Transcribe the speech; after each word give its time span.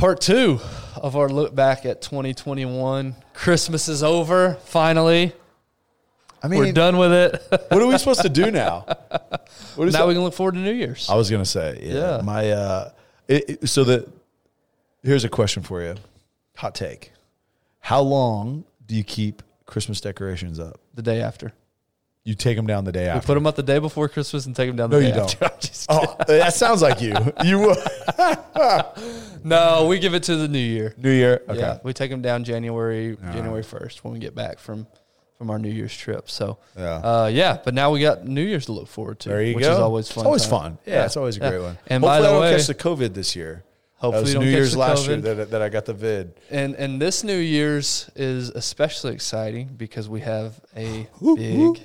Part 0.00 0.22
two 0.22 0.58
of 0.96 1.14
our 1.14 1.28
look 1.28 1.54
back 1.54 1.84
at 1.84 2.00
2021. 2.00 3.14
Christmas 3.34 3.86
is 3.86 4.02
over, 4.02 4.54
finally. 4.64 5.34
I 6.42 6.48
mean, 6.48 6.58
We're 6.60 6.72
done 6.72 6.96
with 6.96 7.12
it. 7.12 7.42
what 7.68 7.82
are 7.82 7.86
we 7.86 7.98
supposed 7.98 8.22
to 8.22 8.30
do 8.30 8.50
now? 8.50 8.86
Now 8.88 8.96
that- 9.76 10.08
we 10.08 10.14
can 10.14 10.22
look 10.22 10.32
forward 10.32 10.54
to 10.54 10.60
New 10.60 10.72
Year's. 10.72 11.06
I 11.10 11.16
was 11.16 11.30
gonna 11.30 11.44
say, 11.44 11.80
yeah. 11.82 12.16
Yeah. 12.16 12.20
My 12.24 12.50
uh, 12.50 12.90
it, 13.28 13.50
it- 13.62 13.68
so 13.68 13.84
the 13.84 14.10
here's 15.02 15.24
a 15.24 15.28
question 15.28 15.62
for 15.62 15.82
you. 15.82 15.96
Hot 16.56 16.74
take: 16.74 17.12
How 17.80 18.00
long 18.00 18.64
do 18.86 18.94
you 18.94 19.04
keep 19.04 19.42
Christmas 19.66 20.00
decorations 20.00 20.58
up? 20.58 20.80
the 20.94 21.02
day 21.02 21.20
after. 21.20 21.52
You 22.24 22.34
take 22.34 22.56
them 22.56 22.66
down 22.66 22.84
the 22.84 22.92
day 22.92 23.06
after. 23.08 23.20
We 23.20 23.26
put 23.26 23.34
them 23.34 23.46
up 23.46 23.56
the 23.56 23.62
day 23.62 23.78
before 23.78 24.08
Christmas 24.08 24.44
and 24.46 24.54
take 24.54 24.68
them 24.68 24.76
down 24.76 24.90
the 24.90 25.00
No, 25.00 25.02
day 25.08 25.14
you 25.14 25.22
after. 25.22 25.50
Just 25.60 25.86
oh, 25.88 26.16
that 26.28 26.52
sounds 26.54 26.82
like 26.82 27.00
you. 27.00 27.14
You 27.44 27.74
No, 29.44 29.86
we 29.86 29.98
give 29.98 30.14
it 30.14 30.24
to 30.24 30.36
the 30.36 30.48
new 30.48 30.58
year. 30.58 30.94
New 30.98 31.10
Year. 31.10 31.42
Okay. 31.48 31.58
Yeah, 31.58 31.78
we 31.82 31.92
take 31.92 32.10
them 32.10 32.20
down 32.22 32.44
January 32.44 33.16
January 33.32 33.62
first 33.62 34.04
when 34.04 34.12
we 34.12 34.18
get 34.18 34.34
back 34.34 34.58
from 34.58 34.86
from 35.38 35.48
our 35.50 35.58
New 35.58 35.70
Year's 35.70 35.96
trip. 35.96 36.28
So 36.28 36.58
Yeah. 36.76 36.96
uh, 36.96 37.30
yeah. 37.32 37.56
But 37.64 37.72
now 37.72 37.90
we 37.90 38.00
got 38.00 38.26
New 38.26 38.42
Year's 38.42 38.66
to 38.66 38.72
look 38.72 38.88
forward 38.88 39.18
to. 39.20 39.30
There 39.30 39.42
you 39.42 39.54
which 39.54 39.64
go. 39.64 39.72
is 39.72 39.78
always 39.78 40.10
fun. 40.12 40.20
It's 40.22 40.26
always 40.26 40.42
time. 40.42 40.50
fun. 40.50 40.78
Yeah, 40.84 41.06
it's 41.06 41.16
always 41.16 41.38
a 41.38 41.40
great 41.40 41.62
one. 41.62 41.78
And 41.86 42.04
Hopefully 42.04 42.22
by 42.22 42.28
I 42.28 42.32
don't 42.32 42.40
way, 42.42 42.56
catch 42.56 42.66
the 42.66 42.74
COVID 42.74 43.14
this 43.14 43.34
year. 43.34 43.64
Hopefully 44.00 44.32
that 44.32 44.38
was 44.38 44.46
New 44.46 44.50
Year's 44.50 44.76
last 44.76 45.06
year 45.06 45.16
that, 45.18 45.50
that 45.50 45.62
I 45.62 45.68
got 45.68 45.84
the 45.84 45.92
vid. 45.94 46.34
and 46.50 46.74
and 46.74 47.00
this 47.00 47.22
New 47.22 47.36
Year's 47.38 48.10
is 48.16 48.48
especially 48.50 49.12
exciting 49.12 49.68
because 49.76 50.08
we 50.08 50.20
have 50.20 50.58
a 50.76 51.06
big, 51.36 51.80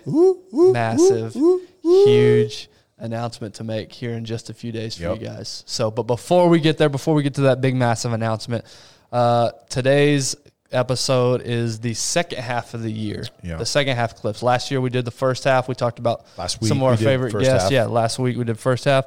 massive, 0.52 1.36
huge 1.84 2.70
announcement 2.98 3.56
to 3.56 3.64
make 3.64 3.92
here 3.92 4.12
in 4.12 4.26
just 4.26 4.50
a 4.50 4.54
few 4.54 4.72
days 4.72 4.96
for 4.96 5.04
Yep. 5.04 5.20
you 5.22 5.28
guys. 5.28 5.64
So, 5.68 5.92
but 5.92 6.04
before 6.04 6.48
we 6.50 6.60
get 6.60 6.78
there, 6.78 6.90
before 6.90 7.14
we 7.14 7.24
get 7.24 7.36
to 7.36 7.42
that 7.42 7.62
big, 7.62 7.76
massive 7.76 8.14
announcement, 8.14 8.64
uh, 9.12 9.52
today's 9.70 10.36
episode 10.72 11.42
is 11.42 11.80
the 11.80 11.94
second 11.94 12.40
half 12.40 12.74
of 12.74 12.82
the 12.82 12.92
year. 12.92 13.24
Yeah. 13.44 13.58
The 13.58 13.66
second 13.66 13.96
half 13.98 14.16
clips. 14.16 14.42
Last 14.42 14.72
year 14.72 14.82
we 14.82 14.90
did 14.90 15.06
the 15.06 15.12
first 15.12 15.44
half. 15.44 15.68
We 15.68 15.76
talked 15.76 16.00
about 16.00 16.26
Last 16.38 16.62
week 16.62 16.70
some 16.70 16.78
of 16.80 16.84
our 16.84 16.98
favorite 16.98 17.34
guests. 17.34 17.64
half. 17.64 17.72
Yeah, 17.72 17.86
last 17.86 18.18
week 18.20 18.38
we 18.38 18.44
did 18.44 18.58
first 18.58 18.86
half. 18.86 19.06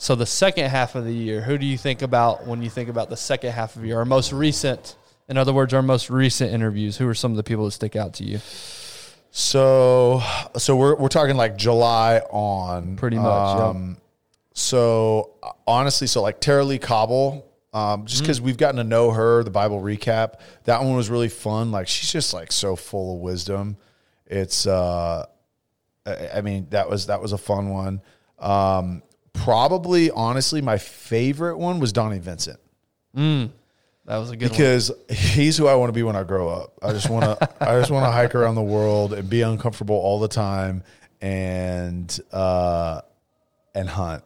So 0.00 0.14
the 0.14 0.26
second 0.26 0.70
half 0.70 0.94
of 0.94 1.04
the 1.04 1.12
year, 1.12 1.40
who 1.42 1.58
do 1.58 1.66
you 1.66 1.76
think 1.76 2.02
about 2.02 2.46
when 2.46 2.62
you 2.62 2.70
think 2.70 2.88
about 2.88 3.10
the 3.10 3.16
second 3.16 3.50
half 3.50 3.74
of 3.74 3.82
the 3.82 3.88
year? 3.88 3.98
Our 3.98 4.04
most 4.04 4.32
recent, 4.32 4.96
in 5.28 5.36
other 5.36 5.52
words, 5.52 5.74
our 5.74 5.82
most 5.82 6.08
recent 6.08 6.52
interviews. 6.52 6.96
Who 6.96 7.08
are 7.08 7.14
some 7.14 7.32
of 7.32 7.36
the 7.36 7.42
people 7.42 7.64
that 7.64 7.72
stick 7.72 7.96
out 7.96 8.14
to 8.14 8.24
you? 8.24 8.38
So, 9.32 10.22
so 10.56 10.76
we're 10.76 10.94
we're 10.94 11.08
talking 11.08 11.36
like 11.36 11.56
July 11.56 12.20
on, 12.30 12.94
Pretty 12.96 13.18
much, 13.18 13.76
yep. 13.76 13.96
So 14.54 15.32
honestly, 15.66 16.06
so 16.06 16.22
like 16.22 16.40
Tara-Leigh 16.40 16.78
Cobble, 16.78 17.44
um, 17.74 18.06
just 18.06 18.18
Mm-hmm. 18.18 18.24
because 18.24 18.40
we've 18.40 18.56
gotten 18.56 18.76
to 18.76 18.84
know 18.84 19.10
her, 19.10 19.42
the 19.42 19.50
Bible 19.50 19.80
recap, 19.80 20.40
that 20.64 20.80
one 20.80 20.94
was 20.94 21.10
really 21.10 21.28
fun. 21.28 21.72
Like 21.72 21.88
she's 21.88 22.10
just 22.12 22.32
like 22.32 22.52
so 22.52 22.76
full 22.76 23.16
of 23.16 23.20
wisdom. 23.20 23.76
It's, 24.26 24.64
uh, 24.66 25.26
I, 26.06 26.28
I 26.36 26.40
mean, 26.40 26.68
that 26.70 26.88
was 26.88 27.06
that 27.06 27.20
was 27.20 27.32
a 27.32 27.38
fun 27.38 27.70
one. 27.70 28.00
Um, 28.38 29.02
probably, 29.44 30.10
honestly, 30.10 30.60
my 30.62 30.78
favorite 30.78 31.58
one 31.58 31.80
was 31.80 31.92
Donnie 31.92 32.18
Vincent 32.18 32.58
That 33.14 33.50
was 34.06 34.30
a 34.30 34.36
good 34.36 34.50
one. 34.50 34.56
because 34.58 34.90
he's 35.10 35.56
who 35.56 35.66
I 35.66 35.74
want 35.74 35.88
to 35.90 35.92
be 35.92 36.02
when 36.02 36.16
I 36.16 36.22
grow 36.24 36.48
up. 36.48 36.72
I 36.82 36.92
just 36.92 37.10
want 37.10 37.24
to 37.24 37.48
I 37.60 37.78
just 37.78 37.90
want 37.90 38.06
to 38.06 38.10
hike 38.10 38.34
around 38.34 38.54
the 38.54 38.62
world 38.62 39.12
and 39.12 39.28
be 39.28 39.42
uncomfortable 39.42 39.96
all 39.96 40.18
the 40.20 40.28
time 40.28 40.82
and 41.20 42.18
uh 42.32 43.00
and 43.74 43.88
hunt. 43.88 44.22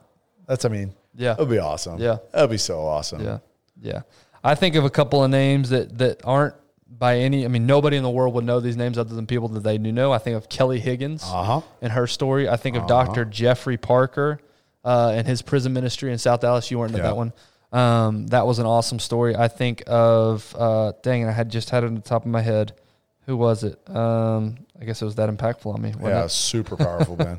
That's 0.47 0.65
I 0.65 0.69
mean, 0.69 0.93
Yeah. 1.15 1.33
it'd 1.33 1.49
be 1.49 1.59
awesome. 1.59 1.99
Yeah. 1.99 2.17
That'd 2.31 2.49
be 2.49 2.57
so 2.57 2.81
awesome. 2.81 3.23
Yeah, 3.23 3.39
yeah. 3.81 4.01
I 4.43 4.55
think 4.55 4.75
of 4.75 4.83
a 4.85 4.89
couple 4.89 5.23
of 5.23 5.29
names 5.29 5.69
that 5.69 5.97
that 5.99 6.21
aren't 6.23 6.55
by 6.87 7.17
any. 7.19 7.43
I 7.43 7.47
mean, 7.47 7.65
nobody 7.65 7.97
in 7.97 8.03
the 8.03 8.09
world 8.09 8.33
would 8.35 8.45
know 8.45 8.59
these 8.59 8.77
names 8.77 8.97
other 8.97 9.15
than 9.15 9.25
people 9.25 9.47
that 9.49 9.63
they 9.63 9.77
do 9.77 9.91
know. 9.91 10.11
I 10.11 10.17
think 10.19 10.35
of 10.37 10.47
Kelly 10.49 10.79
Higgins 10.79 11.23
Uh-huh. 11.25 11.61
and 11.81 11.91
her 11.93 12.07
story. 12.07 12.47
I 12.47 12.55
think 12.55 12.75
of 12.77 12.87
Dr. 12.87 13.25
Jeffrey 13.25 13.77
Parker 13.77 14.39
uh, 14.83 15.13
and 15.15 15.27
his 15.27 15.41
prison 15.41 15.73
ministry 15.73 16.11
in 16.11 16.17
South 16.17 16.41
Dallas. 16.41 16.69
You 16.71 16.79
weren't 16.79 16.93
at 16.93 16.97
Yeah. 16.97 17.03
that 17.03 17.15
one. 17.17 17.33
Um, 17.71 18.27
that 18.27 18.45
was 18.45 18.59
an 18.59 18.65
awesome 18.67 18.99
story. 18.99 19.35
I 19.35 19.47
think 19.47 19.83
of 19.87 20.55
uh, 20.57 20.93
dang 21.01 21.21
and 21.23 21.29
I 21.29 21.33
had 21.33 21.49
just 21.49 21.69
had 21.71 21.83
it 21.83 21.87
on 21.87 21.95
the 21.95 22.01
top 22.01 22.23
of 22.23 22.31
my 22.31 22.41
head. 22.41 22.73
Who 23.25 23.37
was 23.37 23.63
it? 23.63 23.79
Um, 23.89 24.57
I 24.79 24.83
guess 24.85 25.01
it 25.01 25.05
was 25.05 25.15
that 25.15 25.29
impactful 25.29 25.73
on 25.73 25.81
me. 25.81 25.93
Yeah, 26.01 26.25
it? 26.25 26.29
super 26.29 26.75
powerful, 26.85 27.15
man. 27.15 27.37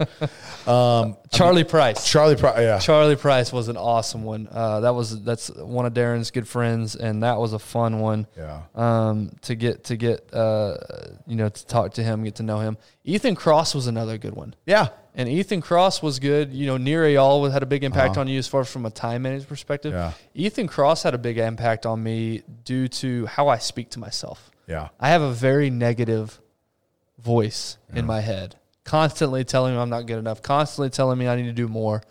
Um 0.66 1.16
Charlie 1.30 1.62
Price. 1.64 2.08
Charlie 2.10 2.36
Pri- 2.36 2.62
yeah. 2.62 2.78
Charlie 2.78 3.16
Price 3.16 3.52
was 3.52 3.68
an 3.68 3.76
awesome 3.76 4.24
one. 4.24 4.48
Uh, 4.50 4.80
that 4.80 4.94
was 4.94 5.22
that's 5.22 5.48
one 5.50 5.84
of 5.84 5.92
Darren's 5.92 6.30
good 6.30 6.48
friends, 6.48 6.96
and 6.96 7.22
that 7.22 7.38
was 7.38 7.52
a 7.52 7.58
fun 7.58 8.00
one. 8.00 8.26
Yeah. 8.36 8.62
Um, 8.74 9.32
to 9.42 9.54
get 9.54 9.84
to 9.84 9.96
get 9.96 10.32
uh, 10.32 10.76
you 11.26 11.36
know 11.36 11.48
to 11.50 11.66
talk 11.66 11.92
to 11.94 12.02
him, 12.02 12.24
get 12.24 12.36
to 12.36 12.42
know 12.42 12.60
him. 12.60 12.78
Ethan 13.04 13.36
Kross 13.36 13.74
was 13.74 13.86
another 13.86 14.16
good 14.16 14.34
one, 14.34 14.54
Yeah. 14.66 14.88
And 15.14 15.28
Ethan 15.28 15.62
Kross 15.62 16.02
was 16.02 16.18
good. 16.18 16.52
You 16.52 16.66
know, 16.66 16.76
Nir 16.76 17.04
Eyal 17.04 17.50
had 17.52 17.62
a 17.62 17.66
big 17.66 17.84
impact 17.84 18.16
on 18.16 18.26
you 18.26 18.38
as 18.38 18.48
far 18.48 18.62
as 18.62 18.70
from 18.70 18.84
a 18.84 18.90
time 18.90 19.22
management 19.22 19.48
perspective. 19.48 19.94
Uh-huh. 19.94 20.12
Yeah. 20.32 20.46
Ethan 20.46 20.68
Kross 20.68 21.04
had 21.04 21.14
a 21.14 21.18
big 21.18 21.38
impact 21.38 21.86
on 21.86 22.02
me 22.02 22.42
due 22.64 22.88
to 22.88 23.26
how 23.26 23.48
I 23.48 23.58
speak 23.58 23.90
to 23.90 24.00
myself. 24.00 24.50
Yeah. 24.66 24.88
I 24.98 25.10
have 25.10 25.22
a 25.22 25.32
very 25.32 25.70
negative 25.70 26.40
voice 27.18 27.78
in 27.94 28.06
my 28.06 28.20
head, 28.20 28.56
constantly 28.82 29.44
telling 29.44 29.74
me 29.74 29.80
I'm 29.80 29.88
not 29.88 30.06
good 30.06 30.18
enough, 30.18 30.42
constantly 30.42 30.90
telling 30.90 31.16
me 31.18 31.28
I 31.28 31.36
need 31.36 31.44
to 31.44 31.52
do 31.52 31.68
more. 31.68 32.02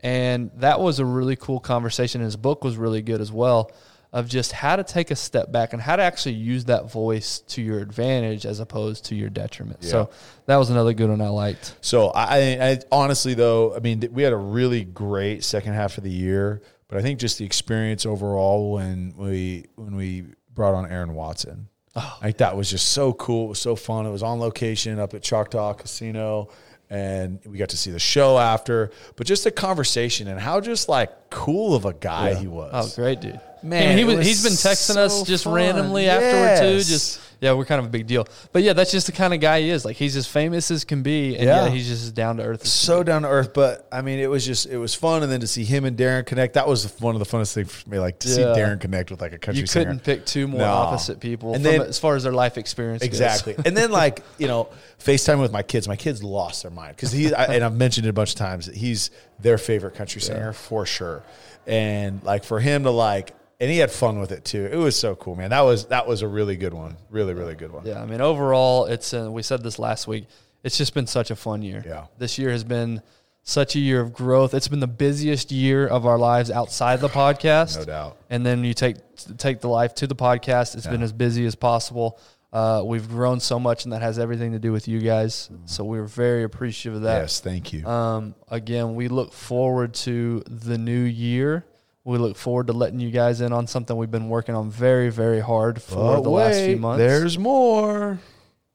And 0.00 0.50
that 0.56 0.80
was 0.80 0.98
a 0.98 1.04
really 1.04 1.36
cool 1.36 1.60
conversation. 1.60 2.20
His 2.20 2.36
book 2.36 2.64
was 2.64 2.76
really 2.76 3.02
good 3.02 3.20
as 3.20 3.30
well 3.30 3.72
of 4.12 4.26
just 4.28 4.52
how 4.52 4.74
to 4.76 4.84
take 4.84 5.10
a 5.10 5.16
step 5.16 5.52
back 5.52 5.72
and 5.72 5.82
how 5.82 5.94
to 5.96 6.02
actually 6.02 6.34
use 6.34 6.64
that 6.64 6.90
voice 6.90 7.40
to 7.40 7.60
your 7.60 7.78
advantage 7.80 8.46
as 8.46 8.58
opposed 8.58 9.04
to 9.06 9.14
your 9.14 9.28
detriment. 9.28 9.84
So 9.84 10.10
that 10.46 10.56
was 10.56 10.70
another 10.70 10.94
good 10.94 11.10
one 11.10 11.20
I 11.20 11.28
liked. 11.28 11.74
So 11.82 12.08
I, 12.08 12.70
I 12.70 12.78
honestly 12.90 13.34
though, 13.34 13.76
I 13.76 13.80
mean, 13.80 14.08
we 14.12 14.22
had 14.22 14.32
a 14.32 14.38
really 14.38 14.84
great 14.84 15.44
second 15.44 15.74
half 15.74 15.98
of 15.98 16.04
the 16.04 16.10
year, 16.10 16.62
but 16.88 16.96
I 16.96 17.02
think 17.02 17.20
just 17.20 17.38
the 17.38 17.44
experience 17.44 18.06
overall 18.06 18.72
when 18.72 19.12
we 19.16 19.66
when 19.74 19.94
we 19.94 20.24
brought 20.54 20.74
on 20.74 20.90
Aaron 20.90 21.14
Watson, 21.14 21.68
oh. 21.94 22.18
I 22.20 22.24
think 22.26 22.38
that 22.38 22.56
was 22.56 22.70
just 22.70 22.88
so 22.88 23.12
cool. 23.12 23.46
It 23.46 23.48
was 23.50 23.60
so 23.60 23.76
fun. 23.76 24.06
It 24.06 24.10
was 24.10 24.22
on 24.22 24.40
location 24.40 24.98
up 24.98 25.12
at 25.12 25.22
Choctaw 25.22 25.74
Casino, 25.74 26.48
and 26.90 27.40
we 27.44 27.58
got 27.58 27.70
to 27.70 27.76
see 27.76 27.90
the 27.90 27.98
show 27.98 28.38
after. 28.38 28.90
But 29.16 29.26
just 29.26 29.44
the 29.44 29.50
conversation 29.50 30.28
and 30.28 30.40
how 30.40 30.60
just 30.60 30.88
like 30.88 31.30
cool 31.30 31.74
of 31.74 31.84
a 31.84 31.92
guy 31.92 32.34
he 32.34 32.46
was. 32.46 32.70
Oh, 32.72 33.02
great 33.02 33.20
dude. 33.20 33.40
Man, 33.62 33.90
and 33.90 33.98
he 33.98 34.04
was, 34.04 34.18
was 34.18 34.26
he's 34.26 34.42
been 34.42 34.52
texting 34.52 34.96
us 34.96 35.22
just 35.24 35.44
fun. 35.44 35.54
randomly 35.54 36.08
afterward 36.08 36.60
too. 36.60 36.78
Just 36.78 37.20
yeah, 37.40 37.52
we're 37.52 37.64
kind 37.64 37.78
of 37.78 37.86
a 37.86 37.88
big 37.88 38.06
deal. 38.06 38.26
But 38.52 38.62
yeah, 38.62 38.72
that's 38.72 38.90
just 38.90 39.06
the 39.06 39.12
kind 39.12 39.32
of 39.32 39.40
guy 39.40 39.60
he 39.60 39.70
is. 39.70 39.84
Like 39.84 39.96
he's 39.96 40.16
as 40.16 40.26
famous 40.26 40.70
as 40.70 40.84
can 40.84 41.02
be, 41.02 41.36
and 41.36 41.44
Yeah. 41.44 41.64
yeah, 41.66 41.70
he's 41.70 41.86
just 41.88 42.02
as 42.04 42.10
down 42.12 42.38
to 42.38 42.42
earth. 42.42 42.62
as 42.62 42.72
so 42.72 43.02
down 43.02 43.22
to 43.22 43.28
earth. 43.28 43.52
But 43.54 43.86
I 43.92 44.02
mean, 44.02 44.18
it 44.18 44.28
was 44.28 44.44
just 44.44 44.66
it 44.66 44.78
was 44.78 44.94
fun, 44.94 45.22
and 45.22 45.30
then 45.30 45.40
to 45.40 45.46
see 45.46 45.64
him 45.64 45.84
and 45.84 45.96
Darren 45.96 46.26
connect, 46.26 46.54
that 46.54 46.66
was 46.66 46.98
one 47.00 47.14
of 47.14 47.20
the 47.20 47.26
funnest 47.26 47.52
things 47.54 47.72
for 47.72 47.88
me. 47.88 47.98
Like 47.98 48.18
to 48.20 48.28
see 48.28 48.40
Darren 48.42 48.80
connect 48.80 49.10
with 49.10 49.20
like 49.20 49.32
a 49.32 49.38
country 49.38 49.62
you 49.62 49.68
couldn't 49.68 50.00
pick 50.02 50.26
two 50.26 50.48
more 50.48 50.60
No. 50.60 50.72
opposite 50.72 51.20
people 51.20 51.54
And 51.54 51.62
from 51.64 51.72
then- 51.72 51.82
as 51.82 51.98
far 51.98 52.16
as 52.16 52.22
their 52.24 52.32
life 52.32 52.58
experience. 52.58 53.02
Exactly. 53.02 53.54
and 53.64 53.76
then 53.76 53.90
like, 53.90 54.22
you 54.38 54.48
know, 54.48 54.68
FaceTime 54.98 55.40
with 55.40 55.52
my 55.52 55.62
kids. 55.62 55.86
My 55.86 55.96
kids 55.96 56.22
lost 56.24 56.62
their 56.64 56.72
mind 56.72 56.96
because 56.96 57.12
he, 57.12 57.32
I, 57.32 57.44
and 57.54 57.62
I've 57.64 57.76
mentioned 57.76 58.06
it 58.06 58.10
a 58.10 58.12
bunch 58.12 58.30
of 58.30 58.36
times, 58.36 58.66
that 58.66 58.74
he's 58.74 59.10
their 59.38 59.58
favorite 59.58 59.94
country 59.94 60.20
singer 60.20 60.52
for 60.52 60.84
sure. 60.86 61.22
And 61.66 62.22
like 62.24 62.44
for 62.44 62.58
him 62.60 62.82
to 62.84 62.90
like, 62.90 63.32
and 63.60 63.70
he 63.70 63.78
had 63.78 63.90
fun 63.90 64.18
with 64.20 64.32
it 64.32 64.44
too. 64.44 64.68
It 64.70 64.76
was 64.76 64.98
so 64.98 65.14
cool, 65.16 65.34
man. 65.34 65.50
That 65.50 65.62
was, 65.62 65.86
that 65.86 66.06
was 66.06 66.22
a 66.22 66.28
really 66.28 66.56
good 66.56 66.74
one. 66.74 66.96
Really, 67.10 67.34
really 67.34 67.54
good 67.54 67.72
one. 67.72 67.84
Yeah, 67.86 68.00
I 68.02 68.06
mean, 68.06 68.20
overall, 68.20 68.86
it's 68.86 69.12
uh, 69.12 69.30
we 69.30 69.42
said 69.42 69.62
this 69.62 69.78
last 69.78 70.06
week. 70.06 70.26
It's 70.62 70.76
just 70.76 70.94
been 70.94 71.06
such 71.06 71.30
a 71.30 71.36
fun 71.36 71.62
year. 71.62 71.82
Yeah. 71.86 72.06
this 72.18 72.38
year 72.38 72.50
has 72.50 72.64
been 72.64 73.02
such 73.42 73.76
a 73.76 73.78
year 73.78 74.00
of 74.00 74.12
growth. 74.12 74.52
It's 74.52 74.68
been 74.68 74.80
the 74.80 74.86
busiest 74.86 75.50
year 75.50 75.86
of 75.86 76.04
our 76.04 76.18
lives 76.18 76.50
outside 76.50 77.00
the 77.00 77.08
podcast, 77.08 77.76
No 77.78 77.84
doubt. 77.84 78.16
And 78.28 78.44
then 78.44 78.62
you 78.64 78.74
take 78.74 78.96
take 79.38 79.60
the 79.60 79.68
life 79.68 79.94
to 79.96 80.06
the 80.06 80.16
podcast. 80.16 80.76
It's 80.76 80.86
been 80.86 81.02
as 81.02 81.12
busy 81.12 81.46
as 81.46 81.54
possible. 81.54 82.18
Uh, 82.52 82.82
we've 82.84 83.08
grown 83.08 83.40
so 83.40 83.58
much, 83.58 83.84
and 83.84 83.92
that 83.92 84.00
has 84.02 84.18
everything 84.18 84.52
to 84.52 84.58
do 84.58 84.72
with 84.72 84.88
you 84.88 85.00
guys. 85.00 85.50
So 85.66 85.84
we're 85.84 86.04
very 86.04 86.44
appreciative 86.44 86.96
of 86.96 87.02
that. 87.02 87.20
Yes. 87.20 87.40
Thank 87.40 87.72
you. 87.72 87.86
Um, 87.86 88.34
again, 88.48 88.94
we 88.94 89.08
look 89.08 89.32
forward 89.32 89.94
to 89.94 90.42
the 90.46 90.76
new 90.78 91.02
year. 91.02 91.64
We 92.04 92.16
look 92.18 92.36
forward 92.36 92.68
to 92.68 92.72
letting 92.72 93.00
you 93.00 93.10
guys 93.10 93.40
in 93.40 93.52
on 93.52 93.66
something 93.66 93.96
we've 93.96 94.10
been 94.10 94.28
working 94.28 94.54
on 94.54 94.70
very, 94.70 95.10
very 95.10 95.40
hard 95.40 95.82
for 95.82 96.16
But 96.16 96.22
the 96.22 96.30
last 96.30 96.64
few 96.64 96.76
months. 96.76 96.98
There's 96.98 97.38
more. 97.38 98.18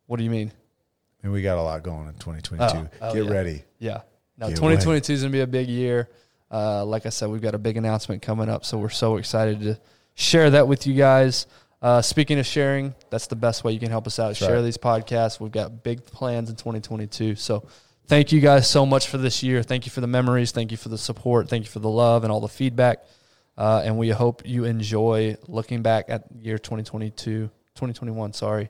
what 0.06 0.18
do 0.18 0.24
you 0.24 0.30
mean? 0.30 0.52
And 1.24 1.32
we 1.32 1.42
got 1.42 1.58
a 1.58 1.62
lot 1.62 1.82
going 1.84 2.08
in 2.08 2.14
2022. 2.16 2.64
Oh, 2.78 2.88
oh, 3.02 3.14
Get 3.14 3.26
yeah. 3.26 3.32
ready. 3.32 3.64
Yeah. 3.80 4.02
Now, 4.38 4.48
Get 4.50 4.58
2022 4.58 5.14
is 5.14 5.22
going 5.22 5.32
to 5.32 5.36
be 5.36 5.42
a 5.42 5.48
big 5.48 5.68
year. 5.68 6.10
Uh, 6.52 6.86
like 6.86 7.06
I 7.06 7.10
said, 7.10 7.30
we've 7.30 7.42
got 7.42 7.56
a 7.56 7.60
big 7.60 7.78
announcement 7.78 8.22
coming 8.22 8.50
up, 8.50 8.66
so 8.66 8.78
we're 8.78 8.90
so 8.90 9.18
excited 9.18 9.62
to 9.62 9.80
share 10.14 10.52
that 10.52 10.68
with 10.68 10.86
you 10.86 10.94
guys. 10.94 11.48
Uh, 11.82 12.02
speaking 12.02 12.40
of 12.40 12.46
sharing, 12.46 12.94
that's 13.10 13.28
the 13.28 13.36
best 13.36 13.64
way 13.64 13.72
you 13.72 13.80
can 13.80 13.90
help 13.90 14.06
us 14.06 14.20
out. 14.20 14.36
share 14.36 14.56
right. 14.56 14.62
these 14.62 14.78
podcasts. 14.78 15.40
We've 15.40 15.52
got 15.52 15.84
big 15.84 16.06
plans 16.06 16.50
in 16.50 16.56
2022. 16.56 17.36
So 17.36 17.68
thank 18.08 18.32
you 18.32 18.40
guys 18.40 18.70
so 18.70 18.86
much 18.86 19.08
for 19.08 19.18
this 19.18 19.44
year. 19.44 19.64
Thank 19.64 19.86
you 19.86 19.92
for 19.92 20.02
the 20.02 20.08
memories. 20.08 20.52
Thank 20.52 20.72
you 20.72 20.78
for 20.78 20.90
the 20.90 20.98
support. 20.98 21.50
Thank 21.50 21.66
you 21.66 21.70
for 21.70 21.80
the 21.80 21.90
love 21.90 22.24
and 22.24 22.32
all 22.32 22.42
the 22.42 22.48
feedback. 22.48 23.04
Uh, 23.58 23.82
and 23.86 23.98
we 23.98 24.10
hope 24.10 24.42
you 24.46 24.66
enjoy 24.66 25.38
looking 25.48 25.82
back 25.82 26.06
at 26.10 26.24
year 26.36 26.58
2022, 26.58 27.50
2021, 27.76 28.34
sorry, 28.34 28.70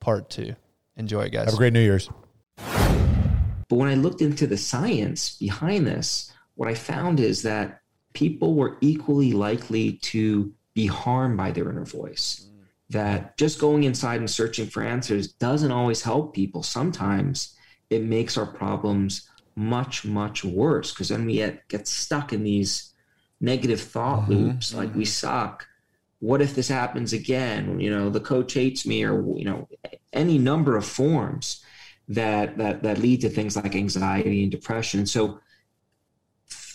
part 0.00 0.28
two. 0.28 0.54
Enjoy 0.96 1.22
it, 1.22 1.30
guys. 1.30 1.46
Have 1.46 1.54
a 1.54 1.56
great 1.56 1.72
New 1.72 1.80
Year's. 1.80 2.10
But 2.56 3.76
when 3.76 3.88
I 3.88 3.94
looked 3.94 4.20
into 4.20 4.46
the 4.46 4.56
science 4.56 5.36
behind 5.36 5.86
this, 5.86 6.32
what 6.56 6.68
I 6.68 6.74
found 6.74 7.20
is 7.20 7.42
that 7.42 7.80
people 8.14 8.54
were 8.54 8.78
equally 8.80 9.32
likely 9.32 9.92
to 9.92 10.52
be 10.74 10.86
harmed 10.86 11.36
by 11.36 11.50
their 11.50 11.70
inner 11.70 11.84
voice. 11.84 12.46
That 12.90 13.36
just 13.36 13.60
going 13.60 13.84
inside 13.84 14.20
and 14.20 14.30
searching 14.30 14.66
for 14.66 14.82
answers 14.82 15.28
doesn't 15.28 15.70
always 15.70 16.02
help 16.02 16.34
people. 16.34 16.62
Sometimes 16.62 17.54
it 17.90 18.02
makes 18.02 18.36
our 18.36 18.46
problems 18.46 19.28
much, 19.56 20.04
much 20.04 20.44
worse 20.44 20.92
because 20.92 21.08
then 21.08 21.26
we 21.26 21.34
get, 21.34 21.66
get 21.68 21.88
stuck 21.88 22.32
in 22.32 22.44
these 22.44 22.92
negative 23.40 23.80
thought 23.80 24.22
mm-hmm. 24.22 24.34
loops 24.34 24.74
like 24.74 24.94
we 24.94 25.04
suck. 25.04 25.66
What 26.20 26.42
if 26.42 26.54
this 26.54 26.68
happens 26.68 27.12
again? 27.12 27.78
You 27.78 27.90
know, 27.90 28.10
the 28.10 28.20
coach 28.20 28.54
hates 28.54 28.84
me, 28.84 29.04
or, 29.04 29.22
you 29.36 29.44
know, 29.44 29.68
any 30.12 30.38
number 30.38 30.76
of 30.76 30.84
forms 30.84 31.64
that 32.08 32.56
that 32.58 32.82
that 32.82 32.98
lead 32.98 33.20
to 33.20 33.28
things 33.28 33.54
like 33.54 33.74
anxiety 33.74 34.42
and 34.42 34.50
depression. 34.50 35.00
And 35.00 35.08
so 35.08 35.40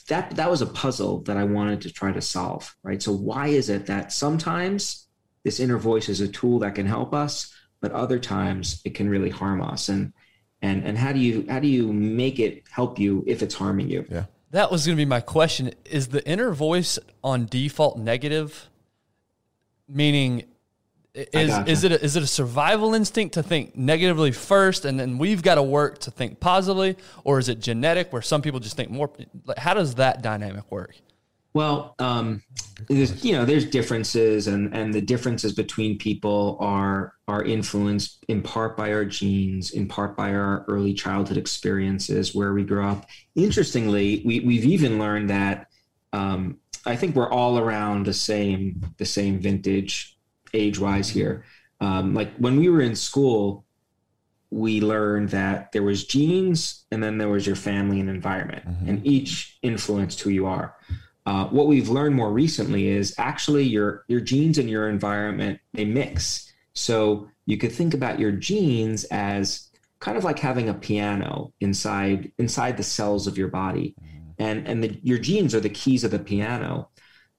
that 0.07 0.36
that 0.36 0.50
was 0.50 0.62
a 0.62 0.68
puzzle 0.68 1.21
that 1.24 1.38
I 1.38 1.44
wanted 1.44 1.81
to 1.81 1.92
try 1.92 2.12
to 2.12 2.21
solve, 2.21 2.75
right? 2.83 3.01
So 3.01 3.12
why 3.12 3.48
is 3.48 3.69
it 3.69 3.88
that 3.88 4.12
sometimes 4.12 5.07
this 5.44 5.60
inner 5.60 5.77
voice 5.77 6.07
is 6.07 6.21
a 6.21 6.27
tool 6.27 6.60
that 6.60 6.75
can 6.75 6.86
help 6.86 7.13
us, 7.13 7.54
but 7.81 7.92
other 7.92 8.19
times 8.19 8.81
it 8.86 8.95
can 8.95 9.10
really 9.10 9.30
harm 9.30 9.62
us? 9.62 9.89
And 9.89 10.13
and 10.63 10.83
and 10.86 10.98
how 10.98 11.12
do 11.12 11.19
you 11.19 11.45
how 11.50 11.60
do 11.60 11.68
you 11.68 11.94
make 11.94 12.39
it 12.39 12.63
help 12.71 12.98
you 12.98 13.24
if 13.27 13.44
it's 13.44 13.54
harming 13.54 13.89
you? 13.89 14.06
Yeah. 14.10 14.25
That 14.51 14.71
was 14.71 14.86
going 14.86 14.98
to 14.98 15.01
be 15.01 15.06
my 15.06 15.19
question. 15.19 15.74
Is 15.86 16.07
the 16.07 16.25
inner 16.27 16.51
voice 16.54 16.98
on 17.24 17.45
default 17.45 17.98
negative? 17.98 18.69
Meaning 19.88 20.45
is 21.13 21.50
gotcha. 21.50 21.71
is 21.71 21.83
it 21.83 21.92
a, 21.92 22.04
is 22.04 22.15
it 22.15 22.24
a 22.24 22.27
survival 22.27 22.94
instinct 22.94 23.33
to 23.33 23.44
think 23.44 23.75
negatively 23.75 24.31
first, 24.31 24.86
and 24.86 25.00
then 25.00 25.18
we've 25.18 25.44
got 25.44 25.56
to 25.56 25.63
work 25.63 26.00
to 26.00 26.12
think 26.12 26.39
positively, 26.39 26.95
or 27.24 27.39
is 27.39 27.50
it 27.50 27.60
genetic 27.60 28.13
where 28.13 28.21
some 28.21 28.42
people 28.42 28.60
just 28.60 28.77
think 28.77 28.89
more? 28.89 29.12
How 29.57 29.74
does 29.74 29.95
that 29.95 30.21
dynamic 30.21 30.71
work? 30.71 30.95
Well, 31.53 31.94
um, 32.00 32.41
there's 32.89 33.23
you 33.23 33.33
know 33.33 33.45
there's 33.45 33.65
differences, 33.65 34.47
and 34.47 34.73
and 34.73 34.94
the 34.94 35.01
differences 35.01 35.53
between 35.53 35.97
people 35.97 36.57
are 36.59 37.13
are 37.27 37.44
influenced 37.44 38.25
in 38.27 38.41
part 38.41 38.75
by 38.75 38.91
our 38.91 39.05
genes, 39.05 39.71
in 39.71 39.88
part 39.88 40.17
by 40.17 40.33
our 40.33 40.65
early 40.67 40.94
childhood 40.94 41.38
experiences 41.38 42.33
where 42.33 42.53
we 42.53 42.63
grew 42.63 42.85
up. 42.85 43.05
Interestingly, 43.35 44.23
we 44.25 44.39
we've 44.39 44.65
even 44.65 45.00
learned 45.00 45.29
that. 45.29 45.67
Um, 46.11 46.57
I 46.85 46.95
think 46.95 47.15
we're 47.15 47.29
all 47.29 47.59
around 47.59 48.05
the 48.05 48.13
same 48.13 48.81
the 48.97 49.05
same 49.05 49.39
vintage 49.39 50.17
age 50.53 50.79
wise 50.79 51.09
here. 51.09 51.45
Um, 51.79 52.13
like 52.13 52.33
when 52.38 52.57
we 52.57 52.69
were 52.69 52.81
in 52.81 52.95
school, 52.95 53.65
we 54.50 54.81
learned 54.81 55.29
that 55.29 55.71
there 55.71 55.83
was 55.83 56.05
genes 56.05 56.85
and 56.91 57.03
then 57.03 57.17
there 57.17 57.29
was 57.29 57.45
your 57.45 57.55
family 57.55 58.00
and 58.00 58.09
environment, 58.09 58.65
mm-hmm. 58.67 58.89
and 58.89 59.05
each 59.05 59.59
influenced 59.61 60.21
who 60.21 60.31
you 60.31 60.47
are. 60.47 60.75
Uh, 61.25 61.45
what 61.47 61.67
we've 61.67 61.89
learned 61.89 62.15
more 62.15 62.31
recently 62.31 62.89
is 62.89 63.15
actually 63.17 63.63
your 63.63 64.03
your 64.07 64.19
genes 64.19 64.57
and 64.57 64.69
your 64.69 64.89
environment 64.89 65.59
they 65.73 65.85
mix. 65.85 66.51
So 66.73 67.29
you 67.45 67.57
could 67.57 67.71
think 67.71 67.93
about 67.93 68.19
your 68.19 68.31
genes 68.31 69.05
as 69.05 69.69
kind 69.99 70.17
of 70.17 70.25
like 70.25 70.39
having 70.39 70.67
a 70.67 70.73
piano 70.73 71.53
inside 71.61 72.31
inside 72.37 72.75
the 72.75 72.83
cells 72.83 73.25
of 73.25 73.37
your 73.37 73.47
body, 73.47 73.95
mm-hmm. 74.03 74.43
and 74.43 74.67
and 74.67 74.83
the, 74.83 74.99
your 75.01 75.17
genes 75.17 75.55
are 75.55 75.61
the 75.61 75.69
keys 75.69 76.03
of 76.03 76.11
the 76.11 76.19
piano. 76.19 76.89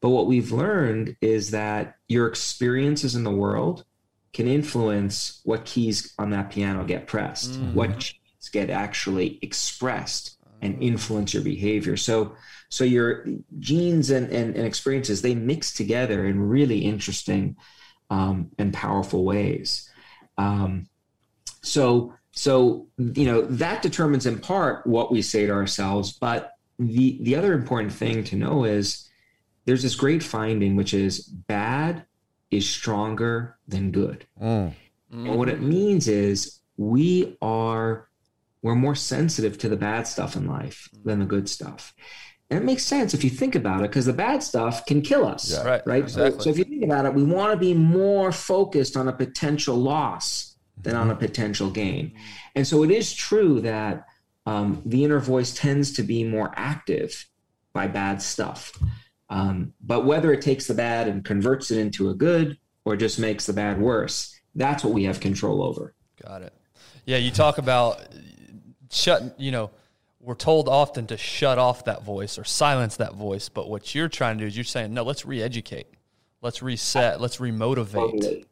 But 0.00 0.10
what 0.10 0.26
we've 0.26 0.52
learned 0.52 1.16
is 1.20 1.50
that 1.50 1.96
your 2.08 2.26
experiences 2.26 3.16
in 3.16 3.24
the 3.24 3.30
world 3.30 3.84
can 4.32 4.48
influence 4.48 5.40
what 5.44 5.64
keys 5.64 6.12
on 6.18 6.30
that 6.30 6.50
piano 6.50 6.84
get 6.84 7.06
pressed, 7.06 7.52
mm-hmm. 7.52 7.74
what 7.74 7.98
genes 7.98 8.48
get 8.50 8.70
actually 8.70 9.38
expressed 9.42 10.38
and 10.64 10.82
influence 10.82 11.34
your 11.34 11.42
behavior. 11.42 11.96
So 11.96 12.34
so 12.70 12.82
your 12.82 13.26
genes 13.60 14.10
and, 14.10 14.28
and, 14.30 14.56
and 14.56 14.66
experiences 14.66 15.22
they 15.22 15.34
mix 15.34 15.72
together 15.72 16.26
in 16.26 16.40
really 16.40 16.78
interesting 16.78 17.56
um, 18.10 18.50
and 18.58 18.72
powerful 18.72 19.24
ways. 19.24 19.90
Um, 20.38 20.86
so 21.62 22.14
so 22.32 22.88
you 22.98 23.26
know 23.26 23.42
that 23.42 23.82
determines 23.82 24.26
in 24.26 24.38
part 24.40 24.86
what 24.86 25.12
we 25.12 25.22
say 25.22 25.46
to 25.46 25.52
ourselves, 25.52 26.12
but 26.12 26.52
the 26.78 27.18
the 27.22 27.36
other 27.36 27.52
important 27.52 27.92
thing 27.92 28.24
to 28.24 28.36
know 28.36 28.64
is 28.64 29.08
there's 29.66 29.82
this 29.82 29.94
great 29.94 30.22
finding, 30.22 30.76
which 30.76 30.94
is 30.94 31.20
bad 31.20 32.04
is 32.50 32.68
stronger 32.68 33.56
than 33.68 33.90
good. 33.90 34.26
Mm. 34.40 34.74
And 35.10 35.36
what 35.36 35.48
it 35.48 35.60
means 35.60 36.08
is 36.08 36.58
we 36.76 37.36
are 37.40 38.08
we're 38.64 38.74
more 38.74 38.94
sensitive 38.94 39.58
to 39.58 39.68
the 39.68 39.76
bad 39.76 40.06
stuff 40.06 40.36
in 40.36 40.46
life 40.46 40.88
than 41.04 41.18
the 41.18 41.26
good 41.26 41.50
stuff. 41.50 41.92
And 42.48 42.62
it 42.62 42.64
makes 42.64 42.82
sense 42.82 43.12
if 43.12 43.22
you 43.22 43.28
think 43.28 43.54
about 43.54 43.80
it, 43.80 43.90
because 43.90 44.06
the 44.06 44.14
bad 44.14 44.42
stuff 44.42 44.86
can 44.86 45.02
kill 45.02 45.26
us. 45.26 45.52
Yeah, 45.52 45.64
right. 45.64 45.82
Right. 45.86 46.02
Exactly. 46.02 46.38
So, 46.38 46.44
so, 46.44 46.50
if 46.50 46.56
you 46.56 46.64
think 46.64 46.82
about 46.82 47.04
it, 47.04 47.12
we 47.12 47.24
want 47.24 47.52
to 47.52 47.58
be 47.58 47.74
more 47.74 48.32
focused 48.32 48.96
on 48.96 49.06
a 49.06 49.12
potential 49.12 49.76
loss 49.76 50.56
than 50.80 50.96
on 50.96 51.10
a 51.10 51.14
potential 51.14 51.68
gain. 51.68 52.14
And 52.54 52.66
so 52.66 52.82
it 52.82 52.90
is 52.90 53.12
true 53.12 53.60
that 53.60 54.06
um, 54.46 54.80
the 54.86 55.04
inner 55.04 55.20
voice 55.20 55.52
tends 55.52 55.92
to 55.92 56.02
be 56.02 56.24
more 56.24 56.54
active 56.56 57.26
by 57.74 57.86
bad 57.86 58.22
stuff. 58.22 58.72
Um, 59.28 59.74
but 59.82 60.06
whether 60.06 60.32
it 60.32 60.40
takes 60.40 60.66
the 60.66 60.74
bad 60.74 61.06
and 61.06 61.22
converts 61.22 61.70
it 61.70 61.76
into 61.76 62.08
a 62.08 62.14
good 62.14 62.56
or 62.86 62.96
just 62.96 63.18
makes 63.18 63.44
the 63.44 63.52
bad 63.52 63.78
worse, 63.78 64.34
that's 64.54 64.82
what 64.82 64.94
we 64.94 65.04
have 65.04 65.20
control 65.20 65.62
over. 65.62 65.94
Got 66.26 66.40
it. 66.42 66.54
Yeah, 67.04 67.18
you 67.18 67.30
talk 67.30 67.58
about 67.58 68.00
shut, 68.94 69.34
you 69.38 69.50
know, 69.50 69.70
we're 70.20 70.34
told 70.34 70.68
often 70.68 71.06
to 71.08 71.16
shut 71.16 71.58
off 71.58 71.84
that 71.84 72.02
voice 72.02 72.38
or 72.38 72.44
silence 72.44 72.96
that 72.96 73.14
voice, 73.14 73.48
but 73.48 73.68
what 73.68 73.94
you're 73.94 74.08
trying 74.08 74.38
to 74.38 74.44
do 74.44 74.48
is 74.48 74.56
you're 74.56 74.64
saying, 74.64 74.94
no, 74.94 75.02
let's 75.02 75.26
re-educate. 75.26 75.86
Let's 76.40 76.62
reset, 76.62 77.20
let's 77.20 77.38
remotivate. 77.38 78.44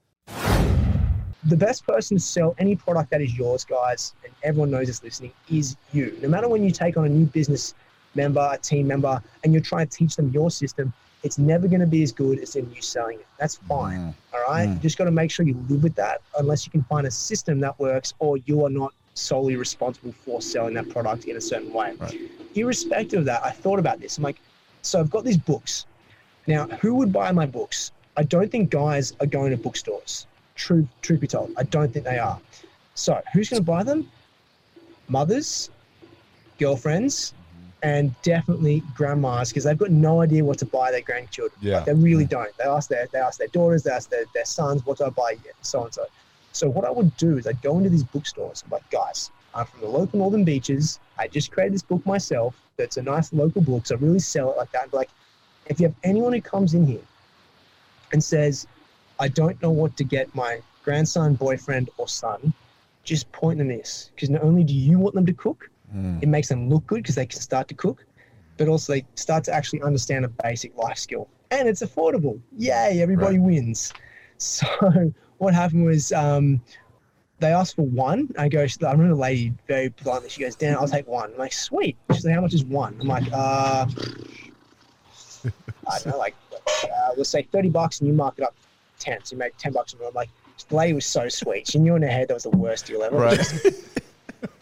The 1.44 1.56
best 1.56 1.86
person 1.86 2.18
to 2.18 2.22
sell 2.22 2.54
any 2.58 2.76
product 2.76 3.10
that 3.10 3.20
is 3.20 3.36
yours, 3.36 3.64
guys, 3.64 4.14
and 4.24 4.32
everyone 4.42 4.70
knows 4.70 4.86
this 4.86 5.02
listening, 5.02 5.32
is 5.50 5.76
you. 5.92 6.16
No 6.22 6.28
matter 6.28 6.48
when 6.48 6.62
you 6.62 6.70
take 6.70 6.96
on 6.96 7.04
a 7.04 7.08
new 7.08 7.26
business 7.26 7.74
member, 8.14 8.48
a 8.52 8.58
team 8.58 8.86
member, 8.86 9.22
and 9.42 9.52
you're 9.52 9.62
trying 9.62 9.88
to 9.88 9.96
teach 9.96 10.16
them 10.16 10.30
your 10.30 10.50
system, 10.50 10.92
it's 11.22 11.38
never 11.38 11.68
going 11.68 11.80
to 11.80 11.86
be 11.86 12.02
as 12.02 12.12
good 12.12 12.38
as 12.38 12.56
in 12.56 12.70
you 12.72 12.82
selling 12.82 13.18
it. 13.18 13.26
That's 13.38 13.56
fine. 13.56 13.98
Mm. 13.98 14.14
All 14.34 14.40
right. 14.48 14.68
Mm. 14.68 14.74
You 14.74 14.80
just 14.80 14.98
got 14.98 15.04
to 15.04 15.10
make 15.10 15.30
sure 15.30 15.46
you 15.46 15.54
live 15.68 15.82
with 15.82 15.94
that 15.94 16.20
unless 16.38 16.66
you 16.66 16.72
can 16.72 16.82
find 16.84 17.06
a 17.06 17.10
system 17.10 17.60
that 17.60 17.78
works 17.78 18.14
or 18.18 18.38
you 18.38 18.64
are 18.64 18.70
not 18.70 18.92
solely 19.14 19.56
responsible 19.56 20.12
for 20.12 20.40
selling 20.40 20.74
that 20.74 20.88
product 20.88 21.26
in 21.26 21.36
a 21.36 21.40
certain 21.40 21.72
way. 21.72 21.94
Right. 21.98 22.30
Irrespective 22.54 23.20
of 23.20 23.24
that, 23.26 23.44
I 23.44 23.50
thought 23.50 23.78
about 23.78 24.00
this. 24.00 24.18
I'm 24.18 24.24
like, 24.24 24.40
so 24.82 25.00
I've 25.00 25.10
got 25.10 25.24
these 25.24 25.36
books. 25.36 25.86
Now, 26.46 26.66
who 26.66 26.94
would 26.96 27.12
buy 27.12 27.30
my 27.32 27.46
books? 27.46 27.92
I 28.16 28.24
don't 28.24 28.50
think 28.50 28.70
guys 28.70 29.14
are 29.20 29.26
going 29.26 29.50
to 29.50 29.56
bookstores. 29.56 30.26
True, 30.54 30.86
truth 31.00 31.20
be 31.20 31.26
told, 31.26 31.52
I 31.56 31.62
don't 31.64 31.92
think 31.92 32.04
they 32.04 32.18
are. 32.18 32.38
So, 32.94 33.20
who's 33.32 33.48
going 33.48 33.62
to 33.62 33.66
buy 33.66 33.82
them? 33.82 34.10
Mothers, 35.08 35.70
girlfriends, 36.58 37.32
and 37.82 38.14
definitely 38.22 38.82
grandmas 38.94 39.48
because 39.48 39.64
they've 39.64 39.78
got 39.78 39.90
no 39.90 40.20
idea 40.20 40.44
what 40.44 40.58
to 40.58 40.66
buy 40.66 40.90
their 40.90 41.00
grandchildren. 41.00 41.58
Yeah, 41.60 41.76
like 41.76 41.86
they 41.86 41.94
really 41.94 42.26
mm. 42.26 42.30
don't. 42.30 42.56
They 42.56 42.64
ask 42.64 42.88
their 42.88 43.08
they 43.12 43.18
ask 43.18 43.38
their 43.38 43.48
daughters, 43.48 43.82
they 43.82 43.90
ask 43.90 44.08
their, 44.10 44.24
their 44.34 44.44
sons, 44.44 44.86
what 44.86 44.98
do 44.98 45.04
I 45.04 45.10
buy 45.10 45.32
you? 45.32 45.50
So 45.62 45.84
and 45.84 45.92
so. 45.92 46.06
So 46.52 46.68
what 46.68 46.84
I 46.84 46.90
would 46.90 47.16
do 47.16 47.38
is 47.38 47.46
I'd 47.46 47.62
go 47.62 47.78
into 47.78 47.90
these 47.90 48.04
bookstores. 48.04 48.62
I'm 48.64 48.70
like, 48.70 48.88
guys, 48.90 49.30
I'm 49.54 49.66
from 49.66 49.80
the 49.80 49.88
local 49.88 50.18
Northern 50.18 50.44
Beaches. 50.44 51.00
I 51.18 51.28
just 51.28 51.50
created 51.50 51.74
this 51.74 51.82
book 51.82 52.04
myself. 52.06 52.54
That's 52.76 52.96
a 52.96 53.02
nice 53.02 53.32
local 53.32 53.62
book. 53.62 53.86
So 53.86 53.96
I 53.96 53.98
really 53.98 54.18
sell 54.18 54.52
it 54.52 54.56
like 54.56 54.72
that. 54.72 54.84
And 54.84 54.92
like, 54.92 55.10
if 55.66 55.80
you 55.80 55.86
have 55.86 55.96
anyone 56.04 56.32
who 56.32 56.40
comes 56.40 56.74
in 56.74 56.86
here 56.86 57.02
and 58.12 58.22
says, 58.22 58.66
I 59.18 59.28
don't 59.28 59.60
know 59.62 59.70
what 59.70 59.96
to 59.96 60.04
get 60.04 60.34
my 60.34 60.60
grandson, 60.84 61.34
boyfriend, 61.34 61.90
or 61.96 62.08
son, 62.08 62.52
just 63.04 63.30
point 63.32 63.58
them 63.58 63.68
this. 63.68 64.10
Because 64.14 64.30
not 64.30 64.42
only 64.42 64.64
do 64.64 64.74
you 64.74 64.98
want 64.98 65.14
them 65.14 65.26
to 65.26 65.32
cook, 65.32 65.70
Mm. 65.94 66.22
It 66.22 66.28
makes 66.28 66.48
them 66.48 66.68
look 66.68 66.86
good 66.86 67.02
because 67.02 67.14
they 67.14 67.26
can 67.26 67.40
start 67.40 67.68
to 67.68 67.74
cook, 67.74 68.04
but 68.56 68.68
also 68.68 68.94
they 68.94 69.04
start 69.14 69.44
to 69.44 69.52
actually 69.52 69.82
understand 69.82 70.24
a 70.24 70.28
basic 70.28 70.76
life 70.76 70.98
skill. 70.98 71.28
And 71.50 71.68
it's 71.68 71.82
affordable. 71.82 72.40
Yay, 72.56 73.00
everybody 73.02 73.38
right. 73.38 73.46
wins. 73.46 73.92
So 74.38 74.66
what 75.42 75.54
happened 75.54 75.84
was 75.84 76.12
um, 76.12 76.62
they 77.40 77.52
asked 77.52 77.74
for 77.74 77.82
one. 77.82 78.32
I 78.38 78.48
go, 78.48 78.60
I 78.60 78.92
remember 78.92 79.08
the 79.08 79.20
lady 79.20 79.52
very 79.66 79.88
bluntly, 79.88 80.30
she 80.30 80.40
goes, 80.40 80.54
Dan, 80.54 80.76
I'll 80.76 80.86
take 80.86 81.08
one. 81.08 81.32
I'm 81.32 81.38
like, 81.38 81.52
sweet. 81.52 81.96
She's 82.12 82.24
like, 82.24 82.34
how 82.34 82.40
much 82.40 82.54
is 82.54 82.64
one? 82.64 82.96
I'm 83.00 83.08
like, 83.08 83.24
uh, 83.32 83.86
I 85.44 85.98
don't 85.98 86.06
know, 86.06 86.18
like, 86.18 86.36
uh, 86.84 87.14
let's 87.16 87.28
say 87.28 87.42
30 87.42 87.70
bucks 87.70 87.98
and 87.98 88.06
you 88.08 88.14
mark 88.14 88.38
it 88.38 88.44
up 88.44 88.54
10. 89.00 89.24
So 89.24 89.34
you 89.34 89.38
make 89.38 89.56
10 89.56 89.72
bucks. 89.72 89.92
And 89.92 90.02
I'm 90.02 90.14
like, 90.14 90.30
the 90.68 90.76
lady 90.76 90.92
was 90.92 91.06
so 91.06 91.28
sweet. 91.28 91.66
She 91.66 91.80
knew 91.80 91.96
in 91.96 92.02
her 92.02 92.08
head 92.08 92.28
that 92.28 92.34
was 92.34 92.44
the 92.44 92.50
worst 92.50 92.86
deal 92.86 93.02
ever. 93.02 93.16
Right. 93.16 93.40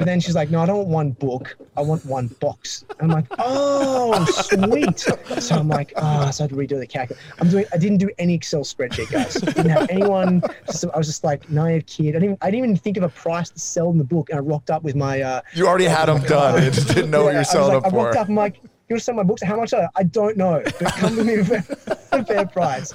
But 0.01 0.07
then 0.07 0.19
she's 0.19 0.35
like, 0.35 0.49
no, 0.49 0.61
I 0.61 0.65
don't 0.65 0.89
want 0.89 0.89
one 0.89 1.11
book. 1.11 1.59
I 1.77 1.83
want 1.83 2.07
one 2.07 2.29
box. 2.41 2.87
And 2.99 3.13
I'm 3.13 3.17
like, 3.19 3.27
oh, 3.39 4.25
sweet. 4.25 4.99
So 5.43 5.57
I'm 5.57 5.69
like, 5.69 5.93
oh, 5.95 6.31
so 6.31 6.45
I 6.45 6.49
had 6.49 6.51
to 6.53 6.57
redo 6.57 6.79
the 6.79 6.87
calculator. 6.87 7.23
I'm 7.39 7.51
doing, 7.51 7.67
I 7.71 7.77
didn't 7.77 7.99
do 7.99 8.09
any 8.19 8.33
Excel 8.33 8.63
spreadsheet, 8.63 9.11
guys. 9.11 9.35
Didn't 9.35 9.69
have 9.69 9.91
anyone. 9.91 10.41
Just, 10.65 10.87
I 10.87 10.97
was 10.97 11.07
just 11.07 11.23
like, 11.23 11.51
naive 11.51 11.85
kid. 11.85 12.17
I 12.17 12.19
didn't, 12.19 12.39
I 12.41 12.51
didn't 12.51 12.65
even 12.65 12.77
think 12.79 12.97
of 12.97 13.03
a 13.03 13.11
price 13.11 13.51
to 13.51 13.59
sell 13.59 13.91
in 13.91 13.99
the 13.99 14.05
book. 14.05 14.31
And 14.31 14.39
I 14.39 14.41
rocked 14.41 14.71
up 14.71 14.83
with 14.83 14.97
my, 14.97 15.21
uh, 15.21 15.43
You 15.53 15.67
already 15.67 15.85
had 15.85 16.07
them 16.07 16.23
done. 16.23 16.63
You 16.65 16.71
just 16.71 16.89
didn't 16.89 17.11
know 17.11 17.25
what 17.25 17.35
you're 17.35 17.45
selling 17.45 17.75
like, 17.75 17.83
them 17.83 17.95
I 17.95 18.03
rocked 18.03 18.17
up. 18.17 18.29
I'm 18.31 18.35
like, 18.35 18.57
you 18.63 18.95
want 18.95 19.01
to 19.01 19.05
sell 19.05 19.15
my 19.15 19.23
books? 19.23 19.43
How 19.43 19.57
much 19.59 19.75
are 19.75 19.83
they? 19.83 19.89
I 19.97 20.05
don't 20.05 20.39
know, 20.39 20.63
but 20.65 20.95
come 20.95 21.17
with 21.17 21.27
me 21.27 21.37
with 21.37 22.09
a 22.11 22.25
fair 22.25 22.47
price. 22.47 22.95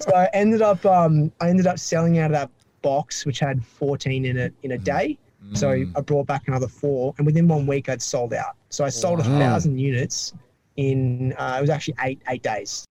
So 0.00 0.14
I 0.14 0.28
ended 0.34 0.60
up, 0.60 0.84
um, 0.84 1.32
I 1.40 1.48
ended 1.48 1.66
up 1.66 1.78
selling 1.78 2.18
out 2.18 2.26
of 2.26 2.32
that 2.32 2.50
box, 2.82 3.24
which 3.24 3.38
had 3.38 3.64
14 3.64 4.26
in 4.26 4.36
it 4.36 4.52
in 4.62 4.72
a 4.72 4.78
day. 4.78 5.18
So 5.52 5.70
I 5.70 6.00
brought 6.00 6.26
back 6.26 6.48
another 6.48 6.66
four, 6.66 7.14
and 7.18 7.26
within 7.26 7.46
one 7.46 7.66
week 7.66 7.88
I'd 7.88 8.02
sold 8.02 8.32
out. 8.34 8.56
So 8.70 8.84
I 8.84 8.88
sold 8.88 9.20
a 9.20 9.24
thousand 9.24 9.78
units 9.78 10.32
in. 10.76 11.32
Uh, 11.38 11.56
it 11.58 11.60
was 11.60 11.70
actually 11.70 11.94
eight 12.00 12.20
eight 12.28 12.42
days. 12.42 12.84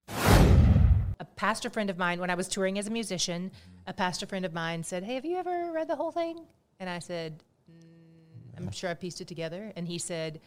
a 1.19 1.25
pastor 1.36 1.69
friend 1.69 1.89
of 1.89 1.98
mine 1.98 2.19
when 2.19 2.29
I 2.29 2.36
was 2.36 2.48
touring 2.48 2.77
as 2.77 2.88
a 2.88 2.91
musician, 2.91 3.51
a 3.88 3.93
pastor 3.93 4.25
friend 4.25 4.45
of 4.45 4.53
mine 4.53 4.83
said, 4.83 5.03
"Hey, 5.03 5.15
have 5.15 5.25
you 5.25 5.38
ever 5.38 5.72
read 5.74 5.88
the 5.88 5.95
whole 5.95 6.12
thing?" 6.12 6.45
And 6.79 6.89
I 6.89 7.00
said, 7.00 7.43
mm, 7.69 8.57
"I'm 8.57 8.72
sure 8.72 8.89
I 8.89 8.93
pieced 8.93 9.19
it 9.19 9.27
together." 9.27 9.74
And 9.75 9.88
he 9.88 9.98
said, 9.98 10.39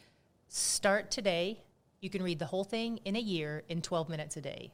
"Start 0.48 1.10
today. 1.10 1.62
You 2.00 2.10
can 2.10 2.22
read 2.22 2.38
the 2.38 2.46
whole 2.46 2.64
thing 2.64 2.98
in 3.04 3.16
a 3.16 3.20
year 3.20 3.64
in 3.68 3.82
12 3.82 4.08
minutes 4.08 4.36
a 4.36 4.40
day." 4.40 4.72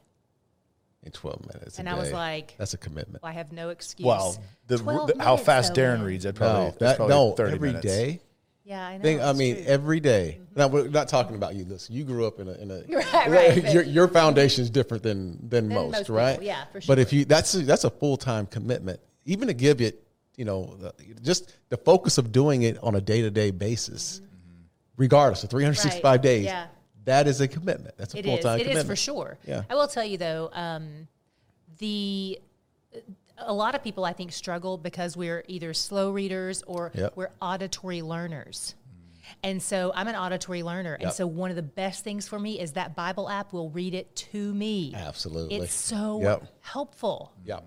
In 1.03 1.13
12 1.13 1.47
minutes. 1.55 1.79
a 1.79 1.81
And 1.81 1.89
I 1.89 1.95
was 1.95 2.13
like- 2.13 2.55
that's 2.59 2.75
a 2.75 2.79
commitment. 2.79 3.23
Well, 3.23 3.31
I 3.31 3.35
have 3.35 3.53
no 3.53 3.71
excuse. 3.71 4.07
Well, 4.07 4.37
the, 4.69 4.77
the- 4.77 5.17
how 5.19 5.37
fast 5.37 5.75
though, 5.75 5.83
Darren 5.83 5.99
man. 5.99 6.07
reads, 6.07 6.27
I'd 6.27 6.35
probably, 6.37 6.67
no, 6.67 6.75
that, 6.79 6.97
probably 6.97 7.15
no, 7.15 7.33
30 7.33 7.55
every 7.55 7.69
minutes. 7.71 7.87
day. 7.87 8.21
Yeah, 8.65 8.87
I 8.87 8.97
know. 8.97 9.03
Think, 9.03 9.21
I 9.23 9.33
mean, 9.33 9.57
true. 9.57 9.65
every 9.67 9.99
day. 9.99 10.39
Mm-hmm. 10.41 10.59
Now 10.59 10.69
we're 10.69 10.87
not 10.87 11.09
talking 11.09 11.35
about 11.35 11.57
you. 11.57 11.65
Listen, 11.65 11.97
you 11.97 12.05
grew 12.05 12.27
up 12.27 12.39
in 12.39 12.47
a, 12.49 12.53
in 12.53 12.71
a 12.71 12.83
Right, 12.89 13.31
right, 13.31 13.73
your 13.75 13.83
your 13.83 14.07
foundation 14.07 14.63
is 14.63 14.71
different 14.71 15.03
than 15.03 15.49
than, 15.49 15.69
most, 15.69 15.91
most 15.93 16.01
people, 16.03 16.15
right? 16.15 16.41
yeah, 16.41 16.65
for 16.71 16.81
sure. 16.81 16.87
But 16.95 17.01
if 17.01 17.13
you 17.13 17.25
that's 17.25 17.53
a, 17.55 17.59
that's 17.63 17.83
a 17.83 17.91
full 17.91 18.17
time 18.17 18.47
commitment, 18.47 19.01
even 19.25 19.49
to 19.49 19.55
give 19.55 19.81
it, 19.81 20.07
you 20.37 20.45
know, 20.45 20.77
the, 20.79 20.95
just 21.23 21.53
the 21.71 21.77
focus 21.77 22.19
of 22.19 22.31
doing 22.31 22.63
it 22.63 22.79
on 22.85 22.95
a 22.95 23.01
day 23.01 23.21
to 23.23 23.33
day 23.33 23.51
basis, 23.51 24.21
mm-hmm. 24.21 24.63
regardless 24.97 25.43
of 25.43 25.51
365 25.51 26.05
Right, 26.05 26.23
days. 26.23 26.45
yeah. 26.45 26.67
That 27.05 27.27
is 27.27 27.41
a 27.41 27.49
commitment. 27.49 27.97
That's 27.99 28.15
a 28.15 28.23
full 28.23 28.39
time 28.39 28.59
It 28.59 28.63
is 28.63 28.69
commitment. 28.69 28.87
for 28.89 28.97
sure. 28.97 29.39
Yeah. 29.47 29.65
I 29.69 29.75
will 29.75 29.89
tell 29.89 30.05
you 30.05 30.19
though, 30.19 30.51
um, 30.53 31.09
the 31.79 32.39
a 33.39 33.53
lot 33.53 33.75
of 33.75 33.83
people 33.83 34.05
I 34.05 34.13
think 34.13 34.31
struggle 34.33 34.77
because 34.79 35.17
we're 35.17 35.43
either 35.49 35.75
slow 35.75 36.13
readers 36.13 36.63
or 36.67 36.93
Yep. 36.95 37.13
we're 37.17 37.31
auditory 37.41 38.03
learners. 38.03 38.75
And 39.43 39.61
so 39.63 39.91
I'm 39.95 40.07
an 40.09 40.15
auditory 40.15 40.63
learner. 40.63 40.95
And 40.95 41.05
Yep. 41.05 41.13
so 41.15 41.27
one 41.27 41.51
of 41.51 41.57
the 41.57 41.63
best 41.63 42.05
things 42.05 42.29
for 42.29 42.39
me 42.39 42.61
is 42.61 42.73
that 42.73 42.95
Bible 42.95 43.29
app 43.29 43.53
will 43.53 43.71
read 43.71 43.95
it 43.95 44.15
to 44.17 44.53
me. 44.55 44.93
Absolutely. 44.95 45.57
It's 45.57 45.73
so 45.75 46.21
Yep. 46.21 46.45
helpful. 46.61 47.33
Yeah. 47.45 47.61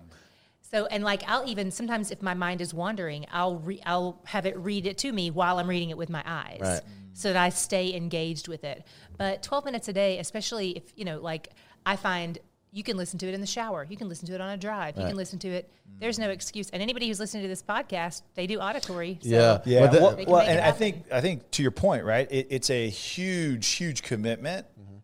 So 0.62 0.86
and 0.86 1.04
like 1.04 1.22
I'll 1.28 1.46
even 1.48 1.70
sometimes 1.70 2.10
if 2.10 2.22
my 2.22 2.34
mind 2.34 2.60
is 2.60 2.72
wandering, 2.72 3.26
I'll 3.32 3.56
re- 3.56 3.82
I'll 3.84 4.20
have 4.24 4.46
it 4.46 4.56
read 4.58 4.86
it 4.86 4.96
to 4.98 5.12
me 5.12 5.30
while 5.30 5.58
I'm 5.58 5.68
reading 5.68 5.90
it 5.90 5.98
with 5.98 6.08
my 6.08 6.22
eyes, 6.24 6.60
Right. 6.60 6.80
So 7.16 7.32
that 7.32 7.42
I 7.42 7.48
stay 7.48 7.94
engaged 7.94 8.46
with 8.46 8.62
it. 8.62 8.84
But 9.16 9.42
12 9.42 9.64
minutes 9.64 9.88
a 9.88 9.92
day, 9.94 10.18
especially 10.18 10.72
if 10.72 10.92
you 10.96 11.06
know, 11.06 11.18
like 11.18 11.48
I 11.86 11.96
find 11.96 12.38
you 12.72 12.82
can 12.82 12.98
listen 12.98 13.18
to 13.20 13.26
it 13.26 13.32
in 13.32 13.40
the 13.40 13.46
shower, 13.46 13.86
you 13.88 13.96
can 13.96 14.06
listen 14.06 14.26
to 14.26 14.34
it 14.34 14.40
on 14.42 14.50
a 14.50 14.56
drive, 14.58 14.96
you 14.96 15.02
Right. 15.02 15.08
can 15.08 15.16
listen 15.16 15.38
to 15.38 15.48
it. 15.48 15.70
There's 15.98 16.18
no 16.18 16.28
excuse. 16.28 16.68
And 16.68 16.82
anybody 16.82 17.08
who's 17.08 17.18
listening 17.18 17.44
to 17.44 17.48
this 17.48 17.62
podcast, 17.62 18.20
they 18.34 18.46
do 18.46 18.58
auditory. 18.58 19.18
So 19.22 19.28
Yeah. 19.30 19.60
Yeah, 19.64 19.80
But 19.80 19.92
the- 19.92 20.00
well, 20.00 20.24
well, 20.28 20.40
and 20.42 20.60
I 20.60 20.72
think 20.72 21.06
I 21.10 21.22
think 21.22 21.50
to 21.52 21.62
your 21.62 21.70
point, 21.70 22.04
right? 22.04 22.30
It, 22.30 22.48
it's 22.50 22.68
a 22.68 22.90
huge, 22.90 23.66
huge 23.68 24.02
commitment 24.02 24.66
mm-hmm. 24.78 24.98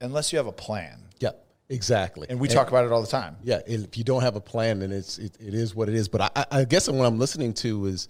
unless 0.00 0.32
you 0.32 0.36
have 0.36 0.46
a 0.46 0.52
plan. 0.52 1.08
Yeah. 1.18 1.30
Exactly. 1.68 2.28
And 2.30 2.38
we 2.38 2.46
talk 2.46 2.68
about 2.68 2.84
it 2.84 2.92
all 2.92 3.00
the 3.00 3.08
time. 3.08 3.36
yeah, 3.42 3.60
if 3.66 3.98
you 3.98 4.04
don't 4.04 4.22
have 4.22 4.36
a 4.36 4.40
plan, 4.40 4.78
then 4.78 4.92
it's 4.92 5.18
it, 5.18 5.36
it 5.40 5.54
is 5.54 5.74
what 5.74 5.88
it 5.88 5.96
is. 5.96 6.08
But 6.08 6.20
I- 6.20 6.30
I, 6.36 6.46
I 6.60 6.64
guess 6.66 6.88
what 6.88 7.04
I'm 7.04 7.18
listening 7.18 7.52
to 7.54 7.86
is, 7.86 8.06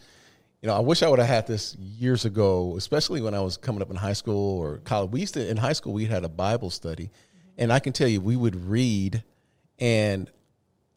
you 0.62 0.69
know, 0.69 0.75
I 0.76 0.78
wish 0.81 1.02
I 1.02 1.09
would 1.09 1.19
have 1.19 1.28
had 1.28 1.47
this 1.49 1.75
years 1.76 2.25
ago, 2.25 2.75
especially 2.76 3.21
when 3.21 3.35
I 3.35 3.40
was 3.40 3.57
coming 3.57 3.83
up 3.83 3.90
in 3.90 3.97
high 3.97 4.12
school 4.12 4.59
or 4.61 4.78
college. 4.78 5.11
We 5.11 5.21
used 5.21 5.35
to 5.35 5.47
in 5.49 5.57
high 5.57 5.73
school 5.73 5.92
we 5.92 6.04
had 6.07 6.25
a 6.25 6.28
Bible 6.28 6.71
study, 6.71 7.11
and 7.59 7.73
I 7.73 7.81
can 7.81 7.92
tell 7.92 8.07
you 8.07 8.21
we 8.21 8.37
would 8.37 8.54
read, 8.54 9.25
and 9.81 10.31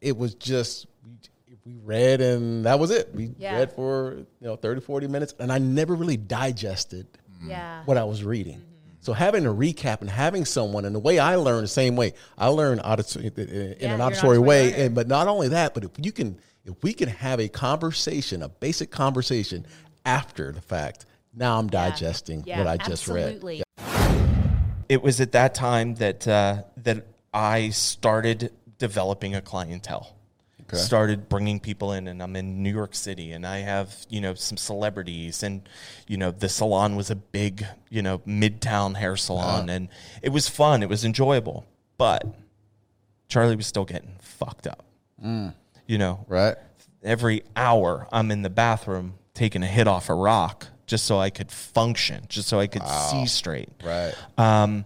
it 0.00 0.16
was 0.16 0.36
just 0.36 0.86
we, 1.04 1.56
we 1.64 1.78
read 1.82 2.20
and 2.20 2.64
that 2.64 2.78
was 2.78 2.92
it. 2.92 3.12
We 3.12 3.32
Yeah. 3.38 3.56
read 3.58 3.72
for 3.72 4.14
you 4.40 4.46
know 4.46 4.54
30, 4.54 4.82
40 4.82 5.08
minutes, 5.08 5.34
and 5.40 5.50
I 5.50 5.58
never 5.58 5.96
really 5.96 6.16
digested 6.16 7.08
yeah. 7.44 7.82
what 7.86 7.96
I 7.96 8.04
was 8.04 8.22
reading. 8.22 8.62
So 9.00 9.12
having 9.12 9.46
a 9.46 9.52
recap 9.54 10.00
and 10.00 10.10
having 10.10 10.44
someone, 10.44 10.84
and 10.84 10.94
the 10.94 10.98
way 11.00 11.18
I 11.20 11.36
learn 11.36 11.62
the 11.62 11.68
same 11.68 11.94
way, 11.96 12.14
I 12.38 12.48
learn 12.48 12.78
auditory, 12.80 13.26
in 13.36 13.76
Yeah, 13.80 13.94
an 13.94 14.00
auditory 14.00 14.00
auditory 14.00 14.38
way. 14.38 14.70
learner. 14.70 14.82
And, 14.84 14.94
but 14.94 15.06
not 15.08 15.26
only 15.28 15.48
that, 15.48 15.74
but 15.74 15.84
if 15.84 15.90
you 16.02 16.10
can, 16.12 16.38
if 16.66 16.82
we 16.82 16.92
can 16.92 17.08
have 17.08 17.40
a 17.40 17.48
conversation, 17.48 18.42
a 18.42 18.48
basic 18.48 18.90
conversation 18.90 19.66
after 20.04 20.52
the 20.52 20.60
fact, 20.60 21.06
now 21.34 21.58
I'm 21.58 21.68
digesting 21.68 22.42
Yeah, 22.46 22.58
what 22.58 22.66
I 22.66 22.76
just 22.76 23.06
read. 23.08 23.34
absolutely. 23.34 23.62
it 24.88 25.02
was 25.02 25.20
at 25.20 25.32
that 25.32 25.54
time 25.54 25.94
that 25.96 26.26
uh, 26.28 26.62
that 26.78 27.06
I 27.32 27.70
started 27.70 28.52
developing 28.78 29.34
a 29.34 29.40
clientele. 29.40 30.12
Started 30.78 31.28
bringing 31.28 31.60
people 31.60 31.92
in, 31.92 32.08
and 32.08 32.20
I'm 32.20 32.34
in 32.34 32.60
New 32.60 32.72
York 32.72 32.96
City, 32.96 33.30
and 33.30 33.46
I 33.46 33.58
have 33.58 33.94
you 34.08 34.20
know 34.20 34.34
some 34.34 34.56
celebrities, 34.56 35.44
and 35.44 35.68
you 36.08 36.16
know 36.16 36.32
the 36.32 36.48
salon 36.48 36.96
was 36.96 37.08
a 37.08 37.14
big 37.14 37.64
you 37.88 38.02
know 38.02 38.18
midtown 38.20 38.96
hair 38.96 39.16
salon, 39.16 39.68
and 39.70 39.88
it 40.22 40.30
was 40.30 40.48
fun, 40.48 40.82
it 40.82 40.88
was 40.88 41.04
enjoyable, 41.04 41.64
but 41.98 42.24
Charlie 43.28 43.54
was 43.54 43.68
still 43.68 43.84
getting 43.84 44.16
fucked 44.20 44.66
up. 44.66 44.84
You 45.86 45.98
know, 45.98 46.24
Right. 46.28 46.56
every 47.02 47.42
hour 47.54 48.08
I'm 48.12 48.30
in 48.30 48.42
the 48.42 48.50
bathroom 48.50 49.14
taking 49.34 49.62
a 49.62 49.66
hit 49.66 49.86
off 49.86 50.08
a 50.08 50.14
rock 50.14 50.68
just 50.86 51.04
so 51.04 51.18
I 51.18 51.30
could 51.30 51.50
function, 51.50 52.24
just 52.28 52.48
so 52.48 52.58
I 52.60 52.66
could 52.66 52.86
see 53.10 53.26
straight. 53.26 53.68
Right. 53.84 54.14
Um, 54.38 54.84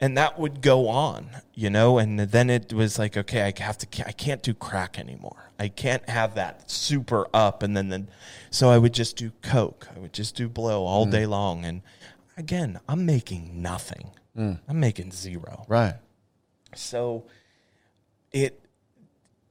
and 0.00 0.16
that 0.18 0.38
would 0.38 0.60
go 0.62 0.88
on, 0.88 1.28
you 1.54 1.70
know, 1.70 1.98
and 1.98 2.18
then 2.18 2.50
it 2.50 2.72
was 2.72 2.98
like, 2.98 3.16
okay, 3.16 3.42
I 3.42 3.62
have 3.62 3.78
to, 3.78 4.08
I 4.08 4.12
can't 4.12 4.42
do 4.42 4.52
crack 4.54 4.98
anymore. 4.98 5.50
I 5.60 5.68
can't 5.68 6.08
have 6.08 6.34
that 6.34 6.68
super 6.70 7.28
up. 7.32 7.62
And 7.62 7.76
then, 7.76 7.88
then, 7.90 8.08
so 8.50 8.70
I 8.70 8.78
would 8.78 8.92
just 8.94 9.16
do 9.16 9.30
coke. 9.42 9.86
I 9.94 10.00
would 10.00 10.12
just 10.12 10.34
do 10.34 10.48
blow 10.48 10.84
all 10.84 11.06
day 11.06 11.24
long. 11.26 11.64
And 11.64 11.82
again, 12.36 12.80
I'm 12.88 13.06
making 13.06 13.62
nothing. 13.62 14.10
I'm 14.36 14.58
making 14.68 15.12
zero. 15.12 15.64
Right. 15.68 15.94
So 16.74 17.24
it, 18.32 18.61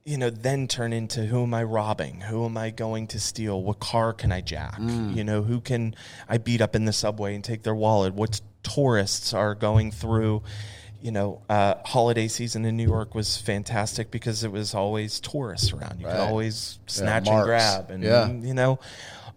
you 0.04 0.18
know, 0.18 0.30
then 0.30 0.68
turn 0.68 0.94
into 0.94 1.26
who 1.26 1.44
am 1.44 1.54
I 1.54 1.64
robbing? 1.64 2.22
Who 2.22 2.46
am 2.46 2.58
I 2.58 2.72
going 2.72 3.08
to 3.08 3.20
steal? 3.20 3.62
What 3.62 3.80
car 3.80 4.14
can 4.14 4.32
I 4.32 4.42
jack? 4.42 4.80
You 4.80 5.24
know, 5.24 5.44
who 5.44 5.62
can 5.62 5.96
I 6.28 6.38
beat 6.38 6.60
up 6.62 6.76
in 6.76 6.86
the 6.86 6.94
subway 6.94 7.36
and 7.36 7.44
take 7.44 7.64
their 7.64 7.76
wallet? 7.76 8.14
What 8.14 8.42
tourists 8.64 9.34
are 9.34 9.54
going 9.56 9.92
through? 9.92 10.42
You 11.02 11.12
know, 11.12 11.42
uh, 11.50 11.76
holiday 11.86 12.28
season 12.28 12.64
in 12.66 12.78
New 12.78 12.88
York 12.88 13.16
was 13.16 13.38
fantastic 13.38 14.12
because 14.12 14.44
it 14.44 14.52
was 14.52 14.74
always 14.76 15.20
tourists 15.20 15.74
around. 15.74 16.00
You 16.00 16.06
could 16.06 16.16
always 16.16 16.80
snatch 16.88 17.28
and 17.28 17.44
grab, 17.44 17.90
and 17.92 18.04
Yeah. 18.04 18.30
you 18.32 18.54
know, 18.54 18.80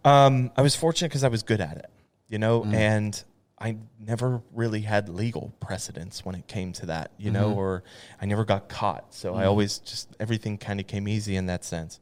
um, 0.04 0.50
I 0.56 0.62
was 0.62 0.74
fortunate 0.76 1.08
because 1.08 1.24
I 1.24 1.28
was 1.28 1.42
good 1.42 1.60
at 1.62 1.76
it. 1.78 1.90
You 2.28 2.38
know, 2.38 2.64
and 2.64 3.22
I 3.64 3.78
never 3.98 4.42
really 4.52 4.82
had 4.82 5.08
legal 5.08 5.54
precedence 5.58 6.22
when 6.22 6.34
it 6.34 6.46
came 6.46 6.74
to 6.74 6.86
that, 6.86 7.12
you 7.16 7.30
know, 7.30 7.54
or 7.54 7.82
I 8.20 8.26
never 8.26 8.44
got 8.44 8.68
caught. 8.68 9.14
So 9.14 9.34
I 9.34 9.46
always 9.46 9.78
just, 9.78 10.14
everything 10.20 10.58
kind 10.58 10.80
of 10.80 10.86
came 10.86 11.08
easy 11.08 11.34
in 11.36 11.46
that 11.46 11.64
sense. 11.64 11.98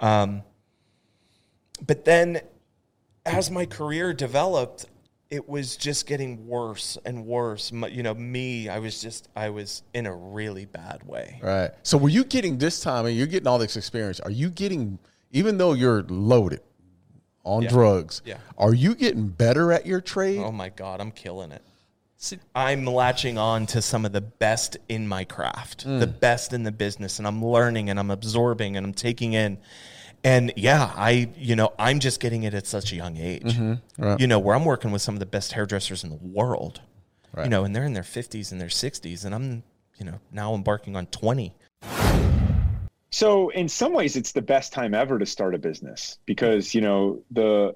Um, 0.00 0.42
but 1.86 2.04
then 2.04 2.42
as 3.24 3.50
my 3.50 3.64
career 3.64 4.12
developed, 4.12 4.84
it 5.30 5.48
was 5.48 5.78
just 5.78 6.06
getting 6.06 6.46
worse 6.46 6.98
and 7.06 7.24
worse. 7.24 7.72
My, 7.72 7.88
you 7.88 8.02
know, 8.02 8.12
me, 8.12 8.68
I 8.68 8.78
was 8.78 9.00
just, 9.00 9.30
I 9.34 9.48
was 9.48 9.84
in 9.94 10.04
a 10.04 10.14
really 10.14 10.66
bad 10.66 11.02
way. 11.04 11.40
Right. 11.42 11.70
So 11.84 11.96
were 11.96 12.10
you 12.10 12.22
getting 12.22 12.58
this 12.58 12.82
time 12.82 13.06
and 13.06 13.16
you're 13.16 13.26
getting 13.26 13.46
all 13.46 13.58
this 13.58 13.78
experience? 13.78 14.20
Are 14.20 14.30
you 14.30 14.50
getting, 14.50 14.98
even 15.32 15.56
though 15.56 15.72
you're 15.72 16.02
loaded 16.02 16.60
on 17.48 17.62
Yeah. 17.62 17.68
drugs, 17.70 18.22
Yeah. 18.24 18.36
are 18.56 18.74
you 18.74 18.94
getting 18.94 19.28
better 19.28 19.72
at 19.72 19.86
your 19.86 20.00
trade? 20.00 20.38
Oh 20.38 20.52
my 20.52 20.68
God, 20.68 21.00
I'm 21.00 21.10
killing 21.10 21.50
it. 21.50 21.62
I'm 22.54 22.84
latching 22.84 23.38
on 23.38 23.66
to 23.66 23.80
some 23.80 24.04
of 24.04 24.12
the 24.12 24.20
best 24.20 24.76
in 24.88 25.06
my 25.06 25.24
craft, 25.24 25.84
the 25.84 26.06
mm. 26.06 26.20
best 26.20 26.52
in 26.52 26.64
the 26.64 26.72
business, 26.72 27.18
and 27.18 27.28
I'm 27.28 27.44
learning 27.44 27.90
and 27.90 27.98
I'm 27.98 28.10
absorbing 28.10 28.76
and 28.76 28.84
I'm 28.84 28.92
taking 28.92 29.34
in. 29.34 29.58
And 30.24 30.52
yeah, 30.56 30.92
I, 30.96 31.30
you 31.36 31.54
know, 31.54 31.72
I'm 31.78 32.00
just 32.00 32.18
getting 32.18 32.42
it 32.42 32.54
at 32.54 32.66
such 32.66 32.92
a 32.92 32.96
young 32.96 33.16
age. 33.16 33.54
Mm-hmm. 33.54 34.02
Right. 34.02 34.20
You 34.20 34.26
know, 34.26 34.40
where 34.40 34.56
I'm 34.56 34.64
working 34.64 34.90
with 34.90 35.00
some 35.00 35.14
of 35.14 35.20
the 35.20 35.26
best 35.26 35.52
hairdressers 35.52 36.02
in 36.02 36.10
the 36.10 36.16
world, 36.16 36.80
Right. 37.32 37.44
you 37.44 37.50
know, 37.50 37.62
and 37.62 37.74
they're 37.74 37.84
in 37.84 37.92
their 37.92 38.02
50s 38.02 38.50
and 38.50 38.60
their 38.60 38.68
60s, 38.68 39.24
and 39.24 39.32
I'm, 39.32 39.62
you 39.96 40.04
know, 40.04 40.18
now 40.32 40.54
embarking 40.54 40.96
on 40.96 41.06
20. 41.06 41.54
So 43.10 43.48
in 43.50 43.68
some 43.68 43.92
ways, 43.92 44.16
it's 44.16 44.32
the 44.32 44.42
best 44.42 44.72
time 44.72 44.94
ever 44.94 45.18
to 45.18 45.26
start 45.26 45.54
a 45.54 45.58
business 45.58 46.18
because 46.26 46.74
you 46.74 46.80
know 46.80 47.22
the 47.30 47.74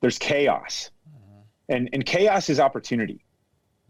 there's 0.00 0.18
chaos, 0.18 0.90
mm-hmm. 1.08 1.40
and 1.68 1.90
and 1.92 2.06
chaos 2.06 2.48
is 2.48 2.58
opportunity. 2.58 3.24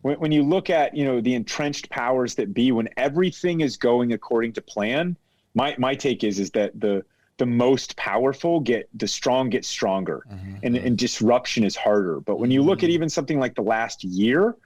When, 0.01 0.19
when 0.19 0.33
you 0.33 0.43
look 0.43 0.71
at 0.71 0.97
you 0.97 1.05
know 1.05 1.21
the 1.21 1.35
entrenched 1.35 1.89
powers 1.91 2.35
that 2.35 2.53
be, 2.53 2.73
when 2.73 2.89
everything 2.97 3.61
is 3.61 3.77
going 3.77 4.12
according 4.12 4.55
to 4.55 4.62
plan, 4.62 5.17
my 5.55 5.75
my 5.79 5.95
take 5.95 6.25
is 6.25 6.41
is 6.41 6.51
that 6.53 6.79
the 6.79 7.05
the 7.39 7.47
most 7.47 7.97
powerful 7.97 8.61
get 8.61 8.89
the 8.95 9.07
strong 9.07 9.51
get 9.51 9.65
stronger. 9.65 10.25
Mm-hmm. 10.31 10.57
And, 10.62 10.77
and 10.77 10.99
disruption 10.99 11.65
is 11.65 11.75
harder. 11.75 12.21
But 12.21 12.39
when 12.39 12.51
you 12.51 12.62
look 12.62 12.83
at 12.83 12.87
mm-hmm. 12.87 12.95
even 12.95 13.09
something 13.09 13.41
like 13.41 13.55
the 13.55 13.62
last 13.62 14.05
year 14.05 14.57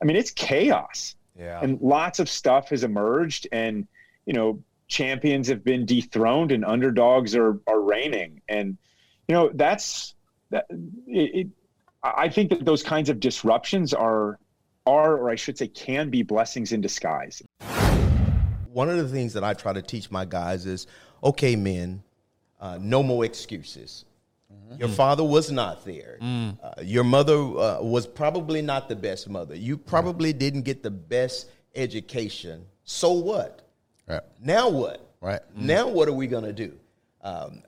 i 0.00 0.04
mean 0.04 0.16
it's 0.16 0.30
chaos. 0.30 1.16
Yeah. 1.38 1.60
and 1.62 1.80
lots 1.80 2.18
of 2.18 2.28
stuff 2.28 2.68
has 2.68 2.84
emerged. 2.84 3.48
And 3.52 3.86
you 4.26 4.34
know 4.34 4.62
champions 4.92 5.48
have 5.48 5.64
been 5.64 5.86
dethroned 5.86 6.52
and 6.52 6.64
underdogs 6.64 7.34
are 7.34 7.60
are 7.66 7.80
reigning 7.80 8.40
and 8.48 8.76
you 9.28 9.34
know 9.34 9.50
that's 9.54 10.14
that 10.50 10.66
it, 11.06 11.30
it 11.34 11.46
i 12.02 12.28
think 12.28 12.50
that 12.50 12.64
those 12.64 12.82
kinds 12.82 13.08
of 13.08 13.18
disruptions 13.18 13.94
are 13.94 14.38
are 14.86 15.16
or 15.16 15.30
i 15.30 15.34
should 15.34 15.56
say 15.56 15.66
can 15.66 16.10
be 16.10 16.22
blessings 16.22 16.72
in 16.72 16.80
disguise 16.80 17.42
one 18.72 18.88
of 18.88 18.96
the 18.96 19.08
things 19.08 19.34
that 19.34 19.44
I 19.44 19.54
try 19.54 19.72
to 19.72 19.82
teach 19.82 20.10
my 20.10 20.24
guys 20.24 20.66
is 20.66 20.86
okay, 21.22 21.56
men, 21.56 22.02
uh, 22.60 22.78
no 22.80 23.02
more 23.02 23.24
excuses. 23.24 24.04
Your 24.78 24.88
father 24.88 25.22
was 25.22 25.50
not 25.52 25.84
there. 25.84 26.18
Uh, 26.62 26.82
your 26.82 27.04
mother 27.04 27.34
uh, 27.34 27.82
was 27.82 28.06
probably 28.06 28.62
not 28.62 28.88
the 28.88 28.96
best 28.96 29.28
mother. 29.28 29.54
You 29.54 29.76
probably 29.76 30.32
didn't 30.32 30.62
get 30.62 30.82
the 30.82 30.90
best 30.90 31.50
education. 31.74 32.64
So 32.84 33.12
what? 33.12 33.68
Right. 34.06 34.22
Now 34.40 34.68
what? 34.68 35.14
Right. 35.20 35.40
Now 35.56 35.88
what 35.88 36.08
are 36.08 36.12
we 36.12 36.26
going 36.26 36.44
to 36.44 36.52
do? 36.52 36.72
Um, 37.22 37.62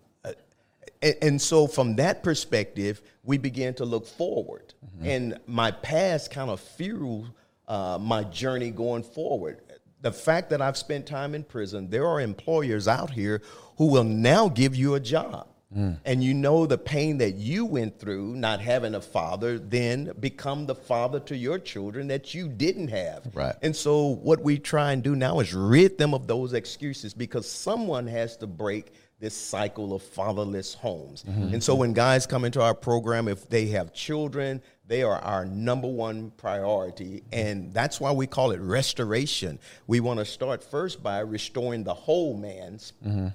and, 1.03 1.15
and 1.23 1.43
so 1.43 1.67
from 1.67 1.97
that 1.97 2.23
perspective, 2.23 3.03
we 3.23 3.39
began 3.39 3.75
to 3.75 3.85
look 3.85 4.07
forward. 4.07 4.75
And 5.03 5.39
my 5.47 5.71
past 5.71 6.31
kind 6.31 6.51
of 6.51 6.61
fueled 6.61 7.31
uh, 7.69 7.99
my 8.01 8.25
journey 8.25 8.71
going 8.71 9.03
forward. 9.03 9.61
The 10.01 10.13
fact 10.13 10.51
that 10.51 10.61
I've 10.61 10.77
spent 10.77 11.07
time 11.07 11.35
in 11.35 11.45
prison, 11.45 11.89
there 11.89 12.07
are 12.07 12.21
employers 12.21 12.89
out 12.89 13.11
here 13.11 13.43
who 13.77 13.87
will 13.87 14.05
now 14.05 14.49
give 14.49 14.75
you 14.75 14.95
a 14.95 15.01
job. 15.01 15.49
Mm. 15.77 15.99
And 16.05 16.23
you 16.23 16.35
know 16.35 16.67
the 16.67 16.79
pain 16.79 17.19
that 17.19 17.35
you 17.35 17.65
went 17.65 17.99
through 17.99 18.37
not 18.37 18.61
having 18.61 18.95
a 18.95 19.01
father, 19.01 19.59
then 19.59 20.13
become 20.21 20.67
the 20.67 20.75
father 20.75 21.21
to 21.21 21.37
your 21.37 21.59
children 21.59 22.09
that 22.09 22.35
you 22.35 22.49
didn't 22.49 22.89
have. 22.89 23.29
Right. 23.35 23.55
And 23.63 23.75
so 23.75 24.07
what 24.07 24.41
we 24.41 24.59
try 24.59 24.93
and 24.93 25.03
do 25.03 25.17
now 25.17 25.41
is 25.41 25.53
rid 25.53 25.99
them 25.99 26.15
of 26.15 26.27
those 26.27 26.53
excuses 26.53 27.15
because 27.15 27.51
someone 27.51 28.07
has 28.07 28.37
to 28.39 28.47
break 28.47 28.93
this 29.21 29.35
cycle 29.35 29.95
of 29.95 30.03
fatherless 30.03 30.75
homes. 30.75 31.25
Mm-hmm. 31.25 31.55
And 31.55 31.63
so 31.63 31.75
when 31.75 31.93
guys 31.93 32.27
come 32.27 32.45
into 32.45 32.61
our 32.61 32.75
program, 32.75 33.27
if 33.29 33.49
they 33.49 33.67
have 33.69 33.95
children, 33.95 34.61
they 34.87 35.03
are 35.03 35.19
our 35.19 35.47
number 35.47 35.89
one 35.89 36.31
priority. 36.33 37.23
And 37.33 37.73
that's 37.73 38.01
why 38.01 38.13
we 38.13 38.27
call 38.27 38.51
it 38.51 38.61
restoration. 38.61 39.59
We 39.87 40.01
want 40.01 40.19
to 40.19 40.25
start 40.27 40.63
first 40.63 41.03
by 41.03 41.21
restoring 41.21 41.85
the 41.85 41.95
whole 41.95 42.37
man's 42.37 42.93
mm-hmm. 43.05 43.29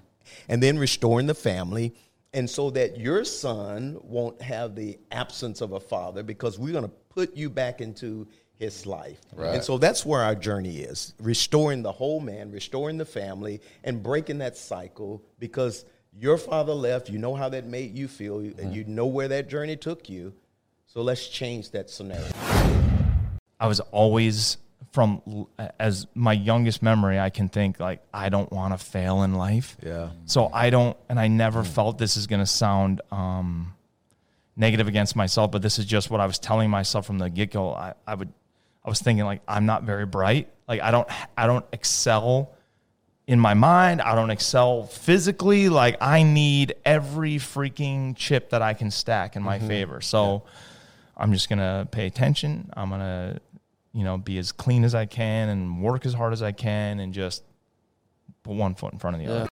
and 0.47 0.61
then 0.61 0.77
restoring 0.77 1.25
the 1.25 1.33
family. 1.33 1.95
And 2.33 2.47
so 2.49 2.69
that 2.71 2.99
your 2.99 3.25
son 3.25 3.97
won't 4.03 4.41
have 4.41 4.75
the 4.75 4.99
absence 5.11 5.61
of 5.61 5.71
a 5.71 5.79
father 5.79 6.21
because 6.21 6.59
we're 6.59 6.73
going 6.73 6.83
to 6.83 6.91
put 7.09 7.35
you 7.35 7.49
back 7.49 7.81
into 7.81 8.27
his 8.59 8.85
life. 8.85 9.19
And 9.37 9.63
so 9.63 9.77
that's 9.77 10.05
where 10.05 10.21
our 10.21 10.35
journey 10.35 10.79
is 10.79 11.13
restoring 11.19 11.81
the 11.81 11.91
whole 11.91 12.19
man, 12.19 12.51
restoring 12.51 12.97
the 12.97 13.05
family, 13.05 13.61
and 13.83 14.03
breaking 14.03 14.39
that 14.39 14.57
cycle 14.57 15.23
because 15.39 15.85
your 16.13 16.37
father 16.37 16.73
left. 16.73 17.09
You 17.09 17.17
know 17.17 17.33
how 17.33 17.49
that 17.49 17.65
made 17.65 17.97
you 17.97 18.07
feel, 18.07 18.39
and 18.39 18.55
mm-hmm. 18.55 18.71
you 18.73 18.83
know 18.83 19.07
where 19.07 19.29
that 19.29 19.49
journey 19.49 19.77
took 19.77 20.09
you. 20.09 20.33
So 20.87 21.01
let's 21.01 21.27
change 21.27 21.71
that 21.71 21.89
scenario. 21.89 22.27
I 23.59 23.67
was 23.67 23.79
always 23.79 24.57
from 24.91 25.47
as 25.79 26.07
my 26.15 26.33
youngest 26.33 26.81
memory 26.81 27.19
I 27.19 27.29
can 27.29 27.49
think 27.49 27.79
like 27.79 28.01
I 28.13 28.29
don't 28.29 28.51
want 28.51 28.77
to 28.77 28.83
fail 28.83 29.23
in 29.23 29.35
life. 29.35 29.77
Yeah. 29.83 30.09
So 30.25 30.49
I 30.51 30.69
don't 30.69 30.97
and 31.07 31.19
I 31.19 31.27
never 31.27 31.63
felt 31.63 31.97
this 31.97 32.17
is 32.17 32.27
going 32.27 32.39
to 32.39 32.45
sound 32.47 33.01
um 33.11 33.73
negative 34.55 34.87
against 34.87 35.15
myself, 35.15 35.51
but 35.51 35.61
this 35.61 35.79
is 35.79 35.85
just 35.85 36.09
what 36.09 36.19
I 36.19 36.25
was 36.25 36.39
telling 36.39 36.69
myself 36.69 37.05
from 37.05 37.17
the 37.17 37.29
get-go. 37.29 37.71
I, 37.71 37.93
I 38.05 38.15
would 38.15 38.33
I 38.83 38.89
was 38.89 38.99
thinking 38.99 39.25
like 39.25 39.41
I'm 39.47 39.65
not 39.65 39.83
very 39.83 40.05
bright. 40.05 40.49
Like 40.67 40.81
I 40.81 40.91
don't 40.91 41.07
I 41.37 41.47
don't 41.47 41.65
excel 41.71 42.51
in 43.27 43.39
my 43.39 43.53
mind. 43.53 44.01
I 44.01 44.15
don't 44.15 44.31
excel 44.31 44.83
physically. 44.83 45.69
Like 45.69 45.97
I 46.01 46.23
need 46.23 46.73
every 46.83 47.35
freaking 47.35 48.15
chip 48.15 48.49
that 48.49 48.63
I 48.63 48.73
can 48.73 48.89
stack 48.89 49.35
in 49.35 49.43
my 49.43 49.59
favor. 49.59 50.01
So 50.01 50.45
I'm 51.15 51.31
just 51.31 51.47
gonna 51.47 51.87
pay 51.91 52.07
attention. 52.07 52.71
I'm 52.73 52.89
gonna, 52.89 53.39
you 53.93 54.03
know, 54.03 54.17
be 54.17 54.37
as 54.37 54.51
clean 54.51 54.83
as 54.83 54.93
I 54.95 55.05
can 55.05 55.49
and 55.49 55.81
work 55.81 56.05
as 56.05 56.13
hard 56.13 56.33
as 56.33 56.41
I 56.41 56.51
can 56.51 56.99
and 56.99 57.13
just 57.13 57.43
put 58.43 58.55
one 58.55 58.75
foot 58.75 58.93
in 58.93 58.99
front 58.99 59.15
of 59.15 59.21
the 59.21 59.27
Yeah. 59.27 59.39
other. 59.41 59.49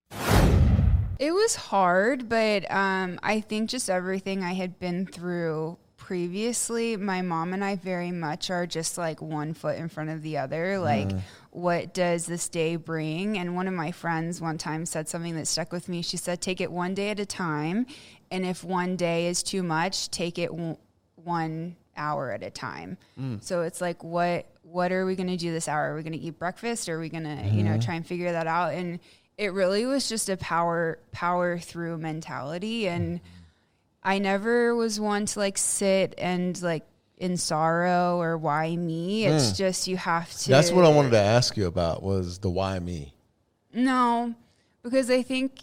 It 1.20 1.32
was 1.34 1.56
hard, 1.56 2.30
but 2.30 2.70
um, 2.72 3.20
I 3.24 3.42
think 3.42 3.70
just 3.72 3.90
everything 3.90 4.44
I 4.44 4.54
had 4.54 4.78
been 4.78 5.08
through 5.08 5.78
previously, 5.98 6.96
my 6.96 7.22
mom 7.24 7.54
and 7.54 7.64
I 7.64 7.76
very 7.76 8.12
much 8.12 8.50
are 8.52 8.68
just 8.68 8.98
like 9.00 9.20
one 9.22 9.54
foot 9.54 9.78
in 9.78 9.90
front 9.90 10.12
of 10.12 10.22
the 10.22 10.38
other. 10.38 10.78
Like, 10.80 11.10
what 11.50 11.94
does 11.96 12.28
this 12.28 12.48
day 12.50 12.76
bring? 12.76 13.38
And 13.40 13.56
one 13.56 13.68
of 13.68 13.74
my 13.74 13.92
friends 13.92 14.40
one 14.40 14.58
time 14.60 14.86
said 14.86 15.10
something 15.10 15.36
that 15.36 15.48
stuck 15.48 15.72
with 15.72 15.90
me. 15.90 16.02
She 16.04 16.18
said, 16.18 16.40
Take 16.40 16.62
it 16.62 16.72
one 16.72 16.94
day 16.94 17.10
at 17.10 17.20
a 17.20 17.26
time. 17.26 17.88
And 18.32 18.46
if 18.46 18.64
one 18.64 18.96
day 18.96 19.26
is 19.28 19.42
too 19.42 19.64
much, 19.64 20.10
take 20.12 20.38
it 20.38 20.50
w- 20.52 20.78
one 21.16 21.76
hour 21.98 22.32
at 22.32 22.44
a 22.44 22.50
time. 22.50 22.98
Hmm. 23.18 23.38
So 23.42 23.62
it's 23.62 23.82
like, 23.82 24.04
what 24.04 24.46
what 24.64 24.92
are 24.92 25.06
we 25.06 25.16
going 25.16 25.30
to 25.30 25.38
do 25.38 25.52
this 25.52 25.68
hour? 25.68 25.94
Are 25.94 25.96
we 25.96 26.04
going 26.04 26.14
to 26.14 26.20
eat 26.20 26.38
breakfast? 26.38 26.90
Or 26.90 26.96
are 26.96 27.00
we 27.00 27.10
going 27.10 27.24
to, 27.24 27.50
you 27.50 27.64
know, 27.64 27.72
uh-huh. 27.72 27.82
try 27.82 27.96
and 27.96 28.06
figure 28.06 28.32
that 28.34 28.48
out? 28.48 28.74
And 28.74 29.00
it 29.38 29.54
really 29.54 29.86
was 29.86 30.10
just 30.10 30.30
a 30.30 30.38
power 30.38 31.00
power 31.12 31.58
through 31.58 31.98
mentality 31.98 32.88
and 32.88 33.20
hmm. 33.20 33.26
I 34.04 34.20
never 34.20 34.74
was 34.74 35.00
one 35.00 35.26
to 35.26 35.40
like 35.40 35.58
sit 35.58 36.16
and 36.18 36.60
like 36.62 36.86
in 37.18 37.36
sorrow 37.36 38.22
or 38.22 38.38
why 38.38 38.76
me. 38.76 39.26
It's 39.26 39.50
hmm. 39.50 39.56
just 39.56 39.88
you 39.88 39.98
have 39.98 40.32
to 40.32 40.50
That's 40.50 40.72
what 40.72 40.86
I 40.86 40.90
wanted 40.90 41.12
to 41.12 41.20
ask 41.20 41.58
you 41.58 41.68
about 41.68 42.04
was 42.04 42.40
the 42.40 42.50
why 42.50 42.80
me. 42.80 43.14
No, 43.74 44.34
because 44.82 45.10
I 45.10 45.24
think 45.24 45.60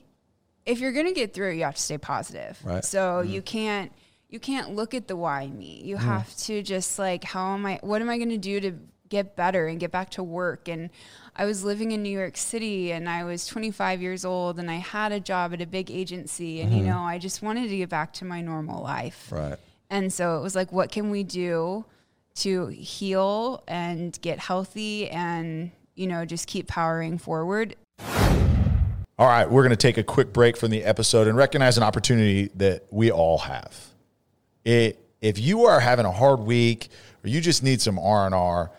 if 0.67 0.81
you're 0.81 0.93
going 0.93 1.07
to 1.07 1.13
get 1.13 1.33
through 1.35 1.53
you 1.53 1.65
have 1.65 1.77
to 1.77 1.83
stay 1.83 1.99
positive. 1.99 2.59
Right. 2.63 2.85
So 2.85 3.21
you 3.21 3.43
can't 3.43 3.93
you 4.35 4.41
can't 4.41 4.75
look 4.75 4.95
at 4.95 5.07
the 5.07 5.15
why 5.15 5.47
me. 5.47 5.81
You 5.85 5.97
have 5.97 6.37
to 6.39 6.61
just 6.61 6.99
like 6.99 7.23
how 7.23 7.55
am 7.55 7.65
I 7.65 7.79
what 7.83 8.03
am 8.03 8.11
I 8.11 8.19
going 8.19 8.31
to 8.31 8.37
do 8.37 8.59
to 8.59 8.73
get 9.09 9.37
better 9.37 9.69
and 9.69 9.79
get 9.79 9.93
back 9.93 10.11
to 10.11 10.25
work 10.25 10.67
and 10.67 10.91
I 11.37 11.45
was 11.45 11.63
living 11.63 11.93
in 11.93 12.03
New 12.03 12.11
York 12.11 12.37
City 12.37 12.91
and 12.91 13.09
I 13.09 13.23
was 13.23 13.47
25 13.47 14.03
years 14.03 14.25
old 14.25 14.59
and 14.59 14.69
I 14.69 14.77
had 14.77 15.13
a 15.13 15.21
job 15.21 15.53
at 15.53 15.63
a 15.63 15.67
big 15.67 15.89
agency 15.89 16.61
and 16.61 16.73
you 16.73 16.79
mm-hmm. 16.79 16.89
know 16.89 16.99
I 16.99 17.19
just 17.19 17.43
wanted 17.43 17.69
to 17.69 17.77
get 17.77 17.89
back 17.89 18.13
to 18.15 18.25
my 18.25 18.41
normal 18.41 18.83
life. 18.83 19.31
Right. 19.31 19.57
And 19.89 20.13
so 20.13 20.37
it 20.37 20.43
was 20.43 20.57
like, 20.57 20.73
what 20.73 20.91
can 20.91 21.11
we 21.11 21.23
do 21.23 21.85
to 22.37 22.67
heal 22.67 23.63
and 23.69 24.19
get 24.21 24.41
healthy 24.41 25.11
and, 25.11 25.71
you 25.95 26.09
know, 26.09 26.25
just 26.25 26.49
keep 26.49 26.67
powering 26.67 27.19
forward? 27.19 27.77
All 29.17 29.29
right, 29.29 29.49
we're 29.49 29.63
going 29.63 29.71
to 29.71 29.77
take 29.77 29.97
a 29.97 30.03
quick 30.03 30.33
break 30.33 30.57
from 30.57 30.73
the 30.73 30.83
episode 30.83 31.29
and 31.29 31.37
recognize 31.37 31.77
an 31.77 31.85
opportunity 31.85 32.51
that 32.57 32.87
we 32.91 33.13
all 33.13 33.39
have. 33.39 33.94
It, 34.65 35.01
if 35.21 35.39
you 35.39 35.65
are 35.65 35.81
having 35.81 36.07
a 36.07 36.13
hard 36.13 36.41
week 36.41 36.89
or 37.25 37.29
you 37.29 37.41
just 37.41 37.63
need 37.63 37.81
some 37.81 37.99
R&R, 37.99 38.71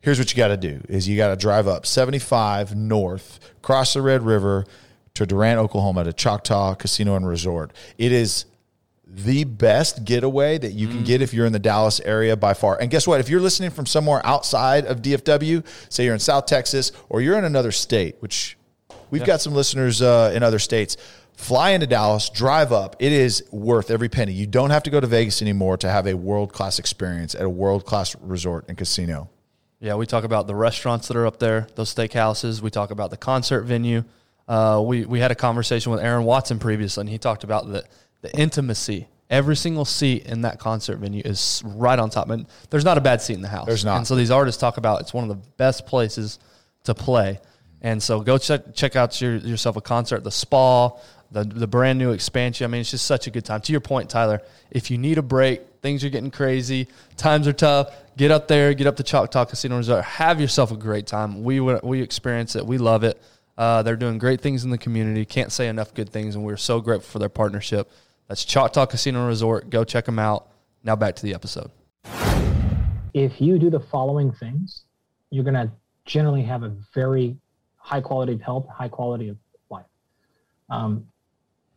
here's 0.00 0.18
what 0.18 0.30
you 0.30 0.36
got 0.36 0.48
to 0.48 0.56
do 0.56 0.80
is 0.88 1.08
you 1.08 1.16
got 1.16 1.28
to 1.28 1.36
drive 1.36 1.68
up 1.68 1.86
75 1.86 2.74
north, 2.74 3.40
cross 3.62 3.94
the 3.94 4.02
Red 4.02 4.22
River 4.22 4.64
to 5.14 5.26
Durant, 5.26 5.58
Oklahoma 5.58 6.04
to 6.04 6.12
Choctaw 6.12 6.74
Casino 6.74 7.16
and 7.16 7.26
Resort. 7.26 7.72
It 7.96 8.12
is 8.12 8.44
the 9.10 9.44
best 9.44 10.04
getaway 10.04 10.58
that 10.58 10.72
you 10.72 10.86
can 10.86 11.02
get 11.02 11.22
if 11.22 11.32
you're 11.32 11.46
in 11.46 11.52
the 11.52 11.58
Dallas 11.58 11.98
area 12.00 12.36
by 12.36 12.52
far. 12.52 12.78
And 12.78 12.90
guess 12.90 13.06
what? 13.06 13.20
If 13.20 13.28
you're 13.28 13.40
listening 13.40 13.70
from 13.70 13.86
somewhere 13.86 14.24
outside 14.24 14.84
of 14.84 15.00
DFW, 15.00 15.64
say 15.88 16.04
you're 16.04 16.14
in 16.14 16.20
South 16.20 16.46
Texas 16.46 16.92
or 17.08 17.20
you're 17.22 17.38
in 17.38 17.44
another 17.44 17.72
state, 17.72 18.16
which 18.20 18.58
we've 19.10 19.24
got 19.24 19.40
some 19.40 19.54
listeners 19.54 20.02
uh, 20.02 20.32
in 20.34 20.42
other 20.42 20.58
states, 20.58 20.98
fly 21.38 21.70
into 21.70 21.86
Dallas, 21.86 22.28
drive 22.28 22.72
up. 22.72 22.96
It 22.98 23.12
is 23.12 23.44
worth 23.52 23.92
every 23.92 24.08
penny. 24.08 24.32
You 24.32 24.46
don't 24.46 24.70
have 24.70 24.82
to 24.82 24.90
go 24.90 24.98
to 24.98 25.06
Vegas 25.06 25.40
anymore 25.40 25.76
to 25.78 25.88
have 25.88 26.06
a 26.06 26.14
world 26.14 26.52
class 26.52 26.80
experience 26.80 27.34
at 27.34 27.42
a 27.42 27.48
world 27.48 27.86
class 27.86 28.16
resort 28.16 28.64
and 28.68 28.76
casino. 28.76 29.30
Yeah, 29.78 29.94
we 29.94 30.04
talk 30.04 30.24
about 30.24 30.48
the 30.48 30.56
restaurants 30.56 31.06
that 31.06 31.16
are 31.16 31.26
up 31.26 31.38
there, 31.38 31.68
those 31.76 31.94
steakhouses. 31.94 32.60
We 32.60 32.70
talk 32.70 32.90
about 32.90 33.10
the 33.10 33.16
concert 33.16 33.62
venue. 33.62 34.02
Uh, 34.48 34.82
we 34.84 35.04
we 35.04 35.20
had 35.20 35.30
a 35.30 35.36
conversation 35.36 35.92
with 35.92 36.00
Aaron 36.00 36.24
Watson 36.24 36.58
previously, 36.58 37.02
and 37.02 37.08
he 37.08 37.18
talked 37.18 37.44
about 37.44 37.70
the 37.70 37.84
the 38.20 38.36
intimacy. 38.36 39.06
Every 39.30 39.54
single 39.54 39.84
seat 39.84 40.26
in 40.26 40.40
that 40.40 40.58
concert 40.58 40.96
venue 40.96 41.22
is 41.24 41.62
right 41.64 41.98
on 41.98 42.10
top, 42.10 42.30
and 42.30 42.46
there's 42.70 42.84
not 42.84 42.98
a 42.98 43.00
bad 43.00 43.22
seat 43.22 43.34
in 43.34 43.42
the 43.42 43.48
house. 43.48 43.66
There's 43.66 43.84
not. 43.84 43.98
And 43.98 44.06
so 44.06 44.16
these 44.16 44.32
artists 44.32 44.60
talk 44.60 44.76
about 44.76 45.02
it's 45.02 45.14
one 45.14 45.22
of 45.22 45.30
the 45.30 45.48
best 45.56 45.86
places 45.86 46.40
to 46.84 46.94
play. 46.94 47.38
And 47.80 48.02
so 48.02 48.20
go 48.20 48.38
check 48.38 48.74
check 48.74 48.96
out 48.96 49.20
your, 49.20 49.36
yourself 49.36 49.76
a 49.76 49.80
concert, 49.80 50.24
the 50.24 50.32
spa, 50.32 50.90
the 51.30 51.44
the 51.44 51.66
brand 51.66 51.98
new 51.98 52.12
expansion. 52.12 52.64
I 52.64 52.68
mean, 52.68 52.80
it's 52.80 52.90
just 52.90 53.06
such 53.06 53.26
a 53.26 53.30
good 53.30 53.44
time. 53.44 53.60
To 53.62 53.72
your 53.72 53.80
point, 53.80 54.08
Tyler, 54.10 54.40
if 54.70 54.90
you 54.90 54.98
need 54.98 55.18
a 55.18 55.22
break, 55.22 55.62
things 55.82 56.04
are 56.04 56.08
getting 56.08 56.30
crazy, 56.30 56.88
times 57.16 57.46
are 57.46 57.52
tough. 57.52 57.94
Get 58.16 58.30
up 58.30 58.48
there, 58.48 58.74
get 58.74 58.86
up 58.86 58.96
to 58.96 59.02
Choctaw 59.02 59.44
Casino 59.44 59.76
Resort, 59.76 60.04
have 60.04 60.40
yourself 60.40 60.72
a 60.72 60.76
great 60.76 61.06
time. 61.06 61.44
We 61.44 61.60
we 61.60 62.02
experience 62.02 62.56
it, 62.56 62.66
we 62.66 62.78
love 62.78 63.04
it. 63.04 63.20
Uh, 63.56 63.82
they're 63.82 63.96
doing 63.96 64.18
great 64.18 64.40
things 64.40 64.64
in 64.64 64.70
the 64.70 64.78
community. 64.78 65.24
Can't 65.24 65.50
say 65.50 65.68
enough 65.68 65.92
good 65.92 66.10
things, 66.10 66.34
and 66.34 66.44
we're 66.44 66.56
so 66.56 66.80
grateful 66.80 67.10
for 67.10 67.18
their 67.18 67.28
partnership. 67.28 67.90
That's 68.28 68.44
Choctaw 68.44 68.86
Casino 68.86 69.26
Resort. 69.26 69.68
Go 69.70 69.84
check 69.84 70.04
them 70.04 70.18
out. 70.18 70.48
Now 70.84 70.96
back 70.96 71.16
to 71.16 71.22
the 71.22 71.34
episode. 71.34 71.70
If 73.14 73.40
you 73.40 73.58
do 73.58 73.68
the 73.68 73.80
following 73.80 74.32
things, 74.32 74.84
you're 75.30 75.44
going 75.44 75.54
to 75.54 75.70
generally 76.04 76.42
have 76.42 76.62
a 76.62 76.74
very 76.94 77.36
high 77.76 78.00
quality 78.00 78.34
of 78.34 78.40
health, 78.40 78.66
high 78.68 78.88
quality 78.88 79.28
of 79.28 79.36
life. 79.70 79.86
Um, 80.70 81.06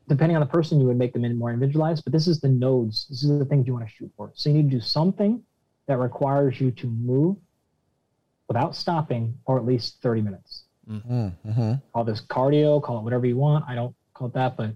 depending 0.08 0.36
on 0.36 0.42
the 0.42 0.48
person, 0.48 0.80
you 0.80 0.88
would 0.88 0.98
make 0.98 1.14
them 1.14 1.26
in 1.26 1.38
more 1.38 1.52
individualized, 1.52 2.04
but 2.04 2.14
this 2.14 2.28
is 2.28 2.40
the 2.40 2.50
nodes. 2.50 3.08
This 3.10 3.24
is 3.24 3.40
the 3.40 3.46
things 3.46 3.68
you 3.68 3.74
want 3.74 3.88
to 3.88 3.94
shoot 3.94 4.12
for. 4.18 4.32
So 4.34 4.50
you 4.50 4.56
need 4.56 4.70
to 4.70 4.78
do 4.78 4.82
something 4.82 5.42
that 5.88 5.98
requires 5.98 6.60
you 6.60 6.72
to 6.72 6.88
move 6.88 7.38
without 8.48 8.76
stopping 8.76 9.38
for 9.46 9.58
at 9.58 9.66
least 9.66 10.02
30 10.02 10.22
minutes. 10.22 10.64
Mm-hmm. 10.90 11.50
Mm-hmm. 11.50 11.74
Call 11.94 12.04
this 12.04 12.22
cardio, 12.22 12.82
call 12.82 13.00
it 13.00 13.04
whatever 13.04 13.26
you 13.26 13.38
want. 13.38 13.66
I 13.68 13.76
don't 13.76 13.96
call 14.14 14.28
it 14.28 14.34
that, 14.34 14.58
but 14.58 14.72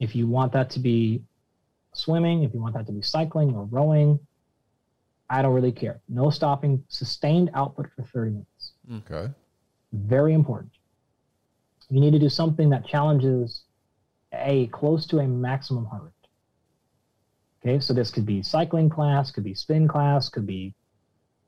if 0.00 0.14
you 0.14 0.26
want 0.26 0.52
that 0.52 0.68
to 0.70 0.80
be 0.80 1.22
swimming, 1.94 2.42
if 2.42 2.52
you 2.52 2.60
want 2.60 2.74
that 2.74 2.86
to 2.86 2.92
be 2.92 3.02
cycling 3.02 3.54
or 3.54 3.64
rowing, 3.64 4.18
I 5.30 5.40
don't 5.40 5.54
really 5.54 5.72
care. 5.72 6.00
No 6.08 6.28
stopping, 6.28 6.84
sustained 6.88 7.50
output 7.54 7.86
for 7.96 8.02
30 8.02 8.30
minutes. 8.32 8.72
Okay. 9.10 9.32
Very 9.92 10.34
important. 10.34 10.72
You 11.88 12.00
need 12.00 12.12
to 12.12 12.18
do 12.18 12.28
something 12.28 12.68
that 12.70 12.86
challenges 12.86 13.62
a 14.42 14.66
close 14.68 15.06
to 15.06 15.18
a 15.18 15.26
maximum 15.26 15.86
heart 15.86 16.02
rate. 16.04 16.12
Okay, 17.64 17.80
so 17.80 17.94
this 17.94 18.10
could 18.10 18.26
be 18.26 18.42
cycling 18.42 18.90
class, 18.90 19.30
could 19.30 19.44
be 19.44 19.54
spin 19.54 19.86
class, 19.86 20.28
could 20.28 20.46
be, 20.46 20.74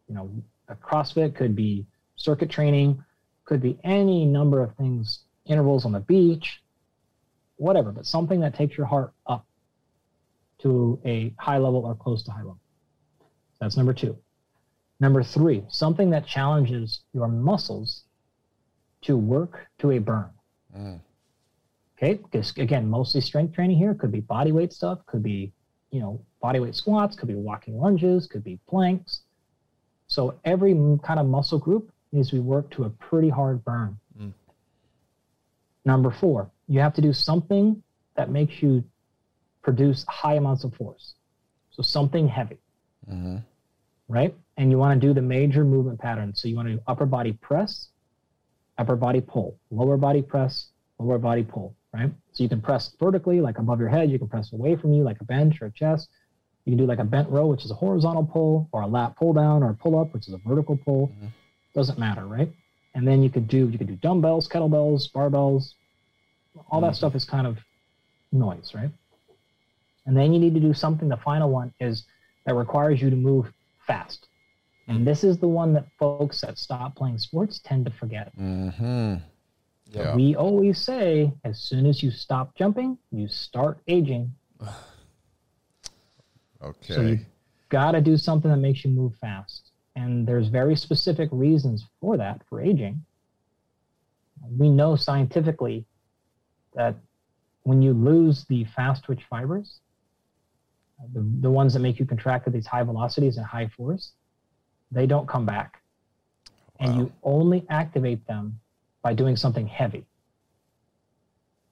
you 0.08 0.14
know, 0.14 0.30
a 0.68 0.74
CrossFit, 0.74 1.34
could 1.34 1.56
be 1.56 1.86
circuit 2.16 2.50
training, 2.50 3.02
could 3.44 3.60
be 3.60 3.78
any 3.84 4.24
number 4.24 4.62
of 4.62 4.74
things, 4.76 5.20
intervals 5.46 5.84
on 5.84 5.92
the 5.92 6.00
beach, 6.00 6.62
whatever, 7.56 7.92
but 7.92 8.06
something 8.06 8.40
that 8.40 8.54
takes 8.54 8.76
your 8.76 8.86
heart 8.86 9.12
up 9.26 9.46
to 10.58 10.98
a 11.04 11.34
high 11.38 11.58
level 11.58 11.84
or 11.84 11.94
close 11.94 12.22
to 12.22 12.30
high 12.30 12.38
level. 12.38 12.60
That's 13.60 13.76
number 13.76 13.92
two. 13.92 14.16
Number 15.00 15.22
three, 15.22 15.64
something 15.68 16.10
that 16.10 16.26
challenges 16.26 17.00
your 17.12 17.28
muscles 17.28 18.04
to 19.02 19.16
work 19.16 19.66
to 19.78 19.90
a 19.92 19.98
burn. 19.98 20.30
Mm. 20.76 21.00
Okay, 21.96 22.14
because 22.14 22.50
again, 22.56 22.88
mostly 22.88 23.20
strength 23.20 23.54
training 23.54 23.78
here 23.78 23.94
could 23.94 24.10
be 24.10 24.20
body 24.20 24.50
weight 24.52 24.72
stuff, 24.72 24.98
could 25.06 25.22
be, 25.22 25.52
you 25.90 26.00
know, 26.00 26.20
body 26.42 26.58
weight 26.58 26.74
squats, 26.74 27.14
could 27.14 27.28
be 27.28 27.34
walking 27.36 27.78
lunges, 27.78 28.26
could 28.26 28.42
be 28.42 28.58
planks. 28.68 29.20
So 30.08 30.34
every 30.44 30.74
kind 31.04 31.20
of 31.20 31.26
muscle 31.26 31.58
group 31.58 31.90
needs 32.12 32.30
to 32.30 32.34
be 32.36 32.40
worked 32.40 32.72
to 32.74 32.84
a 32.84 32.90
pretty 32.90 33.28
hard 33.28 33.64
burn. 33.64 33.96
Mm. 34.20 34.32
Number 35.84 36.10
four, 36.10 36.50
you 36.66 36.80
have 36.80 36.94
to 36.94 37.00
do 37.00 37.12
something 37.12 37.82
that 38.16 38.30
makes 38.30 38.62
you 38.62 38.82
produce 39.62 40.04
high 40.08 40.34
amounts 40.34 40.64
of 40.64 40.74
force. 40.74 41.14
So 41.70 41.82
something 41.82 42.28
heavy, 42.28 42.58
Mm-hmm. 43.10 43.36
right? 44.08 44.34
And 44.56 44.70
you 44.70 44.78
want 44.78 45.00
to 45.00 45.06
do 45.06 45.12
the 45.12 45.20
major 45.22 45.64
movement 45.64 45.98
patterns. 46.00 46.40
So 46.40 46.48
you 46.48 46.56
want 46.56 46.68
to 46.68 46.74
do 46.74 46.80
upper 46.86 47.06
body 47.06 47.32
press, 47.32 47.88
upper 48.78 48.96
body 48.96 49.20
pull, 49.20 49.58
lower 49.70 49.96
body 49.96 50.22
press, 50.22 50.68
lower 50.98 51.18
body 51.18 51.42
pull, 51.42 51.74
right? 51.92 52.10
So 52.32 52.42
you 52.42 52.48
can 52.48 52.60
press 52.60 52.92
vertically, 52.98 53.40
like 53.40 53.58
above 53.58 53.80
your 53.80 53.88
head. 53.88 54.10
You 54.10 54.18
can 54.18 54.28
press 54.28 54.52
away 54.52 54.76
from 54.76 54.92
you, 54.92 55.02
like 55.02 55.20
a 55.20 55.24
bench 55.24 55.60
or 55.60 55.66
a 55.66 55.72
chest. 55.72 56.08
You 56.64 56.72
can 56.72 56.78
do 56.78 56.86
like 56.86 56.98
a 56.98 57.04
bent 57.04 57.28
row, 57.28 57.46
which 57.46 57.64
is 57.64 57.70
a 57.70 57.74
horizontal 57.74 58.24
pull, 58.24 58.68
or 58.72 58.82
a 58.82 58.86
lat 58.86 59.16
pull 59.16 59.32
down, 59.32 59.62
or 59.62 59.70
a 59.70 59.74
pull 59.74 59.98
up, 60.00 60.14
which 60.14 60.28
is 60.28 60.34
a 60.34 60.38
vertical 60.38 60.76
pull. 60.76 61.08
Mm-hmm. 61.08 61.26
Doesn't 61.74 61.98
matter, 61.98 62.26
right? 62.26 62.50
And 62.94 63.06
then 63.06 63.22
you 63.22 63.30
could 63.30 63.48
do 63.48 63.68
you 63.68 63.78
could 63.78 63.88
do 63.88 63.96
dumbbells, 63.96 64.48
kettlebells, 64.48 65.10
barbells. 65.12 65.74
All 66.70 66.80
that 66.82 66.92
mm. 66.92 66.96
stuff 66.96 67.14
is 67.16 67.24
kind 67.24 67.46
of 67.46 67.58
noise, 68.30 68.72
right? 68.74 68.90
And 70.06 70.16
then 70.16 70.32
you 70.32 70.38
need 70.38 70.54
to 70.54 70.60
do 70.60 70.72
something. 70.72 71.08
The 71.08 71.16
final 71.16 71.50
one 71.50 71.74
is 71.80 72.04
that 72.46 72.54
requires 72.54 73.00
you 73.00 73.10
to 73.10 73.16
move 73.16 73.52
fast. 73.86 74.28
And 74.86 75.00
mm. 75.00 75.04
this 75.04 75.24
is 75.24 75.38
the 75.38 75.48
one 75.48 75.72
that 75.74 75.86
folks 75.98 76.40
that 76.42 76.58
stop 76.58 76.94
playing 76.94 77.18
sports 77.18 77.60
tend 77.64 77.86
to 77.86 77.90
forget. 77.92 78.36
Mm-hmm. 78.38 79.16
Yeah. 79.94 80.14
We 80.14 80.34
always 80.34 80.78
say, 80.78 81.32
as 81.44 81.58
soon 81.58 81.86
as 81.86 82.02
you 82.02 82.10
stop 82.10 82.54
jumping, 82.56 82.98
you 83.10 83.28
start 83.28 83.78
aging. 83.88 84.34
Okay. 86.62 86.94
So 86.94 87.00
you 87.02 87.18
got 87.68 87.90
to 87.90 88.00
do 88.00 88.16
something 88.16 88.50
that 88.50 88.56
makes 88.56 88.86
you 88.86 88.90
move 88.90 89.12
fast. 89.20 89.72
And 89.96 90.26
there's 90.26 90.48
very 90.48 90.74
specific 90.74 91.28
reasons 91.30 91.84
for 92.00 92.16
that 92.16 92.40
for 92.48 92.62
aging. 92.62 93.04
We 94.58 94.70
know 94.70 94.96
scientifically 94.96 95.84
that 96.74 96.96
when 97.64 97.82
you 97.82 97.92
lose 97.92 98.46
the 98.46 98.64
fast 98.64 99.04
twitch 99.04 99.24
fibers, 99.28 99.80
the, 101.12 101.20
the 101.40 101.50
ones 101.50 101.74
that 101.74 101.80
make 101.80 101.98
you 101.98 102.06
contract 102.06 102.46
at 102.46 102.54
these 102.54 102.66
high 102.66 102.82
velocities 102.82 103.36
and 103.36 103.44
high 103.44 103.68
force, 103.68 104.12
they 104.90 105.06
don't 105.06 105.28
come 105.28 105.44
back. 105.44 105.82
And 106.80 106.96
you 106.96 107.12
only 107.22 107.66
activate 107.68 108.26
them 108.26 108.58
by 109.04 109.12
doing 109.14 109.36
something 109.36 109.66
heavy. 109.68 110.06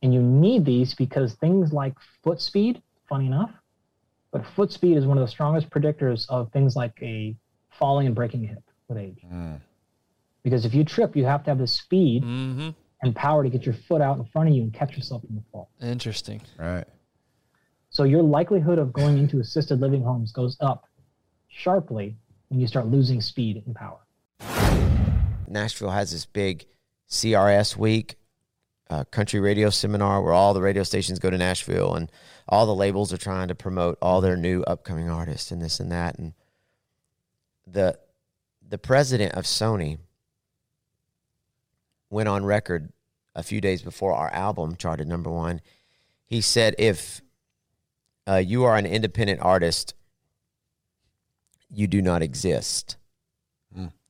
And 0.02 0.12
you 0.14 0.20
need 0.20 0.64
these 0.64 0.94
because 0.94 1.32
things 1.34 1.72
like 1.72 1.94
foot 2.22 2.40
speed, 2.40 2.82
funny 3.08 3.26
enough, 3.26 3.50
but 4.30 4.46
foot 4.54 4.70
speed 4.70 4.96
is 4.96 5.06
one 5.06 5.16
of 5.18 5.22
the 5.24 5.28
strongest 5.30 5.70
predictors 5.70 6.26
of 6.28 6.52
things 6.52 6.76
like 6.76 6.92
a 7.02 7.34
falling 7.70 8.06
and 8.06 8.14
breaking 8.14 8.44
hip 8.44 8.62
with 8.88 8.98
age. 8.98 9.22
Mm. 9.32 9.60
Because 10.44 10.64
if 10.66 10.74
you 10.74 10.84
trip, 10.84 11.16
you 11.16 11.24
have 11.24 11.42
to 11.44 11.50
have 11.50 11.58
the 11.58 11.66
speed 11.66 12.22
Mm-hmm. 12.22 12.70
and 13.02 13.16
power 13.16 13.42
to 13.42 13.48
get 13.48 13.64
your 13.64 13.74
foot 13.74 14.02
out 14.02 14.18
in 14.18 14.24
front 14.26 14.48
of 14.48 14.54
you 14.54 14.62
and 14.62 14.72
catch 14.74 14.94
yourself 14.96 15.22
in 15.28 15.34
the 15.34 15.42
fall. 15.50 15.70
Interesting. 15.80 16.42
Right. 16.58 16.84
So 17.90 18.04
your 18.04 18.22
likelihood 18.22 18.78
of 18.78 18.92
going 18.92 19.18
into 19.18 19.40
assisted 19.40 19.80
living 19.80 20.02
homes 20.02 20.32
goes 20.32 20.56
up 20.60 20.86
sharply 21.48 22.16
when 22.48 22.60
you 22.60 22.66
start 22.66 22.86
losing 22.88 23.20
speed 23.20 23.62
and 23.66 23.74
power. 23.74 23.98
Nashville 25.48 25.90
has 25.90 26.12
this 26.12 26.24
big 26.24 26.66
CRS 27.12 27.76
week, 27.76 28.16
uh, 28.88 29.04
country 29.04 29.38
radio 29.38 29.68
seminar 29.68 30.22
where 30.22 30.32
all 30.32 30.54
the 30.54 30.62
radio 30.62 30.82
stations 30.82 31.18
go 31.18 31.28
to 31.28 31.36
Nashville 31.36 31.94
and 31.94 32.10
all 32.48 32.64
the 32.64 32.74
labels 32.74 33.12
are 33.12 33.18
trying 33.18 33.48
to 33.48 33.54
promote 33.54 33.98
all 34.00 34.22
their 34.22 34.36
new 34.36 34.62
upcoming 34.62 35.10
artists 35.10 35.50
and 35.50 35.60
this 35.60 35.78
and 35.78 35.92
that. 35.92 36.18
And 36.18 36.32
the 37.66 37.98
the 38.66 38.78
president 38.78 39.34
of 39.34 39.44
Sony 39.44 39.98
went 42.08 42.30
on 42.30 42.46
record 42.46 42.92
a 43.34 43.42
few 43.42 43.60
days 43.60 43.82
before 43.82 44.14
our 44.14 44.32
album 44.32 44.74
charted 44.76 45.06
number 45.06 45.30
one. 45.30 45.60
He 46.24 46.40
said, 46.40 46.74
"If 46.78 47.20
uh, 48.26 48.36
you 48.36 48.64
are 48.64 48.76
an 48.78 48.86
independent 48.86 49.40
artist, 49.42 49.94
you 51.68 51.86
do 51.86 52.00
not 52.00 52.22
exist." 52.22 52.96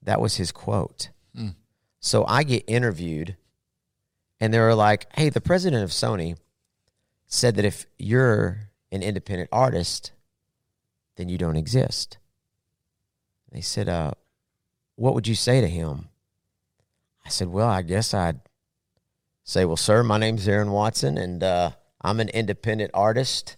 That 0.02 0.20
was 0.20 0.36
his 0.36 0.52
quote. 0.52 1.10
So 2.04 2.24
I 2.26 2.42
get 2.42 2.64
interviewed, 2.66 3.36
and 4.40 4.52
they 4.52 4.58
were 4.58 4.74
like, 4.74 5.06
"Hey, 5.14 5.28
the 5.28 5.40
president 5.40 5.84
of 5.84 5.90
Sony 5.90 6.36
said 7.26 7.54
that 7.54 7.64
if 7.64 7.86
you're 7.96 8.68
an 8.90 9.02
independent 9.04 9.48
artist, 9.52 10.10
then 11.16 11.28
you 11.28 11.38
don't 11.38 11.56
exist." 11.56 12.18
They 13.52 13.60
said, 13.60 13.88
"Uh, 13.88 14.10
what 14.96 15.14
would 15.14 15.28
you 15.28 15.36
say 15.36 15.60
to 15.60 15.68
him?" 15.68 16.08
I 17.24 17.28
said, 17.28 17.48
"Well, 17.48 17.68
I 17.68 17.82
guess 17.82 18.12
I'd 18.12 18.40
say, 19.44 19.64
well, 19.64 19.76
sir, 19.76 20.02
my 20.02 20.18
name's 20.18 20.48
Aaron 20.48 20.72
Watson, 20.72 21.16
and 21.16 21.42
uh, 21.42 21.70
I'm 22.00 22.18
an 22.18 22.30
independent 22.30 22.90
artist." 22.94 23.56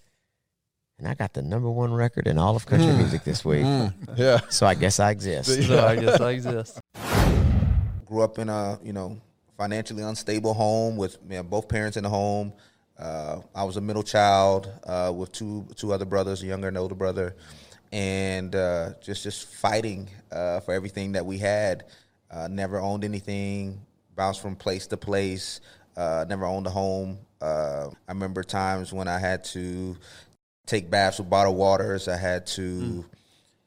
And 0.98 1.08
I 1.08 1.14
got 1.14 1.32
the 1.32 1.42
number 1.42 1.70
one 1.70 1.92
record 1.94 2.26
in 2.26 2.38
all 2.38 2.54
of 2.56 2.66
country 2.66 2.88
Mm. 2.92 2.98
music 2.98 3.24
this 3.24 3.42
week. 3.44 3.64
Mm. 3.64 3.94
Yeah. 4.16 4.40
So 4.50 4.66
I 4.66 4.74
guess 4.74 5.00
I 5.00 5.10
exist. 5.12 5.66
So 5.66 5.84
I 5.84 5.96
guess 5.96 6.20
I 6.20 6.30
exist. 6.32 6.78
Grew 8.04 8.22
up 8.22 8.38
in 8.38 8.48
a 8.48 8.78
you 8.82 8.92
know 8.92 9.20
financially 9.56 10.02
unstable 10.02 10.54
home 10.54 10.96
with 10.96 11.18
you 11.28 11.36
know, 11.36 11.42
both 11.42 11.68
parents 11.68 11.96
in 11.96 12.02
the 12.02 12.08
home. 12.08 12.52
Uh, 12.98 13.40
I 13.54 13.64
was 13.64 13.76
a 13.76 13.80
middle 13.80 14.02
child 14.02 14.70
uh, 14.84 15.12
with 15.14 15.32
two 15.32 15.66
two 15.76 15.92
other 15.92 16.04
brothers, 16.04 16.42
a 16.42 16.46
younger 16.46 16.68
and 16.68 16.78
older 16.78 16.94
brother, 16.94 17.34
and 17.92 18.54
uh, 18.54 18.90
just 19.02 19.22
just 19.22 19.48
fighting 19.48 20.08
uh, 20.30 20.60
for 20.60 20.72
everything 20.74 21.12
that 21.12 21.26
we 21.26 21.38
had. 21.38 21.84
Uh, 22.30 22.48
never 22.48 22.78
owned 22.78 23.04
anything. 23.04 23.80
Bounced 24.16 24.40
from 24.40 24.54
place 24.54 24.86
to 24.88 24.96
place. 24.96 25.60
Uh, 25.96 26.24
never 26.28 26.44
owned 26.44 26.66
a 26.66 26.70
home. 26.70 27.18
Uh, 27.40 27.88
I 28.08 28.12
remember 28.12 28.42
times 28.42 28.92
when 28.92 29.08
I 29.08 29.18
had 29.18 29.44
to 29.44 29.96
take 30.66 30.88
baths 30.88 31.18
with 31.18 31.28
bottled 31.28 31.56
waters. 31.56 32.08
I 32.08 32.16
had 32.16 32.46
to 32.46 33.04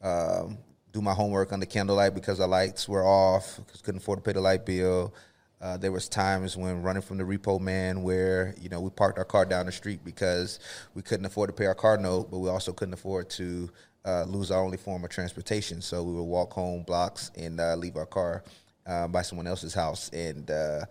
um, 0.01 0.57
do 0.97 1.01
my 1.01 1.13
homework 1.13 1.53
under 1.53 1.65
candlelight 1.65 2.15
because 2.15 2.39
the 2.39 2.47
lights 2.47 2.89
were 2.89 3.05
off. 3.05 3.57
Because 3.57 3.81
couldn't 3.81 4.01
afford 4.01 4.19
to 4.19 4.23
pay 4.23 4.33
the 4.33 4.41
light 4.41 4.65
bill. 4.65 5.13
Uh, 5.61 5.77
there 5.77 5.91
was 5.91 6.07
times 6.09 6.55
when 6.57 6.81
running 6.83 7.01
from 7.01 7.17
the 7.17 7.23
repo 7.23 7.59
man 7.59 8.03
where 8.03 8.53
you 8.59 8.69
know 8.69 8.79
we 8.79 8.89
parked 8.91 9.17
our 9.17 9.25
car 9.25 9.45
down 9.45 9.65
the 9.65 9.71
street 9.71 10.03
because 10.03 10.59
we 10.93 11.01
couldn't 11.01 11.25
afford 11.25 11.49
to 11.49 11.53
pay 11.53 11.65
our 11.65 11.75
car 11.75 11.97
note, 11.97 12.29
but 12.31 12.39
we 12.39 12.49
also 12.49 12.73
couldn't 12.73 12.93
afford 12.93 13.29
to 13.29 13.69
uh, 14.05 14.23
lose 14.23 14.51
our 14.51 14.63
only 14.63 14.77
form 14.77 15.03
of 15.03 15.09
transportation. 15.09 15.81
So 15.81 16.03
we 16.03 16.13
would 16.13 16.23
walk 16.23 16.53
home 16.53 16.83
blocks 16.83 17.31
and 17.35 17.59
uh, 17.59 17.75
leave 17.75 17.95
our 17.95 18.05
car 18.05 18.43
uh, 18.85 19.07
by 19.07 19.21
someone 19.21 19.47
else's 19.47 19.73
house. 19.73 20.09
And 20.09 20.49
uh, 20.49 20.85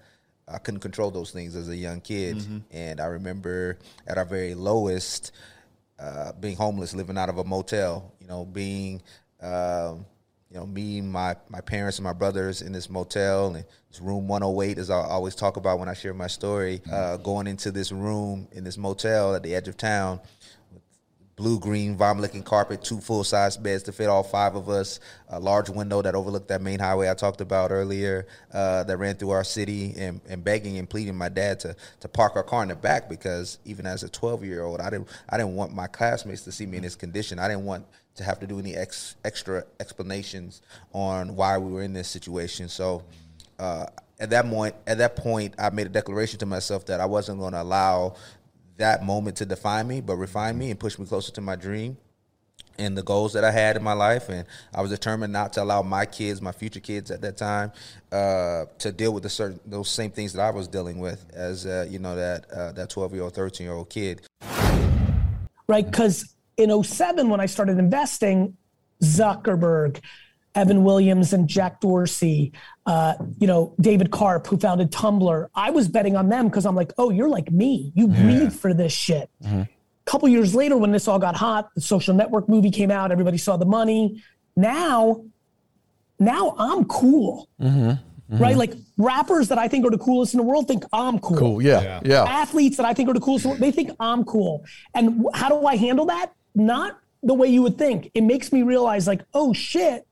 I 0.49 0.59
couldn't 0.59 0.81
control 0.81 1.11
those 1.11 1.31
things 1.31 1.55
as 1.57 1.69
a 1.69 1.77
young 1.77 2.01
kid. 2.01 2.37
Mhm. 2.37 2.63
And 2.73 3.01
I 3.01 3.07
remember 3.07 3.79
at 4.07 4.19
our 4.19 4.25
very 4.25 4.55
lowest, 4.55 5.33
uh, 5.99 6.33
being 6.33 6.57
homeless, 6.57 6.93
living 6.95 7.17
out 7.19 7.29
of 7.29 7.39
a 7.39 7.45
motel. 7.45 8.13
You 8.21 8.27
know, 8.27 8.45
being 8.45 9.01
um, 9.43 10.07
you 10.51 10.59
know 10.59 10.67
me, 10.67 11.01
my 11.01 11.37
my 11.49 11.61
parents, 11.61 11.99
and 11.99 12.05
my 12.05 12.13
brothers 12.13 12.63
in 12.63 12.73
this 12.73 12.89
motel, 12.89 13.49
and 13.49 13.65
it's 13.91 14.01
room 14.01 14.29
108, 14.29 14.79
as 14.79 14.91
I 14.91 14.97
always 14.97 15.35
talk 15.35 15.57
about 15.57 15.79
when 15.79 15.89
I 15.89 15.95
share 15.95 16.15
my 16.15 16.29
story. 16.29 16.81
Uh, 16.91 17.17
going 17.17 17.47
into 17.47 17.71
this 17.71 17.91
room 17.91 18.49
in 18.53 18.65
this 18.65 18.79
motel 18.79 19.35
at 19.35 19.43
the 19.43 19.55
edge 19.55 19.67
of 19.69 19.77
town, 19.77 20.21
blue 21.35 21.59
green 21.59 21.97
vomit 21.97 22.23
licking 22.23 22.43
carpet, 22.43 22.83
two 22.83 23.01
full 23.01 23.23
size 23.23 23.57
beds 23.57 23.83
to 23.83 23.93
fit 23.93 24.09
all 24.09 24.23
five 24.23 24.55
of 24.55 24.69
us, 24.69 25.01
a 25.29 25.39
large 25.39 25.69
window 25.69 26.01
that 26.01 26.15
overlooked 26.15 26.49
that 26.49 26.63
main 26.63 26.79
highway 26.79 27.11
I 27.11 27.15
talked 27.15 27.41
about 27.41 27.71
earlier 27.71 28.27
uh, 28.55 28.85
that 28.85 28.97
ran 28.97 29.17
through 29.17 29.31
our 29.31 29.45
city, 29.45 29.95
and, 29.99 30.21
and 30.29 30.43
begging 30.43 30.79
and 30.79 30.89
pleading 30.89 31.17
my 31.17 31.29
dad 31.29 31.61
to 31.61 31.77
to 32.01 32.09
park 32.09 32.37
our 32.37 32.43
car 32.43 32.63
in 32.63 32.69
the 32.69 32.77
back 32.77 33.09
because 33.09 33.59
even 33.65 33.85
as 33.85 34.03
a 34.03 34.09
12 34.09 34.45
year 34.45 34.63
old, 34.63 34.81
I 34.81 34.91
didn't 34.91 35.09
I 35.29 35.37
didn't 35.37 35.57
want 35.57 35.75
my 35.75 35.87
classmates 35.87 36.43
to 36.43 36.53
see 36.53 36.67
me 36.67 36.79
in 36.79 36.83
this 36.85 36.97
condition. 36.97 37.39
I 37.39 37.49
didn't 37.49 37.65
want 37.65 37.85
to 38.17 38.25
have 38.25 38.41
to 38.41 38.47
do 38.47 38.59
any 38.59 38.75
ex, 38.75 39.17
extra 39.25 39.65
explanations 39.81 40.63
on 40.93 41.37
why 41.37 41.59
we 41.59 41.73
were 41.73 41.83
in 41.83 41.93
this 41.93 42.09
situation. 42.09 42.69
So. 42.69 43.03
Uh, 43.59 43.87
at 44.19 44.31
that 44.31 44.49
point, 44.49 44.75
at 44.87 44.97
that 44.97 45.15
point, 45.15 45.55
I 45.59 45.69
made 45.69 45.87
a 45.87 45.91
declaration 45.91 46.39
to 46.39 46.47
myself 46.47 46.87
that 46.87 47.01
I 47.01 47.05
wasn't 47.05 47.39
going 47.39 47.53
to 47.53 47.61
allow 47.61 48.15
that 48.79 49.05
moment 49.05 49.37
to 49.37 49.47
define 49.47 49.87
me, 49.87 50.01
but 50.01 50.17
refine 50.17 50.57
me 50.57 50.71
and 50.71 50.79
push 50.81 50.99
me 50.99 51.07
closer 51.07 51.33
to 51.33 51.41
my 51.41 51.57
dream 51.57 51.97
and 52.79 52.97
the 52.97 53.03
goals 53.03 53.33
that 53.33 53.45
I 53.45 53.51
had 53.51 53.77
in 53.77 53.83
my 53.83 53.93
life. 53.93 54.29
And 54.29 54.47
I 54.75 54.83
was 54.83 54.91
determined 54.91 55.33
not 55.33 55.53
to 55.55 55.63
allow 55.63 55.83
my 55.83 56.07
kids, 56.07 56.43
my 56.43 56.53
future 56.53 56.81
kids 56.81 57.11
at 57.11 57.21
that 57.23 57.37
time, 57.37 57.73
uh, 58.13 58.67
to 58.79 58.93
deal 58.93 59.13
with 59.13 59.23
the 59.23 59.31
certain 59.31 59.61
those 59.67 59.89
same 59.89 60.11
things 60.11 60.33
that 60.35 60.43
I 60.43 60.51
was 60.51 60.69
dealing 60.69 60.99
with 60.99 61.25
as 61.33 61.67
uh, 61.67 61.87
you 61.89 61.99
know 61.99 62.17
that 62.17 62.51
uh, 62.51 62.73
that 62.73 62.91
twelve 62.91 63.15
year 63.15 63.23
old, 63.23 63.35
thirteen 63.35 63.67
year 63.67 63.75
old 63.75 63.89
kid. 63.89 64.23
right? 65.69 65.85
Because 65.85 66.36
in 66.57 66.83
07, 66.83 67.29
when 67.29 67.41
I 67.41 67.47
started 67.47 67.79
investing, 67.79 68.57
Zuckerberg, 69.03 70.01
Evan 70.55 70.85
Williams, 70.85 71.33
and 71.33 71.49
Jack 71.49 71.81
Dorsey, 71.81 72.53
uh, 72.87 73.15
you 73.39 73.47
know, 73.47 73.75
David 73.81 74.11
Karp, 74.11 74.47
who 74.47 74.57
founded 74.57 74.91
Tumblr, 74.91 75.49
I 75.55 75.71
was 75.71 75.89
betting 75.89 76.17
on 76.17 76.29
them 76.29 76.49
because 76.49 76.65
I'm 76.65 76.75
like, 76.75 76.93
oh, 76.99 77.11
you're 77.11 77.29
like 77.29 77.51
me. 77.51 77.93
You 77.95 78.09
breathe 78.09 78.53
for 78.55 78.73
this 78.73 78.93
shit. 78.93 79.29
A 79.45 79.67
couple 80.07 80.29
years 80.29 80.55
later, 80.55 80.77
when 80.77 80.93
this 80.93 81.09
all 81.09 81.19
got 81.19 81.37
hot, 81.37 81.75
the 81.75 81.81
social 81.81 82.15
network 82.15 82.49
movie 82.49 82.71
came 82.71 82.91
out, 82.91 83.13
everybody 83.13 83.37
saw 83.39 83.57
the 83.57 83.67
money. 83.67 84.23
Now, 84.57 85.25
now 86.19 86.55
I'm 86.59 86.85
cool. 86.87 87.49
Mm-hmm. 87.61 87.91
Mm-hmm. 88.33 88.43
Right? 88.43 88.57
Like 88.57 88.73
rappers 88.97 89.49
that 89.49 89.59
I 89.59 89.69
think 89.69 89.87
are 89.87 89.91
the 89.91 89.99
coolest 89.99 90.33
in 90.35 90.39
the 90.39 90.43
world 90.45 90.67
think 90.67 90.85
I'm 90.93 91.19
cool. 91.19 91.37
Cool. 91.37 91.63
Yeah. 91.63 91.83
Yeah. 91.83 92.01
Yeah. 92.05 92.25
Athletes 92.25 92.77
that 92.79 92.87
I 92.87 92.93
think 92.95 93.09
are 93.09 93.15
the 93.15 93.21
coolest, 93.21 93.45
in 93.45 93.51
the 93.51 93.53
world, 93.53 93.63
they 93.63 93.71
think 93.71 93.91
I'm 94.01 94.25
cool. 94.25 94.65
And 94.95 95.23
wh- 95.25 95.39
how 95.39 95.49
do 95.49 95.65
I 95.67 95.77
handle 95.77 96.07
that? 96.07 96.33
Not 96.57 96.99
the 97.23 97.35
way 97.35 97.49
you 97.49 97.63
would 97.63 97.79
think. 97.79 98.11
It 98.15 98.23
makes 98.23 98.53
me 98.53 98.63
realize, 98.63 99.07
like, 99.07 99.23
oh 99.35 99.53
shit. 99.53 100.07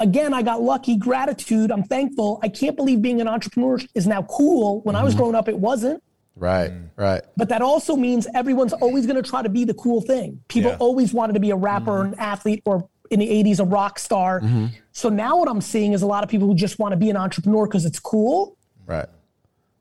Again, 0.00 0.34
I 0.34 0.42
got 0.42 0.60
lucky, 0.60 0.96
gratitude. 0.96 1.70
I'm 1.70 1.84
thankful. 1.84 2.40
I 2.42 2.48
can't 2.48 2.76
believe 2.76 3.00
being 3.00 3.20
an 3.20 3.28
entrepreneur 3.28 3.78
is 3.94 4.08
now 4.08 4.22
cool. 4.22 4.80
When 4.80 4.96
I 4.96 5.04
was 5.04 5.12
mm-hmm. 5.12 5.20
growing 5.20 5.34
up, 5.36 5.48
it 5.48 5.56
wasn't. 5.56 6.02
Right. 6.36 6.72
Mm. 6.72 6.88
Right. 6.96 7.22
But 7.36 7.48
that 7.50 7.62
also 7.62 7.94
means 7.94 8.26
everyone's 8.34 8.72
always 8.72 9.06
going 9.06 9.22
to 9.22 9.28
try 9.28 9.42
to 9.42 9.48
be 9.48 9.64
the 9.64 9.74
cool 9.74 10.00
thing. 10.00 10.40
People 10.48 10.72
Yeah. 10.72 10.78
always 10.78 11.14
wanted 11.14 11.34
to 11.34 11.40
be 11.40 11.50
a 11.50 11.56
rapper, 11.56 12.04
mm-hmm. 12.04 12.14
an 12.14 12.18
athlete, 12.18 12.62
or 12.64 12.88
in 13.10 13.20
the 13.20 13.28
80s, 13.28 13.60
a 13.60 13.64
rock 13.64 13.98
star. 13.98 14.40
Mm-hmm. 14.40 14.66
So 14.92 15.08
now 15.08 15.36
what 15.38 15.48
I'm 15.48 15.60
seeing 15.60 15.92
is 15.92 16.02
a 16.02 16.06
lot 16.06 16.24
of 16.24 16.30
people 16.30 16.48
who 16.48 16.54
just 16.54 16.78
want 16.78 16.92
to 16.92 16.96
be 16.96 17.10
an 17.10 17.16
entrepreneur 17.16 17.66
because 17.66 17.84
it's 17.84 18.00
cool. 18.00 18.56
Right. 18.86 19.06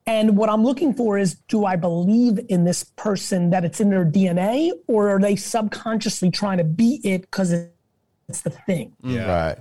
And 0.06 0.36
what 0.36 0.50
I'm 0.50 0.64
looking 0.64 0.94
for 0.94 1.18
is 1.18 1.36
do 1.48 1.66
I 1.66 1.76
believe 1.76 2.40
in 2.50 2.66
this 2.66 2.84
person 2.84 3.52
that 3.52 3.64
it's 3.64 3.80
in 3.80 3.90
their 3.90 4.06
DNA, 4.06 4.72
or 4.88 5.10
are 5.16 5.20
they 5.20 5.36
subconsciously 5.36 6.30
trying 6.30 6.58
to 6.58 6.64
be 6.64 7.00
it 7.04 7.22
because 7.22 7.54
it's 8.28 8.42
the 8.42 8.50
thing? 8.50 8.94
Right. 9.02 9.58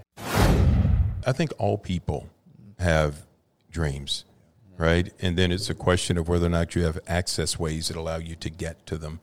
I 1.24 1.32
think 1.32 1.52
all 1.58 1.78
people 1.78 2.28
have 2.80 3.26
dreams, 3.70 4.24
right? 4.76 5.12
And 5.20 5.38
then 5.38 5.52
it's 5.52 5.70
a 5.70 5.74
question 5.74 6.18
of 6.18 6.28
whether 6.28 6.46
or 6.46 6.50
not 6.50 6.74
you 6.74 6.82
have 6.82 6.98
access 7.06 7.58
ways 7.58 7.88
that 7.88 7.96
allow 7.96 8.16
you 8.16 8.34
to 8.34 8.50
get 8.50 8.84
to 8.86 8.98
them, 8.98 9.20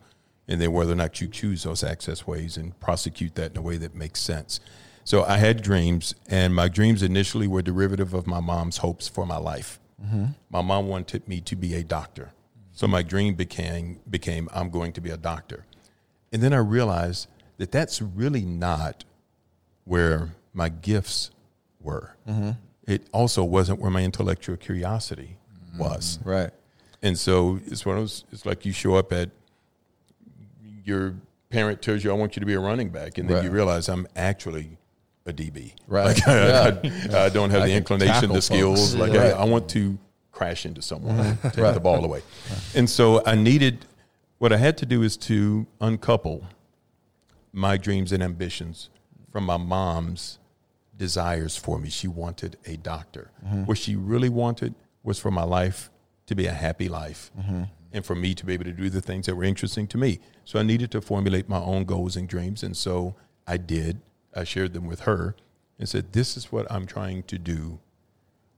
and 0.48 0.58
then 0.60 0.72
whether 0.72 0.92
or 0.92 0.96
not 0.96 1.20
you 1.20 1.28
choose 1.28 1.64
those 1.64 1.84
access 1.84 2.26
ways 2.26 2.56
and 2.56 2.78
prosecute 2.80 3.34
that 3.34 3.52
in 3.52 3.58
a 3.58 3.62
way 3.62 3.76
that 3.76 3.94
makes 3.94 4.22
sense. 4.22 4.60
So 5.04 5.24
I 5.24 5.36
had 5.36 5.62
dreams, 5.62 6.14
and 6.28 6.54
my 6.54 6.68
dreams 6.68 7.02
initially 7.02 7.46
were 7.46 7.60
derivative 7.62 8.14
of 8.14 8.26
my 8.26 8.40
mom's 8.40 8.78
hopes 8.78 9.06
for 9.06 9.26
my 9.26 9.36
life. 9.36 9.78
Mhm. 10.02 10.34
My 10.50 10.62
mom 10.62 10.88
wanted 10.88 11.26
me 11.28 11.40
to 11.42 11.56
be 11.56 11.74
a 11.74 11.82
doctor. 11.84 12.30
So 12.72 12.86
my 12.86 13.02
dream 13.02 13.34
became 13.34 14.00
became 14.08 14.48
I'm 14.52 14.70
going 14.70 14.92
to 14.94 15.00
be 15.00 15.10
a 15.10 15.16
doctor. 15.16 15.66
And 16.32 16.42
then 16.42 16.52
I 16.52 16.58
realized 16.58 17.28
that 17.58 17.70
that's 17.72 18.00
really 18.00 18.44
not 18.44 19.04
where 19.84 20.30
my 20.54 20.68
gifts 20.68 21.30
were. 21.80 22.14
Mhm. 22.26 22.56
It 22.86 23.06
also 23.12 23.44
wasn't 23.44 23.80
where 23.80 23.90
my 23.90 24.02
intellectual 24.02 24.56
curiosity 24.56 25.36
was. 25.78 26.18
Right. 26.24 26.50
And 27.02 27.18
so 27.18 27.60
it's 27.66 27.84
one 27.86 27.96
of 27.96 28.02
those, 28.02 28.24
it's 28.32 28.44
like 28.46 28.64
you 28.64 28.72
show 28.72 28.94
up 28.94 29.12
at 29.12 29.30
your 30.84 31.14
parent 31.50 31.82
tells 31.82 32.02
you, 32.04 32.10
I 32.10 32.14
want 32.14 32.36
you 32.36 32.40
to 32.40 32.46
be 32.46 32.54
a 32.54 32.60
running 32.60 32.90
back. 32.90 33.18
And 33.18 33.28
then 33.28 33.36
Right. 33.38 33.44
you 33.44 33.50
realize 33.50 33.88
I'm 33.88 34.06
actually 34.16 34.78
a 35.26 35.32
DB. 35.32 35.74
Right. 35.86 36.06
Like 36.06 36.28
I, 36.28 36.46
Yeah. 36.48 36.80
I- 37.20 37.24
I 37.26 37.28
don't 37.28 37.50
have 37.50 37.62
I 37.62 37.66
the 37.68 37.74
inclination, 37.74 38.32
the 38.32 38.40
skills. 38.42 38.92
folks. 38.92 38.94
Like 39.00 39.12
Right. 39.12 39.32
I, 39.32 39.42
I 39.42 39.44
want 39.44 39.68
to 39.70 39.98
crash 40.32 40.64
into 40.64 40.80
someone, 40.82 41.16
Mhm. 41.16 41.42
take 41.52 41.58
Right. 41.64 41.74
the 41.74 41.80
ball 41.80 42.04
away. 42.04 42.22
And 42.74 42.88
so 42.88 43.22
I 43.26 43.34
needed, 43.34 43.84
what 44.38 44.52
I 44.52 44.56
had 44.56 44.78
to 44.78 44.86
do 44.86 45.02
is 45.02 45.16
to 45.18 45.66
uncouple 45.80 46.44
my 47.52 47.76
dreams 47.76 48.12
and 48.12 48.22
ambitions 48.22 48.88
from 49.30 49.44
my 49.44 49.56
mom's 49.56 50.38
desires 50.96 51.56
for 51.56 51.78
me. 51.78 51.90
She 51.90 52.08
wanted 52.08 52.56
a 52.66 52.76
doctor. 52.76 53.30
Mhm. 53.46 53.66
What 53.66 53.78
she 53.78 53.96
really 53.96 54.28
wanted 54.28 54.74
was 55.02 55.18
for 55.18 55.30
my 55.30 55.42
life 55.44 55.90
to 56.26 56.34
be 56.34 56.46
a 56.46 56.52
happy 56.52 56.88
life 56.88 57.30
Mhm. 57.38 57.68
and 57.92 58.04
for 58.04 58.14
me 58.14 58.34
to 58.34 58.46
be 58.46 58.52
able 58.54 58.64
to 58.64 58.72
do 58.72 58.88
the 58.90 59.00
things 59.00 59.26
that 59.26 59.34
were 59.34 59.44
interesting 59.44 59.86
to 59.88 59.98
me. 59.98 60.20
So 60.44 60.58
I 60.58 60.62
needed 60.62 60.90
to 60.92 61.00
formulate 61.00 61.48
my 61.48 61.58
own 61.58 61.84
goals 61.84 62.16
and 62.16 62.28
dreams. 62.28 62.62
And 62.62 62.76
so 62.76 63.14
I 63.46 63.56
did. 63.56 64.00
I 64.34 64.44
shared 64.44 64.72
them 64.72 64.86
with 64.86 65.00
her 65.00 65.34
and 65.78 65.88
said, 65.88 66.12
This 66.12 66.36
is 66.36 66.52
what 66.52 66.70
I'm 66.70 66.86
trying 66.86 67.22
to 67.24 67.38
do 67.38 67.80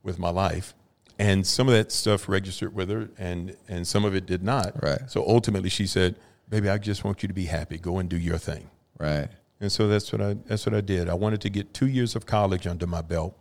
with 0.03 0.19
my 0.19 0.29
life. 0.29 0.73
And 1.19 1.45
some 1.45 1.67
of 1.67 1.73
that 1.73 1.91
stuff 1.91 2.27
registered 2.27 2.73
with 2.73 2.89
her 2.89 3.09
and, 3.17 3.55
and 3.67 3.87
some 3.87 4.03
of 4.03 4.15
it 4.15 4.25
did 4.25 4.43
not. 4.43 4.81
Right. 4.83 5.01
So 5.07 5.23
ultimately 5.27 5.69
she 5.69 5.85
said, 5.87 6.15
Baby, 6.49 6.69
I 6.69 6.77
just 6.77 7.03
want 7.03 7.23
you 7.23 7.27
to 7.27 7.33
be 7.33 7.45
happy. 7.45 7.77
Go 7.77 7.99
and 7.99 8.09
do 8.09 8.17
your 8.17 8.37
thing. 8.37 8.69
Right. 8.99 9.29
And 9.59 9.71
so 9.71 9.87
that's 9.87 10.11
what 10.11 10.21
I 10.21 10.33
that's 10.45 10.65
what 10.65 10.75
I 10.75 10.81
did. 10.81 11.07
I 11.09 11.13
wanted 11.13 11.39
to 11.41 11.49
get 11.49 11.73
two 11.73 11.87
years 11.87 12.15
of 12.15 12.25
college 12.25 12.67
under 12.67 12.85
my 12.85 13.01
belt, 13.01 13.37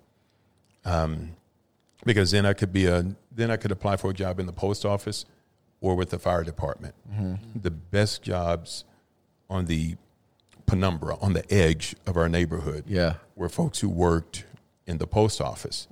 um, 0.84 1.32
because 2.04 2.30
then 2.30 2.46
I 2.46 2.52
could 2.52 2.72
be 2.72 2.86
a 2.86 3.16
then 3.34 3.50
I 3.50 3.56
could 3.56 3.72
apply 3.72 3.96
for 3.96 4.10
a 4.10 4.14
job 4.14 4.38
in 4.38 4.46
the 4.46 4.52
post 4.52 4.84
office 4.84 5.24
or 5.80 5.96
with 5.96 6.10
the 6.10 6.18
fire 6.20 6.44
department. 6.44 6.94
Mhm. 7.12 7.38
The 7.62 7.72
best 7.72 8.22
jobs 8.22 8.84
on 9.50 9.64
the 9.66 9.96
penumbra 10.66 11.16
on 11.20 11.32
the 11.32 11.52
edge 11.52 11.94
of 12.06 12.16
our 12.16 12.28
neighborhood, 12.28 12.84
Yeah. 12.86 13.14
were 13.36 13.48
folks 13.48 13.80
who 13.80 13.88
worked 13.88 14.44
in 14.86 14.98
the 14.98 15.06
post 15.06 15.40
office. 15.40 15.86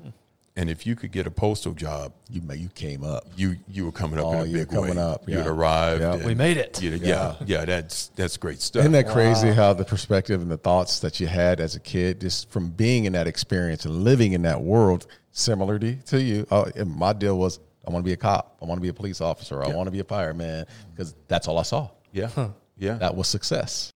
And 0.57 0.69
if 0.69 0.85
you 0.85 0.97
could 0.97 1.13
get 1.13 1.27
a 1.27 1.31
postal 1.31 1.73
job, 1.75 2.13
you 2.29 2.43
you 2.55 2.69
came 2.75 3.05
up. 3.05 3.25
You 3.37 3.57
you 3.69 3.85
were 3.85 3.93
coming 3.93 4.19
up 4.19 4.27
Oh, 4.27 4.33
in 4.33 4.37
a 4.39 4.41
oh, 4.41 4.45
you 4.45 4.53
were 4.59 4.65
big 4.67 4.69
way. 4.73 4.75
coming 4.89 4.99
up, 4.99 5.29
You'd 5.29 5.37
yeah. 5.39 5.47
arrived. 5.47 6.01
Yeah. 6.03 6.17
We 6.27 6.35
made 6.35 6.57
it. 6.57 6.83
Yeah, 6.83 6.91
yeah, 6.97 7.07
Yeah. 7.07 7.35
yeah. 7.47 7.65
That's 7.65 8.09
that's 8.17 8.37
great 8.37 8.61
stuff. 8.61 8.81
Isn't 8.81 8.93
that 8.93 9.09
crazy 9.09 9.53
how 9.53 9.73
the 9.73 9.85
perspective 9.85 10.43
and 10.43 10.51
the 10.51 10.59
thoughts 10.59 11.01
that 11.01 11.21
you 11.21 11.29
had 11.29 11.61
as 11.61 11.77
a 11.77 11.81
kid, 11.81 12.21
just 12.21 12.51
from 12.51 12.71
being 12.71 13.05
in 13.05 13.13
that 13.13 13.27
experience 13.29 13.85
and 13.85 14.03
living 14.05 14.33
in 14.33 14.43
that 14.43 14.61
world, 14.61 15.07
similar 15.31 15.79
to, 15.79 15.95
to 15.95 16.21
you? 16.21 16.47
Oh, 16.51 16.65
and 16.75 16.91
my 16.91 17.13
deal 17.13 17.39
was 17.39 17.61
I 17.87 17.91
want 17.93 18.05
to 18.05 18.09
be 18.09 18.13
a 18.13 18.17
cop. 18.19 18.57
I 18.61 18.65
want 18.67 18.79
to 18.79 18.83
be 18.83 18.89
a 18.89 18.93
police 18.95 19.21
officer. 19.21 19.63
I 19.65 19.69
want 19.69 19.87
to 19.87 19.93
be 19.93 20.01
a 20.01 20.05
fireman 20.05 20.67
because 20.95 21.15
that's 21.29 21.47
all 21.49 21.59
I 21.59 21.63
saw. 21.63 21.89
Yeah. 22.13 22.29
Yeah. 22.77 22.95
That 22.95 23.15
was 23.15 23.29
success. 23.29 23.93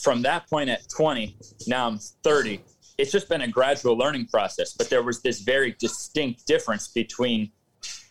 From 0.00 0.22
that 0.22 0.48
point 0.48 0.70
at 0.70 0.88
20, 0.88 1.36
now 1.66 1.86
I'm 1.88 1.98
30, 2.22 2.60
it's 2.98 3.12
just 3.12 3.28
been 3.28 3.42
a 3.42 3.48
gradual 3.48 3.96
learning 3.96 4.26
process. 4.26 4.72
But 4.72 4.90
there 4.90 5.02
was 5.02 5.22
this 5.22 5.40
very 5.40 5.76
distinct 5.78 6.46
difference 6.46 6.88
between 6.88 7.52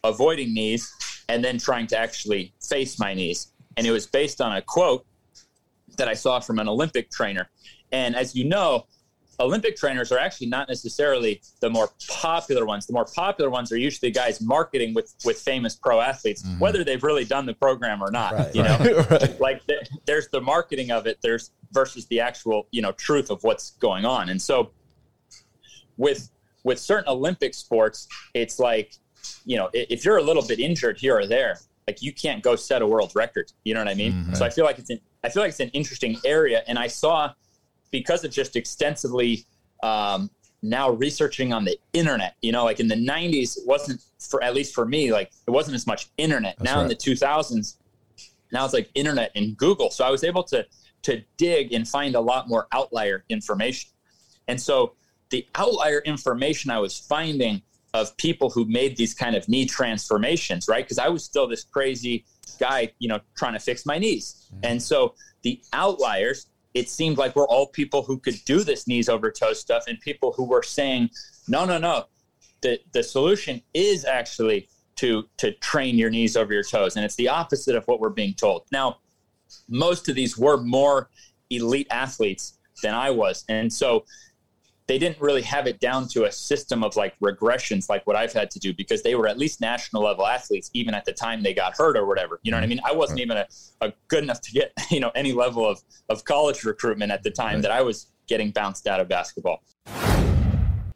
avoiding 0.03 0.53
knees 0.53 0.91
and 1.29 1.43
then 1.43 1.57
trying 1.57 1.87
to 1.87 1.97
actually 1.97 2.53
face 2.67 2.99
my 2.99 3.13
knees. 3.13 3.51
And 3.75 3.85
it 3.85 3.91
was 3.91 4.07
based 4.07 4.41
on 4.41 4.55
a 4.55 4.61
quote 4.61 5.05
that 5.97 6.07
I 6.07 6.13
saw 6.13 6.39
from 6.39 6.59
an 6.59 6.67
Olympic 6.67 7.09
trainer. 7.11 7.49
And 7.91 8.15
as 8.15 8.35
you 8.35 8.45
know, 8.45 8.85
Olympic 9.39 9.77
trainers 9.77 10.11
are 10.11 10.17
actually 10.17 10.47
not 10.47 10.67
necessarily 10.67 11.41
the 11.61 11.69
more 11.69 11.89
popular 12.09 12.65
ones. 12.65 12.87
The 12.87 12.93
more 12.93 13.05
popular 13.05 13.49
ones 13.51 13.71
are 13.71 13.77
usually 13.77 14.09
guys 14.11 14.41
marketing 14.41 14.93
with 14.95 15.13
with 15.25 15.37
famous 15.39 15.75
pro 15.75 16.01
athletes, 16.01 16.41
Mm-hmm. 16.43 16.59
whether 16.59 16.83
they've 16.83 17.03
really 17.03 17.25
done 17.25 17.45
the 17.45 17.53
program 17.53 18.01
or 18.01 18.09
not. 18.11 18.33
Right, 18.33 18.55
you 18.55 18.63
know, 18.63 18.77
right. 19.11 19.39
like 19.47 19.65
th- 19.67 19.87
there's 20.05 20.27
the 20.29 20.41
marketing 20.41 20.91
of 20.91 21.05
it. 21.07 21.19
There's 21.21 21.51
versus 21.71 22.07
the 22.07 22.19
actual 22.19 22.67
you 22.71 22.81
know 22.81 22.91
truth 22.93 23.29
of 23.29 23.43
what's 23.43 23.71
going 23.71 24.05
on. 24.05 24.29
And 24.29 24.41
so 24.41 24.71
with 25.97 26.29
with 26.63 26.79
certain 26.79 27.07
Olympic 27.09 27.53
sports, 27.53 28.07
it's 28.33 28.59
like 28.59 28.93
you 29.45 29.57
know 29.57 29.69
if 29.73 30.03
you're 30.05 30.17
a 30.17 30.23
little 30.23 30.43
bit 30.45 30.59
injured 30.59 30.97
here 30.99 31.17
or 31.17 31.27
there, 31.27 31.59
like 31.87 32.01
you 32.01 32.13
can't 32.13 32.41
go 32.43 32.55
set 32.55 32.81
a 32.81 32.87
world 32.87 33.11
record. 33.15 33.51
You 33.63 33.73
know 33.73 33.81
what 33.81 33.87
I 33.89 33.93
mean? 33.95 34.13
Mm-hmm. 34.13 34.33
So 34.33 34.45
I 34.45 34.49
feel 34.49 34.65
like 34.65 34.79
it's 34.79 34.89
an, 34.89 34.99
I 35.23 35.29
feel 35.29 35.43
like 35.43 35.49
it's 35.49 35.59
an 35.59 35.69
interesting 35.69 36.17
area, 36.25 36.63
and 36.67 36.77
I 36.79 36.87
saw 36.87 37.33
because 37.91 38.23
of 38.23 38.31
just 38.31 38.55
extensively 38.55 39.45
um, 39.83 40.29
now 40.61 40.89
researching 40.89 41.53
on 41.53 41.65
the 41.65 41.77
internet. 41.93 42.35
You 42.41 42.51
know, 42.51 42.63
like 42.63 42.79
in 42.79 42.87
the 42.87 42.95
'90s, 42.95 43.57
it 43.57 43.67
wasn't 43.67 44.01
for 44.19 44.43
at 44.43 44.53
least 44.53 44.73
for 44.73 44.85
me, 44.85 45.11
like 45.11 45.31
it 45.47 45.51
wasn't 45.51 45.75
as 45.75 45.87
much 45.87 46.09
internet. 46.17 46.61
now 46.61 46.81
in 46.81 46.87
the 46.87 46.95
2000s, 46.95 47.77
now 48.51 48.65
it's 48.65 48.73
like 48.73 48.89
internet 48.95 49.31
and 49.35 49.55
Google. 49.57 49.91
So 49.91 50.05
I 50.05 50.09
was 50.09 50.23
able 50.23 50.43
to 50.45 50.65
to 51.03 51.21
dig 51.37 51.73
and 51.73 51.87
find 51.87 52.15
a 52.15 52.19
lot 52.19 52.49
more 52.49 52.67
outlier 52.71 53.23
information. 53.29 53.91
And 54.47 54.59
so 54.59 54.93
the 55.29 55.45
outlier 55.55 55.99
information 55.99 56.71
I 56.71 56.79
was 56.79 56.97
finding 56.97 57.61
of 57.93 58.15
people 58.17 58.49
who 58.49 58.65
made 58.65 58.97
these 58.97 59.13
kind 59.13 59.35
of 59.35 59.47
knee 59.47 59.65
transformations, 59.65 60.67
right? 60.67 60.83
Because 60.83 60.99
I 60.99 61.07
was 61.07 61.23
still 61.23 61.47
this 61.47 61.63
crazy 61.63 62.25
guy, 62.59 62.91
you 62.99 63.07
know, 63.07 63.19
trying 63.37 63.53
to 63.53 63.59
fix 63.59 63.85
my 63.85 63.97
knees. 63.97 64.49
And 64.63 64.81
so 64.81 65.15
the 65.43 65.61
outliers, 65.73 66.47
it 66.77 66.89
seemed 66.89 67.17
like 67.17 67.35
we're 67.35 67.47
all 67.47 67.67
people 67.67 68.03
who 68.03 68.19
could 68.19 68.39
do 68.45 68.63
this 68.63 68.87
knees 68.87 69.09
over 69.09 69.31
toes 69.31 69.59
stuff 69.59 69.85
and 69.87 69.99
people 69.99 70.31
who 70.33 70.43
were 70.43 70.61
saying, 70.61 71.09
no, 71.47 71.65
no, 71.65 71.79
no. 71.79 72.05
The 72.61 72.79
the 72.91 73.03
solution 73.03 73.61
is 73.73 74.05
actually 74.05 74.69
to 74.97 75.23
to 75.37 75.51
train 75.53 75.97
your 75.97 76.09
knees 76.11 76.37
over 76.37 76.53
your 76.53 76.63
toes. 76.63 76.95
And 76.95 77.03
it's 77.03 77.15
the 77.15 77.29
opposite 77.29 77.75
of 77.75 77.83
what 77.85 77.99
we're 77.99 78.09
being 78.09 78.33
told. 78.35 78.65
Now, 78.71 78.99
most 79.67 80.07
of 80.07 80.15
these 80.15 80.37
were 80.37 80.57
more 80.57 81.09
elite 81.49 81.87
athletes 81.89 82.59
than 82.83 82.93
I 82.93 83.09
was. 83.09 83.43
And 83.49 83.73
so 83.73 84.05
they 84.87 84.97
didn't 84.97 85.19
really 85.19 85.41
have 85.41 85.67
it 85.67 85.79
down 85.79 86.07
to 86.07 86.25
a 86.25 86.31
system 86.31 86.81
of 86.81 86.95
like 86.95 87.13
regressions 87.19 87.89
like 87.89 88.07
what 88.07 88.15
I've 88.15 88.31
had 88.31 88.49
to 88.51 88.59
do 88.59 88.73
because 88.73 89.03
they 89.03 89.15
were 89.15 89.27
at 89.27 89.37
least 89.37 89.59
national 89.59 90.03
level 90.03 90.25
athletes 90.25 90.69
even 90.73 90.93
at 90.93 91.03
the 91.03 91.11
time 91.11 91.43
they 91.43 91.53
got 91.53 91.77
hurt 91.77 91.97
or 91.97 92.05
whatever. 92.05 92.39
You 92.43 92.51
know 92.51 92.57
what 92.57 92.63
I 92.63 92.67
mean? 92.67 92.79
I 92.85 92.93
wasn't 92.93 93.19
even 93.19 93.37
a, 93.37 93.47
a 93.81 93.91
good 94.07 94.23
enough 94.23 94.39
to 94.41 94.51
get, 94.51 94.71
you 94.89 95.01
know, 95.01 95.11
any 95.13 95.33
level 95.33 95.67
of, 95.67 95.81
of 96.07 96.23
college 96.23 96.63
recruitment 96.63 97.11
at 97.11 97.23
the 97.23 97.31
time 97.31 97.61
that 97.61 97.71
I 97.71 97.81
was 97.81 98.07
getting 98.27 98.51
bounced 98.51 98.87
out 98.87 98.99
of 98.99 99.09
basketball. 99.09 99.61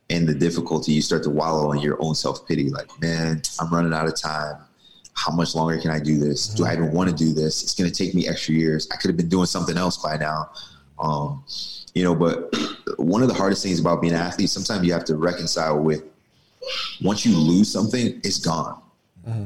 and 0.10 0.28
the 0.28 0.36
difficulty, 0.36 0.94
you 0.94 1.02
start 1.02 1.24
to 1.24 1.30
wallow 1.30 1.74
in 1.74 1.80
your 1.80 1.98
own 2.02 2.16
self 2.16 2.48
pity. 2.48 2.70
Like, 2.70 2.90
man, 3.02 3.42
I'm 3.60 3.70
running 3.70 3.94
out 3.94 4.08
of 4.08 4.16
time. 4.20 4.56
How 5.16 5.34
much 5.34 5.54
longer 5.54 5.78
can 5.80 5.92
I 5.92 6.00
do 6.00 6.18
this? 6.18 6.48
Do 6.48 6.66
I 6.66 6.74
even 6.74 6.94
want 6.94 7.10
to 7.10 7.16
do 7.16 7.34
this? 7.34 7.62
It's 7.64 7.76
going 7.76 7.92
to 7.92 7.96
take 7.96 8.16
me 8.16 8.28
extra 8.28 8.54
years. 8.54 8.88
I 8.94 8.96
could 8.96 9.10
have 9.10 9.18
been 9.18 9.28
doing 9.28 9.46
something 9.46 9.78
else 9.78 9.98
by 9.98 10.16
now. 10.16 10.50
Um, 10.98 11.44
you 11.94 12.04
know, 12.04 12.16
but 12.16 12.54
one 12.98 13.22
of 13.22 13.28
the 13.28 13.34
hardest 13.34 13.64
things 13.64 13.80
about 13.80 14.02
being 14.02 14.14
an 14.14 14.20
athlete, 14.20 14.50
sometimes 14.50 14.86
you 14.86 14.94
have 14.94 15.06
to 15.06 15.16
reconcile 15.16 15.80
with 15.80 16.04
once 17.02 17.26
you 17.26 17.36
lose 17.36 17.72
something, 17.72 18.20
it's 18.24 18.38
gone. 18.38 18.82
Mm-hmm. 19.28 19.46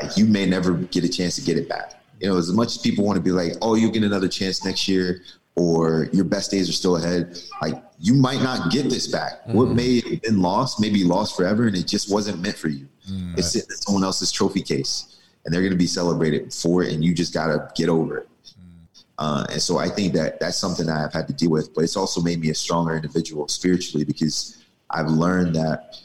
Like 0.00 0.16
you 0.16 0.26
may 0.26 0.46
never 0.46 0.74
get 0.74 1.04
a 1.04 1.08
chance 1.08 1.36
to 1.36 1.42
get 1.42 1.56
it 1.56 1.68
back. 1.68 2.02
You 2.20 2.28
know, 2.28 2.36
as 2.36 2.52
much 2.52 2.68
as 2.68 2.78
people 2.78 3.04
want 3.04 3.16
to 3.16 3.22
be 3.22 3.30
like, 3.30 3.54
oh, 3.62 3.74
you'll 3.74 3.90
get 3.90 4.04
another 4.04 4.28
chance 4.28 4.64
next 4.64 4.88
year 4.88 5.22
or 5.54 6.08
your 6.12 6.24
best 6.24 6.50
days 6.50 6.68
are 6.68 6.72
still 6.72 6.96
ahead, 6.96 7.38
like 7.60 7.74
you 7.98 8.14
might 8.14 8.40
not 8.42 8.70
get 8.70 8.88
this 8.88 9.06
back. 9.06 9.46
What 9.46 9.66
mm-hmm. 9.66 9.76
may 9.76 10.00
have 10.00 10.22
been 10.22 10.40
lost 10.40 10.80
may 10.80 10.88
be 10.88 11.04
lost 11.04 11.36
forever 11.36 11.66
and 11.66 11.76
it 11.76 11.86
just 11.86 12.10
wasn't 12.10 12.40
meant 12.40 12.56
for 12.56 12.68
you. 12.68 12.88
Mm, 13.10 13.36
it's 13.36 13.54
in 13.54 13.62
someone 13.76 14.04
else's 14.04 14.32
trophy 14.32 14.62
case 14.62 15.18
and 15.44 15.52
they're 15.52 15.60
going 15.60 15.72
to 15.72 15.78
be 15.78 15.86
celebrated 15.86 16.54
for 16.54 16.82
it 16.82 16.92
and 16.92 17.04
you 17.04 17.12
just 17.12 17.34
got 17.34 17.48
to 17.48 17.68
get 17.74 17.88
over 17.88 18.18
it. 18.18 18.28
Uh, 19.22 19.46
and 19.50 19.62
so 19.62 19.78
I 19.78 19.88
think 19.88 20.14
that 20.14 20.40
that's 20.40 20.56
something 20.56 20.86
that 20.86 20.96
I've 20.96 21.12
had 21.12 21.28
to 21.28 21.32
deal 21.32 21.50
with, 21.50 21.72
but 21.74 21.84
it's 21.84 21.96
also 21.96 22.20
made 22.20 22.40
me 22.40 22.50
a 22.50 22.54
stronger 22.54 22.96
individual 22.96 23.46
spiritually 23.46 24.04
because 24.04 24.64
I've 24.90 25.06
learned 25.06 25.54
that 25.54 25.96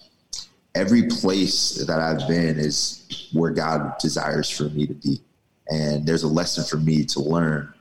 every 0.76 1.08
place 1.08 1.84
that 1.88 2.00
I've 2.00 2.28
been 2.28 2.60
is 2.60 3.28
where 3.34 3.50
God 3.50 3.98
desires 4.00 4.52
for 4.52 4.66
me 4.66 4.86
to 4.86 4.94
be. 4.94 5.20
And 5.68 6.06
there's 6.06 6.22
a 6.22 6.28
lesson 6.28 6.64
for 6.64 6.78
me 6.78 7.06
to 7.06 7.20
learn 7.20 7.74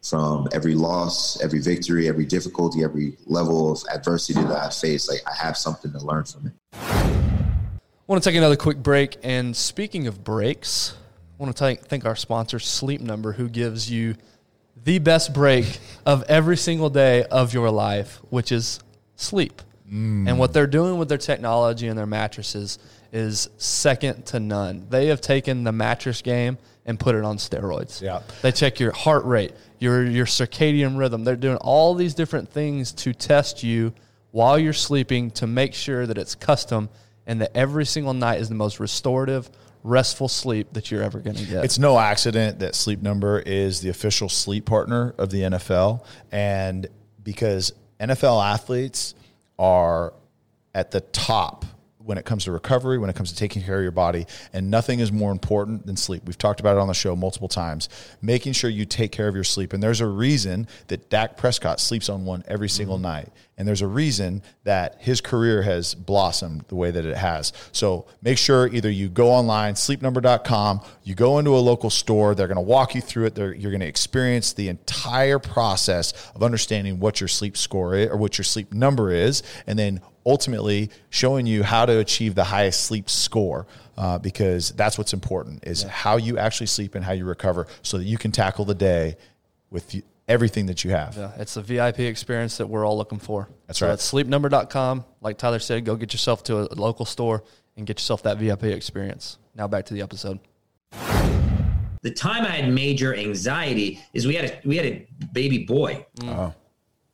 from 0.00 0.46
every 0.52 0.76
loss, 0.76 1.42
every 1.42 1.58
victory, 1.58 2.08
every 2.08 2.24
difficulty, 2.24 2.84
every 2.84 3.16
level 3.26 3.72
of 3.72 3.82
adversity 3.92 4.40
that 4.42 4.56
I 4.56 4.70
face. 4.70 5.08
Like 5.08 5.22
I 5.26 5.34
have 5.34 5.56
something 5.56 5.90
to 5.90 5.98
learn 5.98 6.22
from 6.22 6.46
it. 6.46 6.52
I 6.72 8.06
want 8.06 8.22
to 8.22 8.30
take 8.30 8.36
another 8.36 8.54
quick 8.54 8.80
break. 8.80 9.16
And 9.24 9.56
speaking 9.56 10.06
of 10.06 10.22
breaks, 10.22 10.94
I 11.36 11.42
want 11.42 11.56
to 11.56 11.58
thank, 11.58 11.80
thank 11.80 12.04
our 12.04 12.14
sponsor, 12.14 12.60
Sleep 12.60 13.00
Number, 13.00 13.32
who 13.32 13.48
gives 13.48 13.90
you 13.90 14.14
the 14.84 14.98
best 14.98 15.32
break 15.32 15.78
of 16.06 16.22
every 16.28 16.56
single 16.56 16.90
day 16.90 17.24
of 17.24 17.52
your 17.52 17.70
life, 17.70 18.20
which 18.30 18.52
is 18.52 18.80
sleep. 19.16 19.62
Mm. 19.90 20.28
And 20.28 20.38
what 20.38 20.52
they're 20.52 20.66
doing 20.66 20.98
with 20.98 21.08
their 21.08 21.18
technology 21.18 21.88
and 21.88 21.98
their 21.98 22.06
mattresses 22.06 22.78
is 23.12 23.48
second 23.58 24.26
to 24.26 24.40
none. 24.40 24.86
They 24.90 25.06
have 25.06 25.20
taken 25.20 25.64
the 25.64 25.72
mattress 25.72 26.22
game 26.22 26.58
and 26.84 27.00
put 27.00 27.14
it 27.14 27.24
on 27.24 27.38
steroids. 27.38 28.02
Yeah. 28.02 28.22
They 28.42 28.52
check 28.52 28.78
your 28.78 28.92
heart 28.92 29.24
rate, 29.24 29.52
your 29.78 30.04
your 30.04 30.26
circadian 30.26 30.98
rhythm. 30.98 31.24
They're 31.24 31.36
doing 31.36 31.56
all 31.58 31.94
these 31.94 32.14
different 32.14 32.50
things 32.50 32.92
to 32.92 33.14
test 33.14 33.62
you 33.62 33.94
while 34.32 34.58
you're 34.58 34.72
sleeping 34.72 35.30
to 35.30 35.46
make 35.46 35.74
sure 35.74 36.06
that 36.06 36.18
it's 36.18 36.34
custom 36.34 36.88
and 37.26 37.40
that 37.40 37.56
every 37.56 37.86
single 37.86 38.12
night 38.12 38.40
is 38.40 38.48
the 38.48 38.54
most 38.54 38.80
restorative, 38.80 39.48
restful 39.84 40.28
sleep 40.28 40.72
that 40.72 40.90
you're 40.90 41.02
ever 41.02 41.20
going 41.20 41.36
to 41.36 41.44
get. 41.44 41.64
It's 41.64 41.78
no 41.78 41.98
accident 41.98 42.58
that 42.58 42.74
Sleep 42.74 43.02
Number 43.02 43.38
is 43.38 43.80
the 43.80 43.90
official 43.90 44.28
sleep 44.28 44.64
partner 44.64 45.14
of 45.18 45.30
the 45.30 45.42
NFL. 45.42 46.04
And 46.32 46.88
because 47.22 47.72
NFL 48.00 48.44
athletes 48.44 49.14
are 49.58 50.14
at 50.74 50.90
the 50.90 51.00
top 51.00 51.66
when 51.98 52.18
it 52.18 52.24
comes 52.24 52.44
to 52.44 52.52
recovery, 52.52 52.98
when 52.98 53.08
it 53.08 53.16
comes 53.16 53.30
to 53.30 53.36
taking 53.36 53.62
care 53.62 53.78
of 53.78 53.82
your 53.82 53.90
body, 53.90 54.26
and 54.52 54.70
nothing 54.70 55.00
is 55.00 55.10
more 55.10 55.32
important 55.32 55.86
than 55.86 55.96
sleep. 55.96 56.22
We've 56.26 56.36
talked 56.36 56.60
about 56.60 56.76
it 56.76 56.80
on 56.80 56.88
the 56.88 56.94
show 56.94 57.16
multiple 57.16 57.48
times. 57.48 57.88
Making 58.20 58.52
sure 58.52 58.68
you 58.68 58.84
take 58.84 59.10
care 59.10 59.28
of 59.28 59.34
your 59.34 59.44
sleep. 59.44 59.72
And 59.72 59.82
there's 59.82 60.00
a 60.00 60.06
reason 60.06 60.66
that 60.88 61.08
Dak 61.08 61.36
Prescott 61.36 61.80
sleeps 61.80 62.08
on 62.08 62.24
one 62.24 62.44
every 62.46 62.68
single 62.68 62.96
mm-hmm. 62.96 63.04
night. 63.04 63.28
And 63.56 63.68
there's 63.68 63.82
a 63.82 63.86
reason 63.86 64.42
that 64.64 64.96
his 65.00 65.20
career 65.20 65.62
has 65.62 65.94
blossomed 65.94 66.64
the 66.68 66.74
way 66.74 66.90
that 66.90 67.06
it 67.06 67.16
has. 67.16 67.52
So 67.70 68.06
make 68.20 68.36
sure 68.36 68.66
either 68.66 68.90
you 68.90 69.08
go 69.08 69.30
online, 69.30 69.74
sleepnumber.com, 69.74 70.80
you 71.04 71.14
go 71.14 71.38
into 71.38 71.50
a 71.50 71.58
local 71.58 71.90
store, 71.90 72.34
they're 72.34 72.48
going 72.48 72.56
to 72.56 72.62
walk 72.62 72.94
you 72.94 73.00
through 73.00 73.26
it. 73.26 73.34
They're, 73.36 73.54
you're 73.54 73.70
going 73.70 73.80
to 73.80 73.86
experience 73.86 74.52
the 74.52 74.68
entire 74.68 75.38
process 75.38 76.12
of 76.34 76.42
understanding 76.42 76.98
what 76.98 77.20
your 77.20 77.28
sleep 77.28 77.56
score 77.56 77.94
is 77.94 78.08
or 78.10 78.16
what 78.16 78.38
your 78.38 78.44
sleep 78.44 78.72
number 78.72 79.12
is, 79.12 79.44
and 79.66 79.78
then 79.78 80.00
ultimately 80.26 80.90
showing 81.10 81.46
you 81.46 81.62
how 81.62 81.86
to 81.86 81.98
achieve 81.98 82.34
the 82.34 82.44
highest 82.44 82.82
sleep 82.82 83.08
score. 83.08 83.66
Uh, 83.96 84.18
because 84.18 84.70
that's 84.70 84.98
what's 84.98 85.12
important 85.12 85.64
is 85.64 85.84
how 85.84 86.16
you 86.16 86.36
actually 86.36 86.66
sleep 86.66 86.96
and 86.96 87.04
how 87.04 87.12
you 87.12 87.24
recover 87.24 87.68
so 87.82 87.96
that 87.96 88.02
you 88.02 88.18
can 88.18 88.32
tackle 88.32 88.64
the 88.64 88.74
day 88.74 89.16
with 89.70 89.94
everything 90.28 90.66
that 90.66 90.84
you 90.84 90.90
have. 90.90 91.16
Yeah, 91.16 91.32
it's 91.38 91.54
the 91.54 91.62
VIP 91.62 92.00
experience 92.00 92.56
that 92.58 92.66
we're 92.66 92.84
all 92.84 92.96
looking 92.96 93.18
for. 93.18 93.48
That's 93.66 93.78
so 93.78 93.86
right. 93.86 93.92
That's 93.92 94.10
sleepnumber.com. 94.10 95.04
Like 95.20 95.38
Tyler 95.38 95.58
said, 95.58 95.84
go 95.84 95.96
get 95.96 96.12
yourself 96.12 96.42
to 96.44 96.72
a 96.72 96.74
local 96.74 97.04
store 97.04 97.44
and 97.76 97.86
get 97.86 97.98
yourself 97.98 98.22
that 98.22 98.38
VIP 98.38 98.64
experience. 98.64 99.38
Now 99.54 99.68
back 99.68 99.86
to 99.86 99.94
the 99.94 100.02
episode. 100.02 100.40
the 102.02 102.10
time 102.10 102.44
I 102.44 102.50
had 102.50 102.72
major 102.72 103.14
anxiety 103.14 104.00
is 104.12 104.26
we 104.26 104.34
had 104.34 104.44
a 104.44 104.60
we 104.64 104.76
had 104.76 104.86
a 104.86 105.06
baby 105.32 105.64
boy. 105.64 106.06
Mm. 106.20 106.36
Oh. 106.36 106.54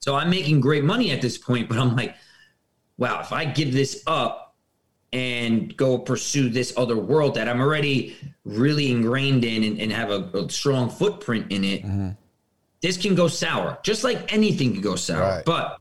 So 0.01 0.17
I'm 0.17 0.31
making 0.31 0.61
great 0.61 0.85
money 0.85 1.11
at 1.11 1.21
this 1.21 1.37
point, 1.37 1.69
but 1.69 1.79
I'm 1.79 1.95
like, 1.95 2.15
wow, 2.97 3.21
if 3.21 3.33
I 3.33 3.45
give 3.45 3.73
this 3.73 4.03
up 4.07 4.57
and 5.13 5.77
go 5.77 5.99
pursue 5.99 6.49
this 6.49 6.73
other 6.77 6.97
world 6.97 7.35
that 7.35 7.49
I'm 7.49 7.61
already 7.61 8.17
really 8.45 8.91
ingrained 8.91 9.45
in 9.45 9.65
and, 9.65 9.81
and 9.81 9.93
have 9.93 10.11
a, 10.11 10.23
a 10.39 10.49
strong 10.49 10.89
footprint 10.89 11.51
in 11.51 11.65
it, 11.65 11.83
mm-hmm. 11.83 12.11
This 12.83 12.97
can 12.97 13.15
go 13.15 13.29
sour. 13.29 13.79
Just 13.83 14.05
like 14.05 14.33
anything 14.33 14.73
can 14.73 14.83
go 14.83 14.97
sour. 14.97 15.21
Right. 15.21 15.45
But 15.45 15.79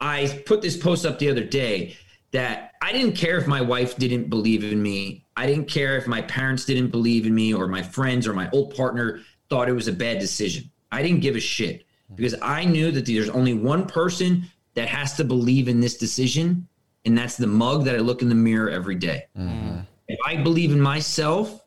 I 0.00 0.42
put 0.46 0.62
this 0.62 0.76
post 0.76 1.06
up 1.06 1.18
the 1.18 1.30
other 1.30 1.44
day 1.44 1.96
that 2.32 2.72
I 2.82 2.92
didn't 2.92 3.16
care 3.16 3.38
if 3.38 3.46
my 3.46 3.60
wife 3.60 3.96
didn't 3.96 4.28
believe 4.28 4.64
in 4.64 4.82
me. 4.82 5.24
I 5.36 5.46
didn't 5.46 5.68
care 5.68 5.96
if 5.96 6.06
my 6.06 6.22
parents 6.22 6.64
didn't 6.64 6.88
believe 6.88 7.26
in 7.26 7.34
me 7.34 7.54
or 7.54 7.68
my 7.68 7.82
friends 7.82 8.26
or 8.26 8.32
my 8.32 8.50
old 8.50 8.74
partner 8.74 9.20
thought 9.48 9.68
it 9.68 9.72
was 9.72 9.88
a 9.88 9.92
bad 9.92 10.18
decision. 10.18 10.70
I 10.90 11.02
didn't 11.02 11.20
give 11.20 11.36
a 11.36 11.40
shit 11.40 11.84
because 12.14 12.34
I 12.42 12.64
knew 12.64 12.90
that 12.90 13.06
there's 13.06 13.30
only 13.30 13.54
one 13.54 13.86
person 13.86 14.44
that 14.74 14.88
has 14.88 15.14
to 15.16 15.24
believe 15.24 15.68
in 15.68 15.80
this 15.80 15.96
decision, 15.96 16.66
and 17.04 17.16
that's 17.16 17.36
the 17.36 17.46
mug 17.46 17.84
that 17.84 17.94
I 17.94 17.98
look 17.98 18.22
in 18.22 18.28
the 18.28 18.34
mirror 18.34 18.70
every 18.70 18.94
day. 18.94 19.26
Mm-hmm. 19.38 19.80
If 20.08 20.18
I 20.26 20.36
believe 20.36 20.72
in 20.72 20.80
myself, 20.80 21.64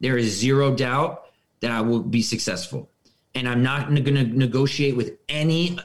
there 0.00 0.16
is 0.16 0.36
zero 0.36 0.74
doubt 0.74 1.26
that 1.60 1.70
I 1.70 1.80
will 1.80 2.00
be 2.00 2.22
successful. 2.22 2.90
And 3.34 3.48
I'm 3.48 3.62
not 3.62 3.88
going 3.88 4.14
to 4.14 4.24
negotiate 4.24 4.96
with 4.96 5.12
any 5.28 5.78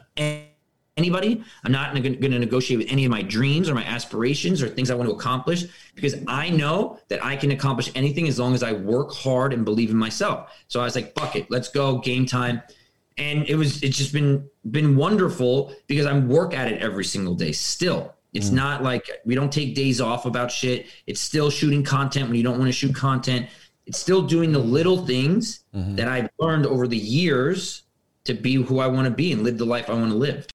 anybody. 0.98 1.44
I'm 1.64 1.72
not 1.72 1.94
going 1.94 2.20
to 2.20 2.40
negotiate 2.40 2.78
with 2.80 2.92
any 2.92 3.06
of 3.06 3.12
my 3.12 3.22
dreams 3.22 3.70
or 3.70 3.74
my 3.76 3.86
aspirations 3.86 4.62
or 4.62 4.68
things 4.68 4.92
I 4.92 4.96
want 4.96 5.10
to 5.10 5.16
accomplish 5.16 5.66
because 5.96 6.16
I 6.28 6.50
know 6.50 7.00
that 7.08 7.24
I 7.24 7.36
can 7.38 7.52
accomplish 7.52 7.90
anything 7.96 8.28
as 8.28 8.38
long 8.38 8.54
as 8.54 8.64
I 8.64 8.74
work 8.74 9.14
hard 9.14 9.54
and 9.54 9.64
believe 9.64 9.90
in 9.90 9.98
myself. 9.98 10.52
So 10.68 10.82
I 10.82 10.84
was 10.84 10.96
like, 10.96 11.16
fuck 11.18 11.36
it, 11.36 11.50
let's 11.50 11.70
go, 11.70 12.00
game 12.00 12.26
time. 12.26 12.62
And 13.18 13.48
it 13.50 13.56
was 13.56 13.82
it's 13.84 13.98
just 13.98 14.14
been 14.14 14.48
been 14.72 14.96
wonderful 14.96 15.74
because 15.88 16.06
I 16.06 16.18
work 16.20 16.54
at 16.54 16.72
it 16.72 16.82
every 16.82 17.04
single 17.06 17.36
day 17.36 17.52
still. 17.52 18.14
It's 18.34 18.50
Mm. 18.50 18.54
not 18.54 18.84
like 18.84 19.10
we 19.26 19.36
don't 19.36 19.52
take 19.52 19.74
days 19.76 20.00
off 20.00 20.26
about 20.26 20.52
shit. 20.52 20.86
It's 21.08 21.20
still 21.20 21.50
shooting 21.50 21.84
content 21.84 22.28
when 22.28 22.36
you 22.36 22.44
don't 22.44 22.60
want 22.60 22.68
to 22.70 22.74
shoot 22.74 22.94
content. 22.94 23.48
It's 23.90 23.98
still 23.98 24.22
doing 24.22 24.52
the 24.52 24.60
little 24.60 25.06
things 25.06 25.64
Mm-hmm. 25.76 25.96
that 25.96 26.08
I've 26.08 26.30
learned 26.40 26.66
over 26.66 26.88
the 26.88 26.98
years 26.98 27.84
to 28.26 28.34
be 28.34 28.56
who 28.56 28.80
I 28.80 28.88
want 28.88 29.06
to 29.06 29.12
be 29.12 29.32
and 29.32 29.44
live 29.44 29.58
the 29.58 29.66
life 29.66 29.90
I 29.90 29.94
want 29.94 30.12
to 30.12 30.18
live. 30.18 30.48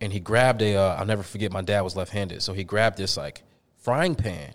and 0.00 0.12
he 0.12 0.18
grabbed 0.20 0.60
a. 0.62 0.76
Uh, 0.76 0.96
I'll 0.96 1.06
never 1.06 1.22
forget. 1.22 1.52
My 1.52 1.62
dad 1.62 1.80
was 1.82 1.96
left-handed, 1.96 2.42
so 2.42 2.52
he 2.52 2.64
grabbed 2.64 2.96
this 2.98 3.16
like 3.16 3.42
frying 3.78 4.14
pan, 4.14 4.52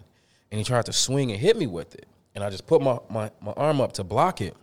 and 0.51 0.58
he 0.58 0.64
tried 0.64 0.86
to 0.86 0.93
swing 0.93 1.32
and 1.32 1.39
hit 1.39 1.58
me 1.58 1.68
with 1.68 1.95
it. 1.95 2.08
And 2.34 2.43
I 2.43 2.49
just 2.49 2.66
put 2.68 2.82
my 2.82 2.97
my, 3.10 3.32
my 3.41 3.51
arm 3.53 3.80
up 3.82 3.93
to 3.93 4.03
block 4.03 4.41
it, 4.41 4.56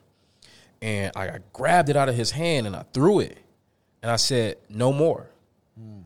and 0.80 1.12
I, 1.16 1.28
I 1.28 1.38
grabbed 1.52 1.88
it 1.88 1.96
out 1.96 2.08
of 2.08 2.14
his 2.14 2.30
hand 2.32 2.66
and 2.66 2.74
I 2.76 2.84
threw 2.92 3.20
it, 3.20 3.38
and 4.02 4.10
I 4.10 4.16
said, 4.16 4.56
"No 4.68 4.92
more. 4.92 5.28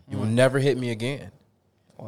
You 0.08 0.18
will 0.18 0.26
never 0.26 0.58
hit 0.60 0.78
me 0.78 0.90
again. 0.90 1.30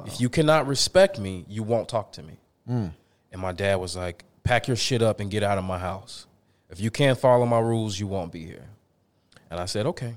If 0.06 0.20
you 0.20 0.28
cannot 0.28 0.66
respect 0.68 1.18
me, 1.18 1.44
you 1.48 1.62
won't 1.64 1.88
talk 1.88 2.12
to 2.12 2.22
me." 2.22 2.38
Mm. 2.70 2.92
And 3.32 3.40
my 3.42 3.52
dad 3.52 3.76
was 3.76 3.96
like, 3.96 4.24
"Pack 4.48 4.66
your 4.68 4.76
shit 4.76 5.02
up 5.02 5.20
and 5.20 5.30
get 5.30 5.42
out 5.42 5.58
of 5.58 5.64
my 5.64 5.78
house. 5.78 6.26
If 6.70 6.80
you 6.80 6.90
can't 6.90 7.18
follow 7.18 7.46
my 7.46 7.58
rules, 7.60 7.98
you 8.00 8.06
won't 8.06 8.32
be 8.32 8.44
here." 8.44 8.68
And 9.50 9.60
I 9.60 9.66
said, 9.66 9.86
"Okay." 9.86 10.14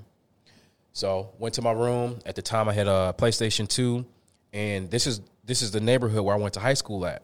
So 0.93 1.29
went 1.39 1.55
to 1.55 1.61
my 1.61 1.71
room. 1.71 2.19
At 2.25 2.35
the 2.35 2.41
time, 2.41 2.67
I 2.67 2.73
had 2.73 2.87
a 2.87 3.13
PlayStation 3.17 3.67
Two, 3.67 4.05
and 4.53 4.89
this 4.89 5.07
is 5.07 5.21
this 5.43 5.61
is 5.61 5.71
the 5.71 5.79
neighborhood 5.79 6.23
where 6.23 6.35
I 6.35 6.39
went 6.39 6.53
to 6.55 6.59
high 6.59 6.73
school 6.75 7.05
at. 7.05 7.23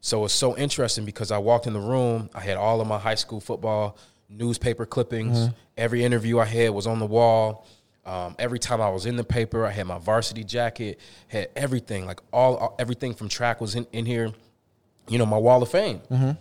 So 0.00 0.24
it's 0.24 0.34
so 0.34 0.56
interesting 0.56 1.04
because 1.04 1.30
I 1.30 1.38
walked 1.38 1.66
in 1.66 1.72
the 1.72 1.80
room. 1.80 2.28
I 2.34 2.40
had 2.40 2.56
all 2.56 2.80
of 2.80 2.86
my 2.86 2.98
high 2.98 3.14
school 3.14 3.40
football 3.40 3.96
newspaper 4.28 4.86
clippings. 4.86 5.38
Mhm. 5.48 5.54
Every 5.76 6.04
interview 6.04 6.38
I 6.38 6.44
had 6.46 6.70
was 6.70 6.86
on 6.86 6.98
the 6.98 7.06
wall. 7.06 7.66
Um, 8.04 8.34
every 8.38 8.58
time 8.58 8.80
I 8.80 8.88
was 8.90 9.06
in 9.06 9.16
the 9.16 9.24
paper, 9.24 9.64
I 9.66 9.70
had 9.70 9.86
my 9.86 9.98
varsity 9.98 10.42
jacket. 10.44 10.98
Had 11.28 11.48
everything, 11.54 12.04
like 12.06 12.20
all, 12.32 12.56
all- 12.56 12.74
everything 12.78 13.14
from 13.14 13.28
track 13.28 13.60
was 13.60 13.74
in, 13.74 13.86
in 13.92 14.06
here. 14.06 14.32
You 15.08 15.18
know, 15.18 15.26
my 15.26 15.36
wall 15.38 15.62
of 15.62 15.68
fame. 15.70 16.00
Mhm. 16.10 16.36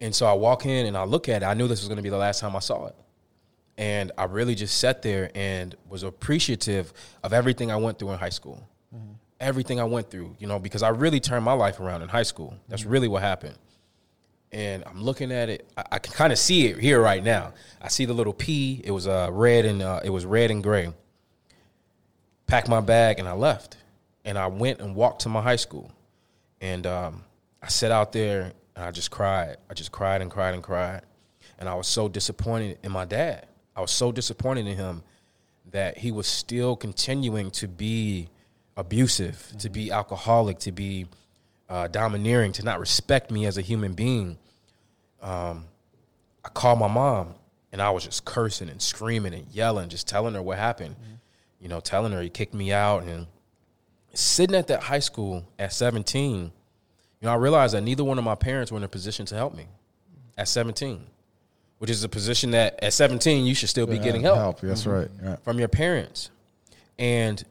And 0.00 0.14
so 0.14 0.26
I 0.26 0.32
walk 0.32 0.66
in 0.66 0.86
and 0.86 0.96
I 0.96 1.04
look 1.04 1.28
at 1.28 1.42
it. 1.42 1.46
I 1.46 1.54
knew 1.54 1.68
this 1.68 1.80
was 1.80 1.88
going 1.88 1.96
to 1.96 2.02
be 2.02 2.08
the 2.10 2.16
last 2.18 2.40
time 2.40 2.54
I 2.56 2.58
saw 2.60 2.86
it. 2.86 2.94
And 3.76 4.12
I 4.18 4.24
really 4.24 4.54
just 4.54 4.78
sat 4.78 5.02
there 5.02 5.30
and 5.34 5.74
was 5.88 6.02
appreciative 6.02 6.92
of 7.22 7.32
everything 7.32 7.70
I 7.70 7.76
went 7.76 7.98
through 7.98 8.10
in 8.12 8.18
high 8.18 8.28
school. 8.30 8.62
Everything 9.40 9.80
I 9.80 9.84
went 9.84 10.10
through, 10.10 10.36
you 10.38 10.46
know, 10.46 10.58
because 10.58 10.82
I 10.82 10.88
really 10.88 11.20
turned 11.20 11.44
my 11.44 11.52
life 11.52 11.80
around 11.80 12.02
in 12.02 12.08
high 12.08 12.22
school. 12.22 12.54
That's 12.68 12.84
really 12.84 13.08
what 13.08 13.22
happened. 13.22 13.56
And 14.52 14.84
I'm 14.86 15.02
looking 15.02 15.32
at 15.32 15.48
it. 15.48 15.68
I, 15.76 15.84
I 15.92 15.98
can 15.98 16.12
kind 16.12 16.32
of 16.32 16.38
see 16.38 16.66
it 16.68 16.78
here 16.78 17.00
right 17.02 17.22
now. 17.22 17.52
I 17.82 17.88
see 17.88 18.04
the 18.04 18.12
little 18.14 18.32
P. 18.32 18.80
It 18.84 18.92
was 18.92 19.06
uh, 19.08 19.28
red 19.32 19.64
and 19.64 19.82
uh, 19.82 20.00
it 20.04 20.10
was 20.10 20.24
red 20.24 20.50
and 20.52 20.62
gray. 20.62 20.92
Packed 22.46 22.68
my 22.68 22.80
bag 22.80 23.18
and 23.18 23.28
I 23.28 23.32
left. 23.32 23.76
And 24.24 24.38
I 24.38 24.46
went 24.46 24.80
and 24.80 24.94
walked 24.94 25.22
to 25.22 25.28
my 25.28 25.42
high 25.42 25.56
school. 25.56 25.90
And 26.60 26.86
um, 26.86 27.24
I 27.64 27.68
sat 27.68 27.90
out 27.90 28.12
there 28.12 28.52
and 28.76 28.84
I 28.84 28.90
just 28.90 29.10
cried. 29.10 29.56
I 29.70 29.74
just 29.74 29.90
cried 29.90 30.20
and 30.20 30.30
cried 30.30 30.52
and 30.52 30.62
cried. 30.62 31.00
And 31.58 31.66
I 31.66 31.74
was 31.74 31.86
so 31.86 32.10
disappointed 32.10 32.78
in 32.82 32.92
my 32.92 33.06
dad. 33.06 33.46
I 33.74 33.80
was 33.80 33.90
so 33.90 34.12
disappointed 34.12 34.66
in 34.66 34.76
him 34.76 35.02
that 35.70 35.96
he 35.96 36.12
was 36.12 36.26
still 36.26 36.76
continuing 36.76 37.50
to 37.52 37.66
be 37.66 38.28
abusive, 38.76 39.50
to 39.60 39.70
be 39.70 39.90
alcoholic, 39.90 40.58
to 40.58 40.72
be 40.72 41.06
uh, 41.70 41.88
domineering, 41.88 42.52
to 42.52 42.64
not 42.64 42.80
respect 42.80 43.30
me 43.30 43.46
as 43.46 43.56
a 43.56 43.62
human 43.62 43.94
being. 43.94 44.36
Um, 45.22 45.64
I 46.44 46.50
called 46.50 46.78
my 46.78 46.88
mom 46.88 47.34
and 47.72 47.80
I 47.80 47.90
was 47.92 48.04
just 48.04 48.26
cursing 48.26 48.68
and 48.68 48.82
screaming 48.82 49.32
and 49.32 49.46
yelling, 49.52 49.88
just 49.88 50.06
telling 50.06 50.34
her 50.34 50.42
what 50.42 50.58
happened. 50.58 50.96
You 51.60 51.68
know, 51.68 51.80
telling 51.80 52.12
her 52.12 52.20
he 52.20 52.28
kicked 52.28 52.52
me 52.52 52.74
out 52.74 53.04
and 53.04 53.26
sitting 54.12 54.54
at 54.54 54.66
that 54.66 54.82
high 54.82 54.98
school 54.98 55.48
at 55.58 55.72
17, 55.72 56.52
you 57.24 57.30
know, 57.30 57.32
I 57.32 57.38
realized 57.38 57.72
that 57.72 57.80
neither 57.80 58.04
one 58.04 58.18
of 58.18 58.24
my 58.24 58.34
parents 58.34 58.70
were 58.70 58.76
in 58.76 58.84
a 58.84 58.88
position 58.88 59.24
to 59.24 59.34
help 59.34 59.54
me 59.54 59.64
at 60.36 60.46
17, 60.46 61.00
which 61.78 61.88
is 61.88 62.04
a 62.04 62.08
position 62.10 62.50
that 62.50 62.78
at 62.84 62.92
17 62.92 63.46
you 63.46 63.54
should 63.54 63.70
still 63.70 63.86
be 63.86 63.96
Yeah, 63.96 64.02
getting 64.02 64.20
help. 64.20 64.36
help, 64.36 64.60
that's 64.60 64.84
right, 64.84 65.08
yeah. 65.22 65.36
From 65.36 65.58
your 65.58 65.68
parents. 65.68 66.28
And 66.98 67.42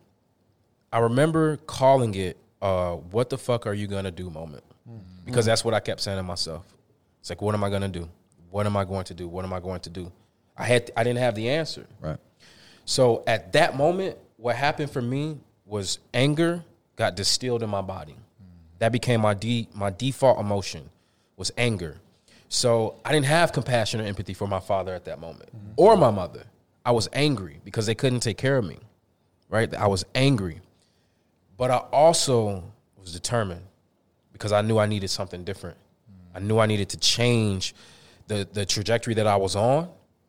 I 0.92 1.00
remember 1.00 1.58
calling 1.58 2.14
it 2.14 2.38
uh, 2.62 2.98
what 2.98 3.32
the 3.32 3.38
fuck 3.40 3.66
are 3.66 3.74
you 3.74 3.88
gonna 3.88 4.12
do 4.12 4.30
moment. 4.30 4.64
Because 5.26 5.48
that's 5.48 5.66
what 5.66 5.74
I 5.74 5.80
kept 5.80 6.02
saying 6.02 6.18
to 6.18 6.24
myself. 6.24 6.66
It's 7.22 7.32
like, 7.32 7.42
what 7.42 7.56
am 7.56 7.64
I 7.64 7.72
gonna 7.72 7.88
do? 7.88 8.08
What 8.52 8.68
am 8.68 8.78
I 8.78 8.86
going 8.86 9.06
to 9.06 9.16
do? 9.16 9.28
What 9.28 9.44
am 9.44 9.54
I 9.54 9.60
going 9.60 9.80
to 9.80 9.90
do? 9.90 10.12
I 10.56 10.66
had 10.66 10.92
I 10.96 11.04
didn't 11.04 11.18
have 11.18 11.34
the 11.34 11.50
answer. 11.50 11.88
Right. 12.00 12.20
So 12.86 13.24
at 13.26 13.54
that 13.54 13.76
moment, 13.76 14.20
what 14.38 14.56
happened 14.56 14.92
for 14.92 15.02
me 15.02 15.40
was 15.66 15.98
anger 16.14 16.64
got 16.96 17.16
distilled 17.16 17.64
in 17.64 17.72
my 17.72 17.82
body. 17.82 18.16
That 18.84 18.92
became 18.92 19.22
my 19.22 19.34
de- 19.34 19.70
my 19.74 19.92
default 19.92 20.42
emotion 20.42 20.90
was 21.38 21.54
anger. 21.58 22.02
So 22.50 22.96
I 23.06 23.14
didn't 23.14 23.28
have 23.28 23.54
compassion 23.54 24.02
or 24.02 24.04
empathy 24.04 24.34
for 24.34 24.46
my 24.46 24.60
father 24.60 24.94
at 24.94 25.06
that 25.06 25.22
moment 25.22 25.56
mm-hmm. 25.56 25.72
or 25.78 25.96
my 25.96 26.12
mother. 26.12 26.44
I 26.86 26.92
was 26.92 27.08
angry 27.14 27.62
because 27.64 27.86
they 27.86 27.96
couldn't 27.96 28.20
take 28.20 28.38
care 28.38 28.58
of 28.58 28.66
me. 28.66 28.80
Right? 29.48 29.74
I 29.74 29.88
was 29.88 30.04
angry. 30.14 30.60
But 31.56 31.72
I 31.72 31.78
also 31.78 32.66
was 33.00 33.14
determined 33.14 33.62
because 34.34 34.52
I 34.52 34.62
knew 34.62 34.78
I 34.78 34.86
needed 34.86 35.10
something 35.10 35.46
different. 35.46 35.78
Mm. 35.78 36.36
I 36.36 36.40
knew 36.42 36.60
I 36.60 36.66
needed 36.66 36.90
to 36.90 36.98
change 36.98 37.74
the 38.28 38.46
the 38.52 38.66
trajectory 38.66 39.14
that 39.14 39.28
I 39.28 39.38
was 39.38 39.56
on. 39.56 39.88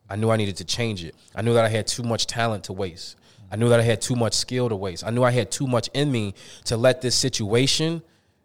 I 0.09 0.15
knew 0.15 0.31
I 0.31 0.37
needed 0.37 0.59
to 0.59 0.65
change 0.65 1.03
it. 1.03 1.17
I 1.35 1.43
knew 1.43 1.55
that 1.55 1.65
I 1.65 1.71
had 1.71 1.89
too 1.89 2.05
much 2.05 2.29
talent 2.29 2.63
to 2.69 2.73
waste. 2.73 3.17
I 3.51 3.57
knew 3.57 3.69
that 3.71 3.81
I 3.81 3.83
had 3.83 4.01
too 4.01 4.15
much 4.15 4.35
skill 4.35 4.69
to 4.69 4.77
waste. 4.77 5.05
I 5.05 5.11
knew 5.11 5.25
I 5.25 5.33
had 5.33 5.51
too 5.51 5.67
much 5.67 5.91
in 5.93 6.13
me 6.13 6.35
to 6.67 6.77
let 6.77 7.01
this 7.01 7.17
situation 7.17 8.01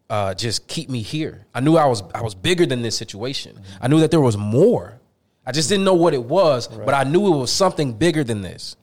uh, 0.10 0.34
just 0.34 0.68
keep 0.68 0.90
me 0.90 1.02
here. 1.02 1.46
I 1.54 1.60
knew 1.60 1.76
I 1.78 1.86
was 1.86 2.04
I 2.16 2.22
was 2.22 2.34
bigger 2.36 2.66
than 2.66 2.82
this 2.82 2.98
situation. 2.98 3.60
I 3.82 3.88
knew 3.88 4.00
that 4.00 4.12
there 4.12 4.22
was 4.22 4.38
more. 4.38 5.00
I 5.46 5.52
just 5.52 5.70
didn't 5.70 5.86
know 5.86 5.94
what 5.96 6.14
it 6.14 6.24
was, 6.24 6.68
but 6.68 6.94
I 6.94 7.04
knew 7.04 7.34
it 7.34 7.38
was 7.38 7.52
something 7.52 7.94
bigger 7.94 8.24
than 8.24 8.42
this. 8.42 8.76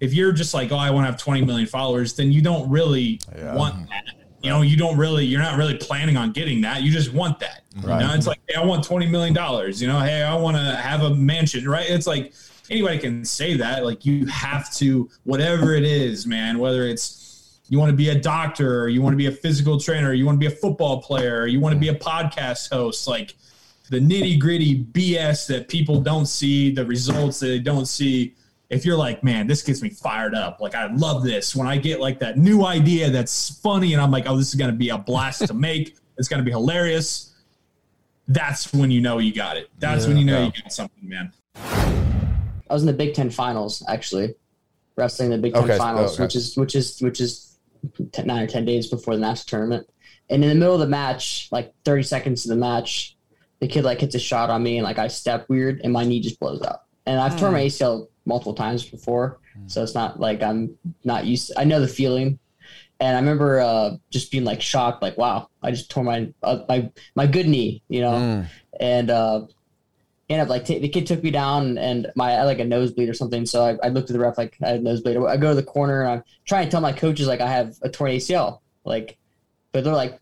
if 0.00 0.14
you're 0.14 0.32
just 0.32 0.54
like, 0.54 0.72
oh, 0.72 0.76
I 0.76 0.90
want 0.90 1.06
to 1.06 1.12
have 1.12 1.20
20 1.20 1.44
million 1.44 1.66
followers, 1.68 2.14
then 2.14 2.32
you 2.32 2.40
don't 2.40 2.68
really 2.70 3.20
want 3.54 3.88
that. 3.90 4.04
You 4.42 4.48
know, 4.48 4.62
you 4.62 4.76
don't 4.76 4.96
really, 4.96 5.26
you're 5.26 5.42
not 5.42 5.58
really 5.58 5.76
planning 5.76 6.16
on 6.16 6.32
getting 6.32 6.62
that. 6.62 6.82
You 6.82 6.90
just 6.90 7.12
want 7.12 7.38
that. 7.40 7.62
Right. 7.82 8.00
You 8.00 8.08
know, 8.08 8.14
it's 8.14 8.26
like, 8.26 8.40
hey, 8.48 8.54
I 8.54 8.64
want 8.64 8.82
20 8.82 9.06
million 9.06 9.34
dollars. 9.34 9.82
You 9.82 9.88
know, 9.88 10.00
hey, 10.00 10.22
I 10.22 10.34
want 10.34 10.56
to 10.56 10.62
have 10.62 11.02
a 11.02 11.14
mansion, 11.14 11.68
right? 11.68 11.88
It's 11.88 12.06
like 12.06 12.32
anybody 12.70 12.98
can 12.98 13.22
say 13.24 13.56
that. 13.58 13.84
Like 13.84 14.06
you 14.06 14.24
have 14.26 14.72
to, 14.76 15.10
whatever 15.24 15.74
it 15.74 15.84
is, 15.84 16.26
man, 16.26 16.58
whether 16.58 16.86
it's 16.86 17.29
you 17.70 17.78
want 17.78 17.88
to 17.88 17.96
be 17.96 18.10
a 18.10 18.14
doctor 18.16 18.82
or 18.82 18.88
you 18.88 19.00
want 19.00 19.12
to 19.14 19.16
be 19.16 19.26
a 19.26 19.32
physical 19.32 19.78
trainer, 19.80 20.10
or 20.10 20.12
you 20.12 20.26
want 20.26 20.36
to 20.38 20.46
be 20.46 20.52
a 20.52 20.56
football 20.56 21.00
player, 21.00 21.40
or 21.40 21.46
you 21.46 21.60
want 21.60 21.72
to 21.72 21.78
be 21.78 21.88
a 21.88 21.94
podcast 21.94 22.68
host, 22.68 23.06
like 23.06 23.36
the 23.90 24.00
nitty 24.00 24.38
gritty 24.40 24.84
BS 24.84 25.46
that 25.46 25.68
people 25.68 26.00
don't 26.00 26.26
see, 26.26 26.72
the 26.72 26.84
results 26.84 27.40
that 27.40 27.46
they 27.46 27.58
don't 27.60 27.86
see. 27.86 28.34
If 28.70 28.84
you're 28.84 28.96
like, 28.96 29.22
man, 29.22 29.46
this 29.46 29.62
gets 29.62 29.82
me 29.82 29.88
fired 29.88 30.34
up. 30.34 30.60
Like, 30.60 30.74
I 30.74 30.92
love 30.92 31.22
this. 31.22 31.56
When 31.56 31.68
I 31.68 31.76
get 31.76 32.00
like 32.00 32.18
that 32.20 32.36
new 32.36 32.64
idea 32.64 33.08
that's 33.08 33.60
funny 33.60 33.92
and 33.94 34.02
I'm 34.02 34.10
like, 34.10 34.28
oh, 34.28 34.36
this 34.36 34.48
is 34.48 34.56
going 34.56 34.70
to 34.70 34.76
be 34.76 34.90
a 34.90 34.98
blast 34.98 35.46
to 35.46 35.54
make, 35.54 35.96
it's 36.18 36.28
going 36.28 36.38
to 36.38 36.44
be 36.44 36.50
hilarious. 36.50 37.34
That's 38.26 38.72
when 38.72 38.90
you 38.90 39.00
know 39.00 39.18
you 39.18 39.32
got 39.32 39.56
it. 39.56 39.70
That's 39.78 40.06
when 40.06 40.16
you 40.16 40.24
know 40.24 40.44
you 40.44 40.62
got 40.62 40.72
something, 40.72 41.08
man. 41.08 41.32
I 41.54 42.72
was 42.72 42.82
in 42.82 42.86
the 42.86 42.92
Big 42.92 43.14
Ten 43.14 43.30
finals 43.30 43.84
actually, 43.88 44.34
wrestling 44.96 45.30
the 45.30 45.38
Big 45.38 45.54
Ten 45.54 45.64
Okay, 45.64 45.78
finals, 45.78 46.14
okay. 46.14 46.24
which 46.24 46.36
is 46.36 46.56
which 46.56 46.76
is 46.76 47.00
which 47.00 47.20
is 47.20 47.49
10, 48.12 48.26
nine 48.26 48.42
or 48.42 48.46
ten 48.46 48.64
days 48.64 48.88
before 48.88 49.14
the 49.14 49.20
national 49.20 49.46
tournament. 49.46 49.88
And 50.28 50.42
in 50.42 50.48
the 50.48 50.54
middle 50.54 50.74
of 50.74 50.80
the 50.80 50.86
match, 50.86 51.48
like 51.50 51.72
thirty 51.84 52.02
seconds 52.02 52.44
of 52.44 52.50
the 52.50 52.56
match, 52.60 53.16
the 53.60 53.68
kid 53.68 53.84
like 53.84 54.00
hits 54.00 54.14
a 54.14 54.18
shot 54.18 54.50
on 54.50 54.62
me, 54.62 54.78
and 54.78 54.84
like 54.84 54.98
I 54.98 55.08
step 55.08 55.48
weird, 55.48 55.80
and 55.82 55.92
my 55.92 56.04
knee 56.04 56.20
just 56.20 56.38
blows 56.40 56.62
out. 56.62 56.82
And 57.06 57.18
I've 57.18 57.38
torn 57.38 57.52
my 57.52 57.62
ACL 57.64 58.08
multiple 58.26 58.54
times 58.54 58.84
before, 58.84 59.38
so 59.66 59.82
it's 59.82 59.94
not 59.94 60.20
like 60.20 60.42
I'm 60.42 60.76
not 61.04 61.24
used. 61.24 61.52
I 61.56 61.64
know 61.64 61.80
the 61.80 61.88
feeling. 61.88 62.38
And 63.00 63.16
I 63.16 63.20
remember 63.20 63.60
uh, 63.60 63.96
just 64.10 64.30
being 64.30 64.44
like 64.44 64.60
shocked, 64.60 65.00
like, 65.02 65.16
"Wow, 65.16 65.48
I 65.62 65.70
just 65.70 65.90
tore 65.90 66.04
my 66.04 66.32
uh, 66.42 66.58
my 66.68 66.90
my 67.14 67.26
good 67.26 67.48
knee," 67.48 67.82
you 67.88 68.02
know. 68.02 68.14
And 68.78 69.10
uh, 69.10 69.46
ended 70.30 70.44
up 70.44 70.50
like 70.50 70.64
t- 70.64 70.78
the 70.78 70.88
kid 70.88 71.06
took 71.06 71.22
me 71.22 71.30
down 71.30 71.76
and 71.76 72.10
my 72.14 72.28
I 72.28 72.36
had 72.36 72.44
like 72.44 72.60
a 72.60 72.64
nosebleed 72.64 73.08
or 73.08 73.14
something. 73.14 73.44
So 73.46 73.64
I, 73.64 73.86
I 73.86 73.88
looked 73.88 74.10
at 74.10 74.14
the 74.14 74.20
ref 74.20 74.38
like 74.38 74.56
I 74.62 74.68
had 74.68 74.80
a 74.80 74.82
nosebleed. 74.82 75.16
I 75.16 75.36
go 75.36 75.50
to 75.50 75.54
the 75.54 75.62
corner 75.62 76.02
and 76.02 76.10
I'm 76.10 76.24
trying 76.44 76.66
to 76.66 76.70
tell 76.70 76.80
my 76.80 76.92
coaches 76.92 77.26
like 77.26 77.40
I 77.40 77.48
have 77.48 77.76
a 77.82 77.88
torn 77.88 78.12
ACL. 78.12 78.60
Like, 78.84 79.18
but 79.72 79.84
they're 79.84 79.92
like, 79.92 80.18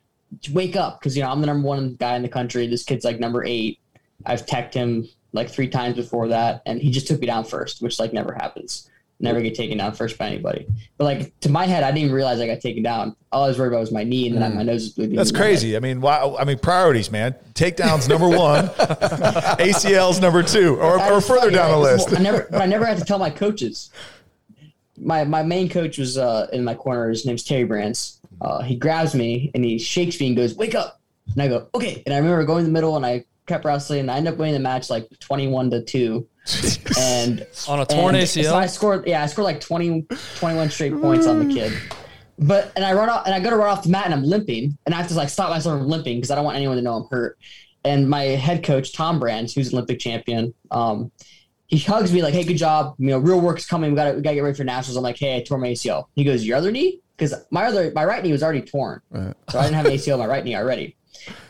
wake 0.52 0.76
up 0.76 0.98
because 0.98 1.16
you 1.16 1.22
know 1.22 1.30
I'm 1.30 1.40
the 1.40 1.46
number 1.46 1.66
one 1.66 1.94
guy 1.94 2.16
in 2.16 2.22
the 2.22 2.28
country. 2.28 2.66
This 2.66 2.84
kid's 2.84 3.04
like 3.04 3.20
number 3.20 3.44
eight. 3.44 3.80
I've 4.26 4.46
teched 4.46 4.74
him 4.74 5.08
like 5.32 5.48
three 5.50 5.68
times 5.68 5.96
before 5.96 6.28
that, 6.28 6.62
and 6.66 6.80
he 6.80 6.90
just 6.90 7.06
took 7.06 7.20
me 7.20 7.26
down 7.26 7.44
first, 7.44 7.82
which 7.82 7.98
like 7.98 8.12
never 8.12 8.32
happens. 8.32 8.90
Never 9.20 9.40
get 9.40 9.56
taken 9.56 9.78
down 9.78 9.94
first 9.94 10.16
by 10.16 10.28
anybody. 10.28 10.66
But 10.96 11.04
like 11.04 11.40
to 11.40 11.48
my 11.48 11.66
head, 11.66 11.82
I 11.82 11.88
didn't 11.88 12.04
even 12.04 12.14
realize 12.14 12.38
I 12.38 12.46
got 12.46 12.60
taken 12.60 12.84
down. 12.84 13.16
All 13.32 13.44
I 13.44 13.48
was 13.48 13.58
worried 13.58 13.70
about 13.70 13.80
was 13.80 13.90
my 13.90 14.04
knee, 14.04 14.28
and 14.28 14.40
then 14.40 14.54
my 14.54 14.62
nose 14.62 14.82
was 14.84 14.90
bleeding. 14.90 15.16
That's 15.16 15.30
in 15.30 15.34
my 15.34 15.38
head. 15.40 15.48
crazy. 15.48 15.76
I 15.76 15.80
mean, 15.80 16.00
why? 16.00 16.36
I 16.38 16.44
mean, 16.44 16.58
priorities, 16.58 17.10
man. 17.10 17.34
Takedowns 17.54 18.08
number 18.08 18.28
one, 18.28 18.66
ACLs 19.58 20.20
number 20.20 20.44
two, 20.44 20.76
or, 20.76 21.02
or 21.02 21.20
further 21.20 21.50
down 21.50 21.72
the 21.72 21.78
list. 21.78 22.16
I 22.16 22.20
never, 22.20 22.46
but 22.48 22.62
I 22.62 22.66
never 22.66 22.86
had 22.86 22.96
to 22.98 23.04
tell 23.04 23.18
my 23.18 23.30
coaches. 23.30 23.90
My 24.96 25.24
my 25.24 25.42
main 25.42 25.68
coach 25.68 25.98
was 25.98 26.16
uh, 26.16 26.46
in 26.52 26.62
my 26.62 26.74
corner. 26.74 27.08
His 27.08 27.26
name's 27.26 27.42
Terry 27.42 27.64
Brands. 27.64 28.20
Uh, 28.40 28.62
he 28.62 28.76
grabs 28.76 29.16
me 29.16 29.50
and 29.52 29.64
he 29.64 29.78
shakes 29.78 30.20
me 30.20 30.28
and 30.28 30.36
goes, 30.36 30.54
"Wake 30.54 30.76
up!" 30.76 31.00
And 31.32 31.42
I 31.42 31.48
go, 31.48 31.68
"Okay." 31.74 32.04
And 32.06 32.14
I 32.14 32.18
remember 32.18 32.44
going 32.44 32.60
in 32.60 32.66
the 32.66 32.72
middle 32.72 32.96
and 32.96 33.04
I 33.04 33.24
kept 33.48 33.64
wrestling. 33.64 34.00
And 34.00 34.10
I 34.10 34.18
ended 34.18 34.34
up 34.34 34.38
winning 34.38 34.54
the 34.54 34.60
match 34.60 34.90
like 34.90 35.08
twenty-one 35.20 35.70
to 35.70 35.82
two. 35.82 36.28
And 36.98 37.46
On 37.68 37.78
a 37.80 37.84
torn 37.84 38.14
and 38.14 38.24
ACL? 38.24 38.44
so 38.44 38.56
I 38.56 38.66
scored. 38.66 39.06
Yeah, 39.06 39.22
I 39.22 39.26
scored 39.26 39.44
like 39.44 39.60
20, 39.60 40.06
21 40.36 40.70
straight 40.70 40.98
points 40.98 41.26
on 41.26 41.46
the 41.46 41.54
kid. 41.54 41.72
But 42.38 42.72
and 42.74 42.84
I 42.84 42.94
run 42.94 43.10
off 43.10 43.26
and 43.26 43.34
I 43.34 43.40
go 43.40 43.50
to 43.50 43.56
run 43.56 43.68
off 43.68 43.82
the 43.82 43.90
mat 43.90 44.06
and 44.06 44.14
I'm 44.14 44.22
limping 44.22 44.78
and 44.86 44.94
I 44.94 44.98
have 44.98 45.08
to 45.08 45.14
like 45.14 45.28
stop 45.28 45.50
myself 45.50 45.78
from 45.78 45.88
limping 45.88 46.16
because 46.16 46.30
I 46.30 46.36
don't 46.36 46.44
want 46.44 46.56
anyone 46.56 46.76
to 46.76 46.82
know 46.82 46.94
I'm 46.94 47.08
hurt. 47.10 47.38
And 47.84 48.08
my 48.08 48.22
head 48.22 48.64
coach 48.64 48.92
Tom 48.92 49.18
Brands, 49.20 49.54
who's 49.54 49.68
an 49.68 49.74
Olympic 49.74 49.98
champion, 49.98 50.54
um, 50.70 51.10
he 51.66 51.78
hugs 51.78 52.12
me 52.12 52.22
like, 52.22 52.32
"Hey, 52.34 52.44
good 52.44 52.56
job. 52.56 52.94
You 52.98 53.08
know, 53.08 53.18
real 53.18 53.40
work's 53.40 53.66
coming. 53.66 53.90
We 53.90 53.96
got 53.96 54.10
to 54.10 54.16
we 54.16 54.22
got 54.22 54.30
to 54.30 54.36
get 54.36 54.42
ready 54.42 54.56
for 54.56 54.64
nationals." 54.64 54.96
I'm 54.96 55.02
like, 55.02 55.18
"Hey, 55.18 55.36
I 55.36 55.42
tore 55.42 55.58
my 55.58 55.68
ACL." 55.68 56.06
He 56.14 56.24
goes, 56.24 56.44
"Your 56.46 56.56
other 56.56 56.70
knee?" 56.72 57.00
Because 57.16 57.34
my 57.50 57.66
other 57.66 57.92
my 57.94 58.04
right 58.04 58.22
knee 58.24 58.32
was 58.32 58.42
already 58.42 58.62
torn, 58.62 59.02
right. 59.10 59.34
so 59.50 59.58
I 59.58 59.64
didn't 59.64 59.74
have 59.74 59.86
an 59.86 59.92
ACL 59.92 60.14
on 60.14 60.20
my 60.20 60.26
right 60.26 60.44
knee 60.44 60.56
already. 60.56 60.96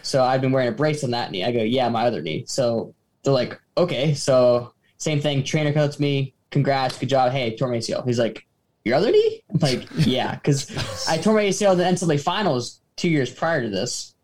So 0.08 0.24
I've 0.24 0.40
been 0.40 0.52
wearing 0.52 0.68
a 0.68 0.72
brace 0.72 1.04
on 1.04 1.10
that 1.10 1.30
knee. 1.30 1.44
I 1.44 1.52
go, 1.52 1.62
"Yeah, 1.62 1.88
my 1.90 2.06
other 2.06 2.22
knee." 2.22 2.44
So 2.46 2.94
they're 3.22 3.32
like, 3.32 3.60
"Okay." 3.76 4.14
So 4.14 4.72
same 4.96 5.20
thing. 5.20 5.44
Trainer 5.44 5.72
comes 5.72 6.00
me, 6.00 6.34
"Congrats, 6.50 6.98
good 6.98 7.10
job. 7.10 7.30
Hey, 7.30 7.54
tore 7.54 7.68
my 7.68 7.76
ACL." 7.76 8.04
He's 8.06 8.18
like, 8.18 8.46
"Your 8.84 8.96
other 8.96 9.10
knee?" 9.10 9.42
I'm 9.52 9.58
like, 9.60 9.86
"Yeah," 9.96 10.34
because 10.34 11.06
I 11.06 11.18
tore 11.18 11.34
my 11.34 11.44
ACL 11.44 11.72
in 11.72 11.78
the 11.78 11.84
NCAA 11.84 12.18
finals 12.20 12.80
two 12.96 13.10
years 13.10 13.30
prior 13.30 13.60
to 13.60 13.68
this 13.68 14.14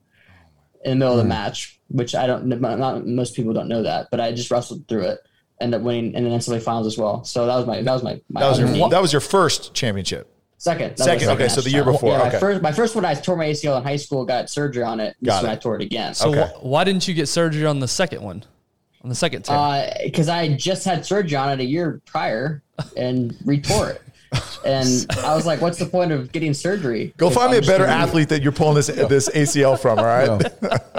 in 0.85 0.93
the 0.93 0.97
middle 0.97 1.12
of 1.12 1.18
the 1.18 1.24
hmm. 1.24 1.28
match, 1.28 1.78
which 1.89 2.14
I 2.14 2.26
don't. 2.26 2.47
Not 2.47 3.07
most 3.07 3.37
people 3.37 3.53
don't 3.53 3.68
know 3.68 3.82
that, 3.82 4.09
but 4.11 4.20
I 4.20 4.32
just 4.32 4.51
wrestled 4.51 4.89
through 4.89 5.05
it. 5.05 5.20
Ended 5.61 5.80
up 5.80 5.85
winning 5.85 6.14
in 6.14 6.24
the 6.24 6.30
NCAA 6.30 6.62
finals 6.62 6.87
as 6.87 6.97
well. 6.97 7.24
So 7.24 7.47
that 7.47 7.57
was 7.57 7.66
my 7.66 7.82
that 7.82 7.93
was 7.93 8.03
my, 8.03 8.20
my 8.30 8.41
That 8.41 8.49
was 8.49 8.59
your 8.59 8.68
knee. 8.68 8.89
that 8.89 9.03
was 9.03 9.12
your 9.12 9.20
first 9.20 9.74
championship. 9.74 10.34
Second. 10.59 10.97
That 10.97 10.99
was 10.99 11.05
Second, 11.05 11.27
my 11.29 11.33
okay, 11.35 11.49
so 11.49 11.61
the 11.61 11.71
year 11.71 11.85
match. 11.85 11.95
before, 11.95 12.13
Yeah, 12.13 12.19
my 12.19 12.31
first 12.31 12.63
my 12.63 12.73
first 12.73 12.95
one 12.95 13.05
I 13.05 13.15
tore 13.15 13.37
my 13.37 13.47
ACL 13.47 13.77
in 13.79 13.85
high 13.85 13.97
school, 13.97 14.25
got 14.25 14.49
surgery 14.51 14.83
on 14.83 15.01
it. 15.01 15.17
This 15.21 15.29
Got 15.29 15.37
is 15.39 15.43
when 15.45 15.53
it. 15.53 15.55
I 15.55 15.59
tore 15.59 15.77
it 15.77 15.83
again. 15.83 16.15
So 16.15 16.33
wh- 16.33 16.65
why 16.65 16.85
didn't 16.85 17.07
you 17.09 17.15
get 17.15 17.29
surgery 17.29 17.67
on 17.67 17.81
the 17.81 17.89
second 17.89 18.23
one? 18.23 18.45
On 19.03 19.09
the 19.11 19.15
second 19.15 19.43
tear? 19.45 19.93
because 20.05 20.29
Uh, 20.31 20.35
I 20.35 20.49
just 20.55 20.85
had 20.87 21.05
surgery 21.05 21.37
on 21.37 21.51
it 21.51 21.61
a 21.61 21.65
year 21.65 22.01
prior 22.07 22.63
and 22.97 23.33
retore 23.45 23.91
it. 23.91 24.03
And 24.64 25.07
I 25.18 25.35
was 25.35 25.47
like, 25.47 25.61
"What's 25.61 25.78
the 25.78 25.87
point 25.87 26.12
of 26.12 26.32
getting 26.32 26.55
surgery?" 26.55 27.12
Go 27.16 27.30
find 27.30 27.51
me 27.51 27.59
I'm 27.59 27.64
a 27.64 27.66
better 27.66 27.85
gonna- 27.87 28.03
athlete 28.03 28.28
that 28.30 28.43
you're 28.43 28.53
pulling 28.53 28.74
this 28.76 28.87
this 28.87 29.28
ACL 29.30 29.78
from. 29.78 29.99
All 29.99 30.05
right. 30.05 30.41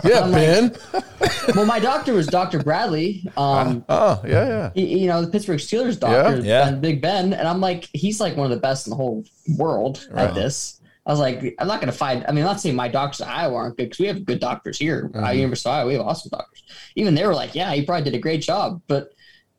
Yeah, 0.03 0.21
Ben. 0.31 0.75
well, 1.55 1.65
my 1.65 1.79
doctor 1.79 2.13
was 2.13 2.27
Dr. 2.27 2.61
Bradley. 2.63 3.25
Um, 3.37 3.83
oh, 3.89 4.21
yeah, 4.25 4.47
yeah. 4.47 4.71
he- 4.75 4.99
you 4.99 5.07
know, 5.07 5.21
the 5.23 5.31
Pittsburgh 5.31 5.59
Steelers 5.59 5.99
doctor, 5.99 6.41
Yeah. 6.43 6.65
Ben- 6.71 6.81
Big 6.81 7.01
Ben, 7.01 7.33
and 7.33 7.47
I'm 7.47 7.61
like, 7.61 7.89
he's 7.93 8.19
like 8.19 8.35
one 8.37 8.45
of 8.45 8.51
the 8.51 8.61
best 8.61 8.87
in 8.87 8.91
the 8.91 8.97
whole 8.97 9.23
world 9.57 10.07
Right. 10.11 10.29
at 10.29 10.35
this. 10.35 10.81
I 11.07 11.11
was 11.11 11.19
like, 11.19 11.55
I'm 11.59 11.67
not 11.67 11.81
going 11.81 11.91
to 11.91 11.97
find. 11.97 12.25
I 12.27 12.31
mean, 12.31 12.39
I'm 12.43 12.49
not 12.49 12.59
saying 12.59 12.75
my 12.75 12.87
doctors 12.87 13.21
at 13.21 13.27
Iowa 13.27 13.55
aren't 13.55 13.77
good 13.77 13.83
because 13.85 13.99
we 13.99 14.07
have 14.07 14.25
good 14.25 14.39
doctors 14.39 14.79
here. 14.79 15.11
Mhm. 15.13 15.23
At 15.23 15.35
University 15.35 15.69
of 15.69 15.75
Iowa, 15.75 15.87
we 15.87 15.93
have 15.93 16.01
awesome 16.01 16.29
doctors. 16.31 16.63
Even 16.95 17.13
they 17.13 17.25
were 17.27 17.35
like, 17.35 17.53
yeah, 17.53 17.71
he 17.73 17.83
probably 17.85 18.03
did 18.05 18.15
a 18.15 18.19
great 18.19 18.41
job, 18.41 18.81
but 18.87 19.11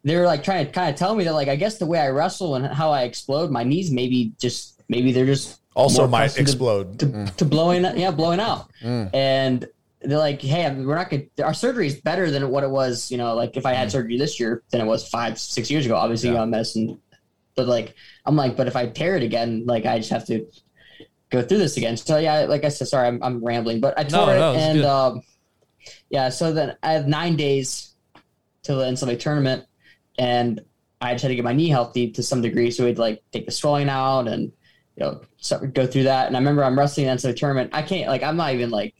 they 0.06 0.16
were 0.16 0.24
like 0.24 0.42
trying 0.44 0.64
to 0.64 0.70
kind 0.72 0.88
of 0.88 0.96
tell 0.96 1.14
me 1.16 1.24
that, 1.24 1.32
like, 1.34 1.48
I 1.48 1.56
guess 1.56 1.78
the 1.78 1.86
way 1.86 1.98
I 1.98 2.08
wrestle 2.08 2.54
and 2.54 2.64
how 2.64 2.92
I 2.92 3.02
explode, 3.02 3.50
my 3.50 3.64
knees 3.64 3.90
maybe 3.90 4.32
just 4.40 4.80
maybe 4.88 5.10
they're 5.10 5.26
just 5.26 5.60
Also 5.74 6.02
more 6.02 6.08
might 6.08 6.30
accustomed 6.32 6.46
to- 6.46 6.52
explode. 6.52 6.98
to, 7.00 7.32
to 7.38 7.44
blowing, 7.44 7.82
yeah, 7.98 8.12
blowing 8.12 8.38
out 8.40 8.70
Mm. 8.82 9.10
and 9.12 9.68
they're 10.02 10.18
like, 10.18 10.40
"Hey, 10.40 10.70
we're 10.72 10.94
not 10.94 11.10
going. 11.10 11.28
Our 11.42 11.54
surgery 11.54 11.88
is 11.88 11.96
better 12.00 12.30
than 12.30 12.48
what 12.50 12.62
it 12.62 12.70
was. 12.70 13.10
You 13.10 13.18
know, 13.18 13.34
like 13.34 13.56
if 13.56 13.66
I 13.66 13.72
Mm. 13.72 13.76
had 13.78 13.90
surgery 13.90 14.16
this 14.18 14.38
year 14.38 14.62
than 14.70 14.80
it 14.80 14.84
was 14.86 15.08
five, 15.08 15.38
six 15.40 15.70
years 15.72 15.84
ago. 15.86 15.96
Obviously, 15.96 16.28
you 16.28 16.36
know, 16.36 16.46
medicine. 16.46 16.98
But 17.56 17.66
like, 17.66 17.94
I'm 18.26 18.36
like, 18.36 18.56
but 18.56 18.68
if 18.68 18.76
I 18.76 18.86
tear 18.86 19.16
it 19.16 19.24
again, 19.24 19.64
like 19.66 19.86
I 19.86 19.98
just 19.98 20.10
have 20.10 20.24
to 20.26 20.46
go 21.30 21.42
through 21.42 21.58
this 21.58 21.76
again. 21.78 21.96
So 21.96 22.18
yeah, 22.18 22.44
like 22.44 22.64
I 22.64 22.68
said, 22.68 22.86
sorry, 22.86 23.08
I'm, 23.08 23.18
I'm 23.22 23.42
rambling, 23.44 23.80
but 23.80 23.98
I 23.98 24.04
No, 24.04 24.08
tore 24.26 24.36
it, 24.36 24.38
no, 24.38 24.52
it's 24.52 24.62
and 24.62 24.84
um, 24.84 25.22
yeah. 26.10 26.28
So 26.28 26.52
then 26.52 26.76
I 26.84 26.92
have 26.92 27.08
nine 27.08 27.34
days 27.34 27.94
till 28.62 28.78
the 28.78 28.84
NCAA 28.84 29.18
tournament, 29.18 29.64
and 30.18 30.60
I 31.00 31.12
just 31.12 31.22
had 31.22 31.28
to 31.28 31.34
get 31.34 31.44
my 31.44 31.52
knee 31.52 31.68
healthy 31.68 32.10
to 32.12 32.22
some 32.22 32.40
degree. 32.40 32.70
So 32.70 32.84
we'd 32.84 32.98
like 32.98 33.22
take 33.32 33.46
the 33.46 33.52
swelling 33.52 33.88
out 33.88 34.28
and 34.28 34.52
you 34.96 35.04
know 35.04 35.20
so 35.36 35.58
go 35.58 35.86
through 35.86 36.04
that. 36.04 36.26
And 36.26 36.36
I 36.36 36.38
remember 36.38 36.64
I'm 36.64 36.78
wrestling 36.78 37.06
in 37.06 37.16
the 37.16 37.22
NCAA 37.22 37.36
tournament. 37.36 37.70
I 37.72 37.82
can't 37.82 38.08
like 38.08 38.22
I'm 38.22 38.36
not 38.36 38.54
even 38.54 38.70
like 38.70 38.94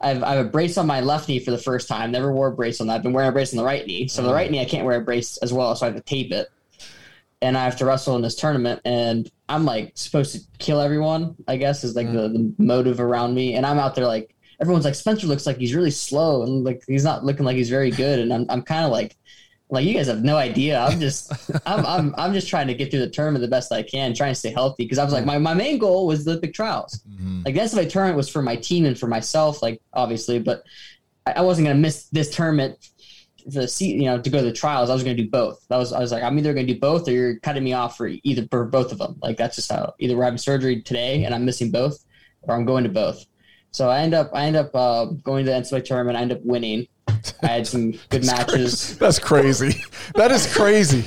I've 0.00 0.22
I 0.22 0.34
have 0.34 0.46
a 0.46 0.48
brace 0.48 0.78
on 0.78 0.86
my 0.86 1.00
left 1.00 1.28
knee 1.28 1.38
for 1.38 1.50
the 1.50 1.58
first 1.58 1.88
time. 1.88 2.10
Never 2.10 2.32
wore 2.32 2.48
a 2.48 2.52
brace 2.52 2.80
on 2.80 2.86
that. 2.86 2.96
I've 2.96 3.02
been 3.02 3.12
wearing 3.12 3.30
a 3.30 3.32
brace 3.32 3.52
on 3.52 3.58
the 3.58 3.64
right 3.64 3.86
knee. 3.86 4.08
So 4.08 4.22
the 4.22 4.28
mm-hmm. 4.28 4.34
right 4.34 4.50
knee 4.50 4.60
I 4.60 4.64
can't 4.64 4.86
wear 4.86 5.00
a 5.00 5.04
brace 5.04 5.36
as 5.38 5.52
well. 5.52 5.74
So 5.76 5.86
I 5.86 5.90
have 5.90 5.96
to 5.96 6.02
tape 6.02 6.32
it. 6.32 6.48
And 7.42 7.56
I 7.56 7.64
have 7.64 7.76
to 7.76 7.84
wrestle 7.84 8.16
in 8.16 8.22
this 8.22 8.34
tournament, 8.34 8.80
and 8.86 9.30
I'm 9.46 9.66
like 9.66 9.92
supposed 9.94 10.32
to 10.32 10.40
kill 10.58 10.80
everyone. 10.80 11.36
I 11.46 11.58
guess 11.58 11.84
is 11.84 11.94
like 11.94 12.10
the, 12.10 12.30
mm. 12.30 12.56
the 12.56 12.64
motive 12.64 12.98
around 12.98 13.34
me, 13.34 13.54
and 13.56 13.66
I'm 13.66 13.78
out 13.78 13.94
there 13.94 14.06
like 14.06 14.34
everyone's 14.58 14.86
like 14.86 14.94
Spencer 14.94 15.26
looks 15.26 15.44
like 15.44 15.58
he's 15.58 15.74
really 15.74 15.90
slow 15.90 16.44
and 16.44 16.64
like 16.64 16.82
he's 16.86 17.04
not 17.04 17.26
looking 17.26 17.44
like 17.44 17.56
he's 17.56 17.68
very 17.68 17.90
good, 17.90 18.20
and 18.20 18.32
I'm 18.32 18.46
I'm 18.48 18.62
kind 18.62 18.86
of 18.86 18.90
like 18.90 19.18
like 19.68 19.84
you 19.84 19.94
guys 19.94 20.06
have 20.06 20.22
no 20.22 20.36
idea. 20.36 20.78
I'm 20.78 21.00
just 21.00 21.32
I'm, 21.66 21.84
I'm 21.86 22.14
I'm 22.16 22.32
just 22.32 22.48
trying 22.48 22.68
to 22.68 22.74
get 22.74 22.90
through 22.90 23.00
the 23.00 23.10
tournament 23.10 23.42
the 23.42 23.48
best 23.48 23.72
I 23.72 23.82
can, 23.82 24.14
trying 24.14 24.30
to 24.30 24.38
stay 24.38 24.50
healthy 24.50 24.84
because 24.84 24.98
I 24.98 25.04
was 25.04 25.12
like 25.12 25.24
my, 25.24 25.38
my 25.38 25.54
main 25.54 25.78
goal 25.78 26.06
was 26.06 26.24
the 26.24 26.32
Olympic 26.32 26.54
trials. 26.54 27.00
Like 27.44 27.54
the 27.54 27.60
NCAA 27.60 27.90
tournament 27.90 28.16
was 28.16 28.28
for 28.28 28.42
my 28.42 28.56
team 28.56 28.84
and 28.84 28.98
for 28.98 29.06
myself, 29.08 29.62
like 29.62 29.80
obviously, 29.92 30.38
but 30.38 30.62
I, 31.26 31.32
I 31.32 31.40
wasn't 31.40 31.66
gonna 31.66 31.80
miss 31.80 32.08
this 32.10 32.34
tournament 32.34 32.78
for 33.44 33.60
the 33.60 33.68
seat, 33.68 33.96
you 33.96 34.04
know, 34.04 34.20
to 34.20 34.30
go 34.30 34.38
to 34.38 34.44
the 34.44 34.52
trials. 34.52 34.90
I 34.90 34.94
was 34.94 35.02
gonna 35.02 35.16
do 35.16 35.28
both. 35.28 35.66
That 35.68 35.78
was 35.78 35.92
I 35.92 35.98
was 35.98 36.12
like, 36.12 36.22
I'm 36.22 36.38
either 36.38 36.54
gonna 36.54 36.66
do 36.66 36.78
both 36.78 37.08
or 37.08 37.12
you're 37.12 37.38
cutting 37.40 37.64
me 37.64 37.72
off 37.72 37.96
for 37.96 38.10
either 38.22 38.46
for 38.50 38.64
both 38.66 38.92
of 38.92 38.98
them. 38.98 39.18
Like 39.20 39.36
that's 39.36 39.56
just 39.56 39.72
how 39.72 39.94
either 39.98 40.16
we're 40.16 40.24
having 40.24 40.38
surgery 40.38 40.82
today 40.82 41.24
and 41.24 41.34
I'm 41.34 41.44
missing 41.44 41.72
both, 41.72 42.04
or 42.42 42.54
I'm 42.54 42.64
going 42.64 42.84
to 42.84 42.90
both. 42.90 43.24
So 43.72 43.90
I 43.90 43.98
end 43.98 44.14
up 44.14 44.30
I 44.32 44.44
end 44.44 44.56
up 44.56 44.74
uh, 44.74 45.06
going 45.06 45.44
to 45.44 45.50
the 45.50 45.56
NCAA 45.56 45.84
tournament. 45.84 46.16
I 46.16 46.22
end 46.22 46.32
up 46.32 46.40
winning. 46.44 46.86
I 47.42 47.46
had 47.48 47.66
some 47.66 47.92
good 48.10 48.26
matches. 48.26 48.96
That's 48.98 49.18
crazy. 49.18 49.82
That 50.14 50.30
is 50.32 50.52
crazy. 50.54 51.04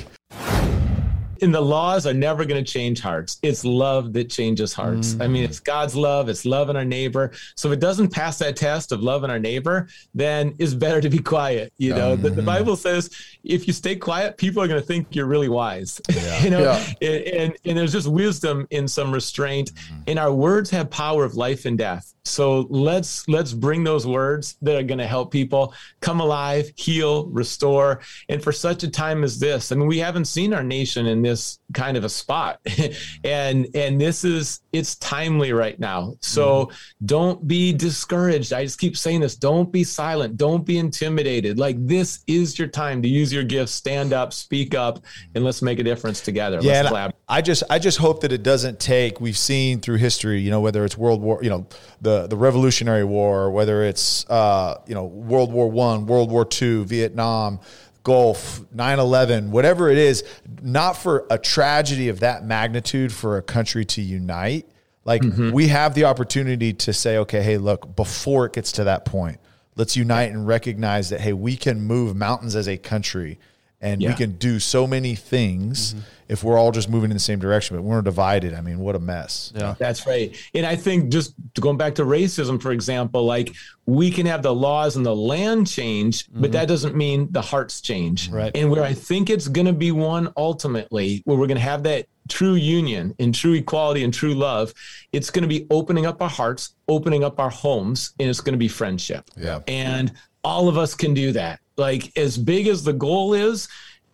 and 1.42 1.54
the 1.54 1.60
laws 1.60 2.06
are 2.06 2.14
never 2.14 2.44
going 2.44 2.62
to 2.62 2.72
change 2.72 3.00
hearts. 3.00 3.38
It's 3.42 3.64
love 3.64 4.12
that 4.12 4.30
changes 4.30 4.72
hearts. 4.72 5.14
Mm. 5.14 5.24
I 5.24 5.26
mean, 5.26 5.44
it's 5.44 5.60
God's 5.60 5.96
love, 5.96 6.28
it's 6.28 6.44
loving 6.44 6.76
our 6.76 6.84
neighbor. 6.84 7.32
So 7.54 7.68
if 7.68 7.74
it 7.74 7.80
doesn't 7.80 8.12
pass 8.12 8.38
that 8.38 8.56
test 8.56 8.92
of 8.92 9.02
loving 9.02 9.30
our 9.30 9.38
neighbor, 9.38 9.88
then 10.14 10.54
it's 10.58 10.74
better 10.74 11.00
to 11.00 11.08
be 11.08 11.18
quiet. 11.18 11.72
You 11.78 11.94
know, 11.94 12.16
the, 12.16 12.30
the 12.30 12.42
mm. 12.42 12.46
Bible 12.46 12.76
says 12.76 13.10
if 13.44 13.66
you 13.66 13.72
stay 13.72 13.96
quiet, 13.96 14.36
people 14.36 14.62
are 14.62 14.68
going 14.68 14.80
to 14.80 14.86
think 14.86 15.14
you're 15.14 15.26
really 15.26 15.48
wise. 15.48 16.00
you 16.42 16.50
know, 16.50 16.72
and, 17.00 17.22
and, 17.24 17.56
and 17.64 17.78
there's 17.78 17.92
just 17.92 18.08
wisdom 18.08 18.66
in 18.70 18.86
some 18.86 19.12
restraint, 19.12 19.72
mm. 19.74 20.02
and 20.06 20.18
our 20.18 20.32
words 20.32 20.70
have 20.70 20.90
power 20.90 21.24
of 21.24 21.34
life 21.34 21.64
and 21.64 21.78
death. 21.78 22.14
So 22.24 22.66
let's 22.70 23.26
let's 23.28 23.52
bring 23.52 23.84
those 23.84 24.06
words 24.06 24.56
that 24.62 24.76
are 24.76 24.82
going 24.82 24.98
to 24.98 25.06
help 25.06 25.30
people 25.30 25.74
come 26.00 26.20
alive, 26.20 26.70
heal, 26.76 27.26
restore, 27.26 28.00
and 28.28 28.42
for 28.42 28.52
such 28.52 28.82
a 28.82 28.90
time 28.90 29.24
as 29.24 29.38
this. 29.38 29.72
I 29.72 29.76
mean, 29.76 29.86
we 29.86 29.98
haven't 29.98 30.26
seen 30.26 30.52
our 30.52 30.62
nation 30.62 31.06
in 31.06 31.22
this 31.22 31.58
kind 31.72 31.96
of 31.96 32.04
a 32.04 32.08
spot, 32.08 32.60
and 33.24 33.66
and 33.74 34.00
this 34.00 34.24
is 34.24 34.60
it's 34.72 34.96
timely 34.96 35.52
right 35.52 35.78
now. 35.80 36.14
So 36.20 36.66
mm-hmm. 36.66 37.06
don't 37.06 37.48
be 37.48 37.72
discouraged. 37.72 38.52
I 38.52 38.64
just 38.64 38.78
keep 38.78 38.96
saying 38.96 39.20
this. 39.20 39.36
Don't 39.36 39.72
be 39.72 39.84
silent. 39.84 40.36
Don't 40.36 40.64
be 40.64 40.78
intimidated. 40.78 41.58
Like 41.58 41.84
this 41.86 42.22
is 42.26 42.58
your 42.58 42.68
time 42.68 43.02
to 43.02 43.08
use 43.08 43.32
your 43.32 43.44
gifts. 43.44 43.72
Stand 43.72 44.12
up, 44.12 44.32
speak 44.32 44.74
up, 44.74 45.00
and 45.34 45.44
let's 45.44 45.62
make 45.62 45.78
a 45.78 45.84
difference 45.84 46.20
together. 46.20 46.58
Yeah. 46.60 47.10
I 47.28 47.40
just 47.40 47.62
I 47.70 47.78
just 47.78 47.98
hope 47.98 48.20
that 48.22 48.32
it 48.32 48.42
doesn't 48.42 48.80
take. 48.80 49.20
We've 49.20 49.38
seen 49.38 49.80
through 49.80 49.96
history, 49.96 50.40
you 50.40 50.50
know, 50.50 50.60
whether 50.60 50.84
it's 50.84 50.98
World 50.98 51.22
War, 51.22 51.38
you 51.42 51.48
know, 51.48 51.66
the 52.00 52.26
the 52.26 52.36
Revolutionary 52.36 53.04
War, 53.04 53.50
whether 53.50 53.82
it's 53.84 54.28
uh, 54.28 54.80
you 54.86 54.94
know 54.94 55.04
World 55.04 55.52
War 55.52 55.70
One, 55.70 56.06
World 56.06 56.30
War 56.30 56.44
Two, 56.44 56.84
Vietnam, 56.84 57.60
Gulf, 58.02 58.60
9-11, 58.74 59.50
whatever 59.50 59.90
it 59.90 59.98
is, 59.98 60.24
not 60.62 60.94
for 60.94 61.26
a 61.30 61.38
tragedy 61.38 62.08
of 62.08 62.20
that 62.20 62.44
magnitude 62.44 63.12
for 63.12 63.36
a 63.36 63.42
country 63.42 63.84
to 63.84 64.00
unite. 64.00 64.66
Like 65.04 65.22
we 65.52 65.68
have 65.68 65.94
the 65.94 66.04
opportunity 66.04 66.72
to 66.74 66.92
say, 66.92 67.18
okay, 67.18 67.42
hey, 67.42 67.58
look, 67.58 67.96
before 67.96 68.46
it 68.46 68.52
gets 68.52 68.72
to 68.72 68.84
that 68.84 69.04
point, 69.04 69.38
let's 69.76 69.96
unite 69.96 70.30
and 70.30 70.46
recognize 70.46 71.10
that 71.10 71.20
hey, 71.20 71.32
we 71.32 71.56
can 71.56 71.80
move 71.82 72.14
mountains 72.14 72.54
as 72.54 72.68
a 72.68 72.76
country 72.76 73.38
And 73.80 74.02
Yeah. 74.02 74.10
we 74.10 74.14
can 74.14 74.32
do 74.32 74.58
so 74.58 74.86
many 74.86 75.14
things 75.14 75.94
mm-hmm. 75.94 76.04
if 76.28 76.44
we're 76.44 76.58
all 76.58 76.70
just 76.70 76.90
moving 76.90 77.10
in 77.10 77.16
the 77.16 77.20
same 77.20 77.38
direction. 77.38 77.76
But 77.76 77.82
we're 77.82 78.02
divided, 78.02 78.52
I 78.52 78.60
mean, 78.60 78.78
what 78.78 78.94
a 78.94 78.98
mess. 78.98 79.52
Yeah. 79.56 79.74
That's 79.78 80.06
right. 80.06 80.36
And 80.54 80.66
I 80.66 80.76
think 80.76 81.10
just 81.10 81.34
going 81.58 81.78
back 81.78 81.94
to 81.94 82.02
racism, 82.02 82.60
for 82.60 82.72
example, 82.72 83.24
like 83.24 83.54
we 83.86 84.10
can 84.10 84.26
have 84.26 84.42
the 84.42 84.54
laws 84.54 84.96
and 84.96 85.06
the 85.06 85.16
land 85.16 85.66
change, 85.66 86.26
but 86.30 86.42
mm-hmm. 86.42 86.52
that 86.52 86.68
doesn't 86.68 86.94
mean 86.94 87.28
the 87.30 87.42
hearts 87.42 87.80
change. 87.80 88.28
Right. 88.28 88.52
And 88.54 88.70
where 88.70 88.84
I 88.84 88.92
think 88.92 89.30
it's 89.30 89.48
going 89.48 89.66
to 89.66 89.72
be 89.72 89.92
one 89.92 90.32
ultimately, 90.36 91.22
where 91.24 91.38
we're 91.38 91.46
going 91.46 91.56
to 91.56 91.62
have 91.62 91.82
that 91.84 92.06
true 92.28 92.54
union 92.54 93.14
and 93.18 93.34
true 93.34 93.54
equality 93.54 94.04
and 94.04 94.12
true 94.12 94.34
love, 94.34 94.72
it's 95.12 95.30
going 95.30 95.42
to 95.42 95.48
be 95.48 95.66
opening 95.70 96.06
up 96.06 96.20
our 96.22 96.28
hearts, 96.28 96.74
opening 96.86 97.24
up 97.24 97.40
our 97.40 97.50
homes, 97.50 98.14
and 98.20 98.28
it's 98.28 98.40
going 98.40 98.54
to 98.54 98.58
be 98.58 98.68
friendship. 98.68 99.24
Yeah. 99.36 99.60
And 99.66 100.12
all 100.44 100.68
of 100.68 100.78
us 100.78 100.94
can 100.94 101.12
do 101.14 101.32
that. 101.32 101.60
Like 101.80 102.12
as 102.16 102.36
big 102.36 102.68
as 102.68 102.84
the 102.84 102.92
goal 102.92 103.32
is, 103.32 103.66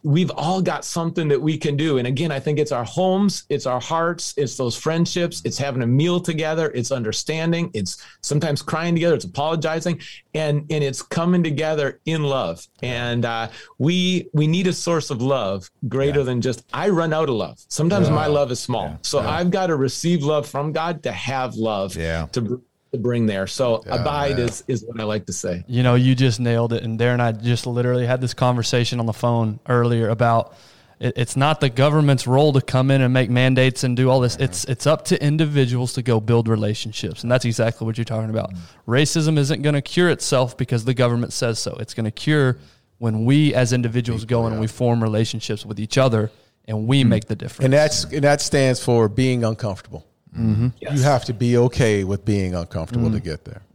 we've 0.02 0.30
all 0.36 0.62
got 0.62 0.84
something 0.84 1.26
that 1.26 1.42
we 1.42 1.58
can 1.58 1.76
do. 1.76 1.98
And 1.98 2.06
again, 2.06 2.30
I 2.30 2.38
think 2.38 2.60
it's 2.60 2.70
our 2.70 2.84
homes, 2.84 3.42
it's 3.48 3.66
our 3.66 3.80
hearts, 3.80 4.34
it's 4.36 4.56
those 4.56 4.76
friendships, 4.76 5.42
it's 5.44 5.58
having 5.58 5.82
a 5.82 5.86
meal 5.86 6.20
together, 6.20 6.70
it's 6.76 6.92
understanding, 6.92 7.72
it's 7.74 8.00
sometimes 8.22 8.62
crying 8.62 8.94
together, 8.94 9.16
it's 9.16 9.24
apologizing, 9.24 10.00
and 10.32 10.64
and 10.70 10.84
it's 10.84 11.02
coming 11.02 11.42
together 11.42 11.98
in 12.04 12.22
love. 12.22 12.64
And 12.82 13.24
uh, 13.24 13.48
we 13.78 14.28
we 14.32 14.46
need 14.46 14.68
a 14.68 14.72
source 14.72 15.10
of 15.10 15.20
love 15.20 15.68
greater 15.88 16.22
than 16.22 16.40
just 16.40 16.64
I 16.72 16.88
run 16.90 17.12
out 17.12 17.28
of 17.28 17.34
love. 17.34 17.58
Sometimes 17.68 18.08
my 18.08 18.26
love 18.28 18.52
is 18.52 18.60
small, 18.60 18.96
so 19.02 19.18
I've 19.18 19.50
got 19.50 19.66
to 19.68 19.76
receive 19.76 20.22
love 20.22 20.46
from 20.48 20.70
God 20.72 21.02
to 21.02 21.10
have 21.10 21.56
love 21.56 21.96
Yeah. 21.96 22.26
to. 22.32 22.62
Br- 22.90 22.96
To 22.96 23.02
bring 23.02 23.26
there, 23.26 23.46
so 23.46 23.82
abide 23.86 24.38
is 24.38 24.64
is 24.68 24.84
what 24.84 25.00
I 25.00 25.04
like 25.04 25.26
to 25.26 25.32
say. 25.32 25.64
You 25.66 25.82
know, 25.82 25.94
you 25.94 26.14
just 26.14 26.40
nailed 26.40 26.72
it. 26.72 26.82
And 26.82 26.98
Darren 26.98 27.14
and 27.14 27.22
I 27.22 27.32
just 27.32 27.66
literally 27.66 28.06
had 28.06 28.20
this 28.20 28.34
conversation 28.34 29.00
on 29.00 29.06
the 29.06 29.12
phone 29.12 29.60
earlier 29.68 30.08
about 30.08 30.54
it, 30.98 31.14
it's 31.16 31.36
not 31.36 31.60
the 31.60 31.68
government's 31.68 32.26
role 32.26 32.52
to 32.54 32.60
come 32.60 32.90
in 32.90 33.02
and 33.02 33.12
make 33.12 33.28
mandates 33.28 33.84
and 33.84 33.96
do 33.96 34.08
all 34.08 34.20
this. 34.20 34.36
It's 34.36 34.62
mm-hmm. 34.62 34.72
it's 34.72 34.86
up 34.86 35.04
to 35.06 35.22
individuals 35.22 35.92
to 35.94 36.02
go 36.02 36.20
build 36.20 36.48
relationships, 36.48 37.22
and 37.22 37.30
that's 37.30 37.44
exactly 37.44 37.84
what 37.84 37.98
you're 37.98 38.04
talking 38.04 38.30
about. 38.30 38.52
Mm-hmm. 38.52 38.90
Racism 38.90 39.38
isn't 39.38 39.62
going 39.62 39.74
to 39.74 39.82
cure 39.82 40.08
itself 40.08 40.56
because 40.56 40.84
the 40.84 40.94
government 40.94 41.32
says 41.32 41.58
so. 41.58 41.76
It's 41.80 41.94
going 41.94 42.04
to 42.04 42.10
cure 42.10 42.58
when 42.98 43.24
we 43.26 43.54
as 43.54 43.72
individuals 43.72 44.24
go 44.24 44.46
in 44.46 44.52
and 44.52 44.60
we 44.60 44.66
form 44.66 45.02
relationships 45.02 45.66
with 45.66 45.78
each 45.78 45.98
other 45.98 46.30
and 46.66 46.86
we 46.86 47.00
mm-hmm. 47.00 47.10
make 47.10 47.26
the 47.26 47.36
difference. 47.36 47.64
And 47.64 47.72
that's 47.74 48.04
and 48.04 48.24
that 48.24 48.40
stands 48.40 48.82
for 48.82 49.08
being 49.08 49.44
uncomfortable. 49.44 50.06
Mhm. 50.36 50.72
You 50.80 51.02
have 51.02 51.24
to 51.26 51.32
be 51.32 51.56
okay 51.56 52.04
with 52.04 52.24
being 52.24 52.54
uncomfortable 52.54 53.10
to 53.10 53.20
get 53.20 53.44
there. 53.44 53.62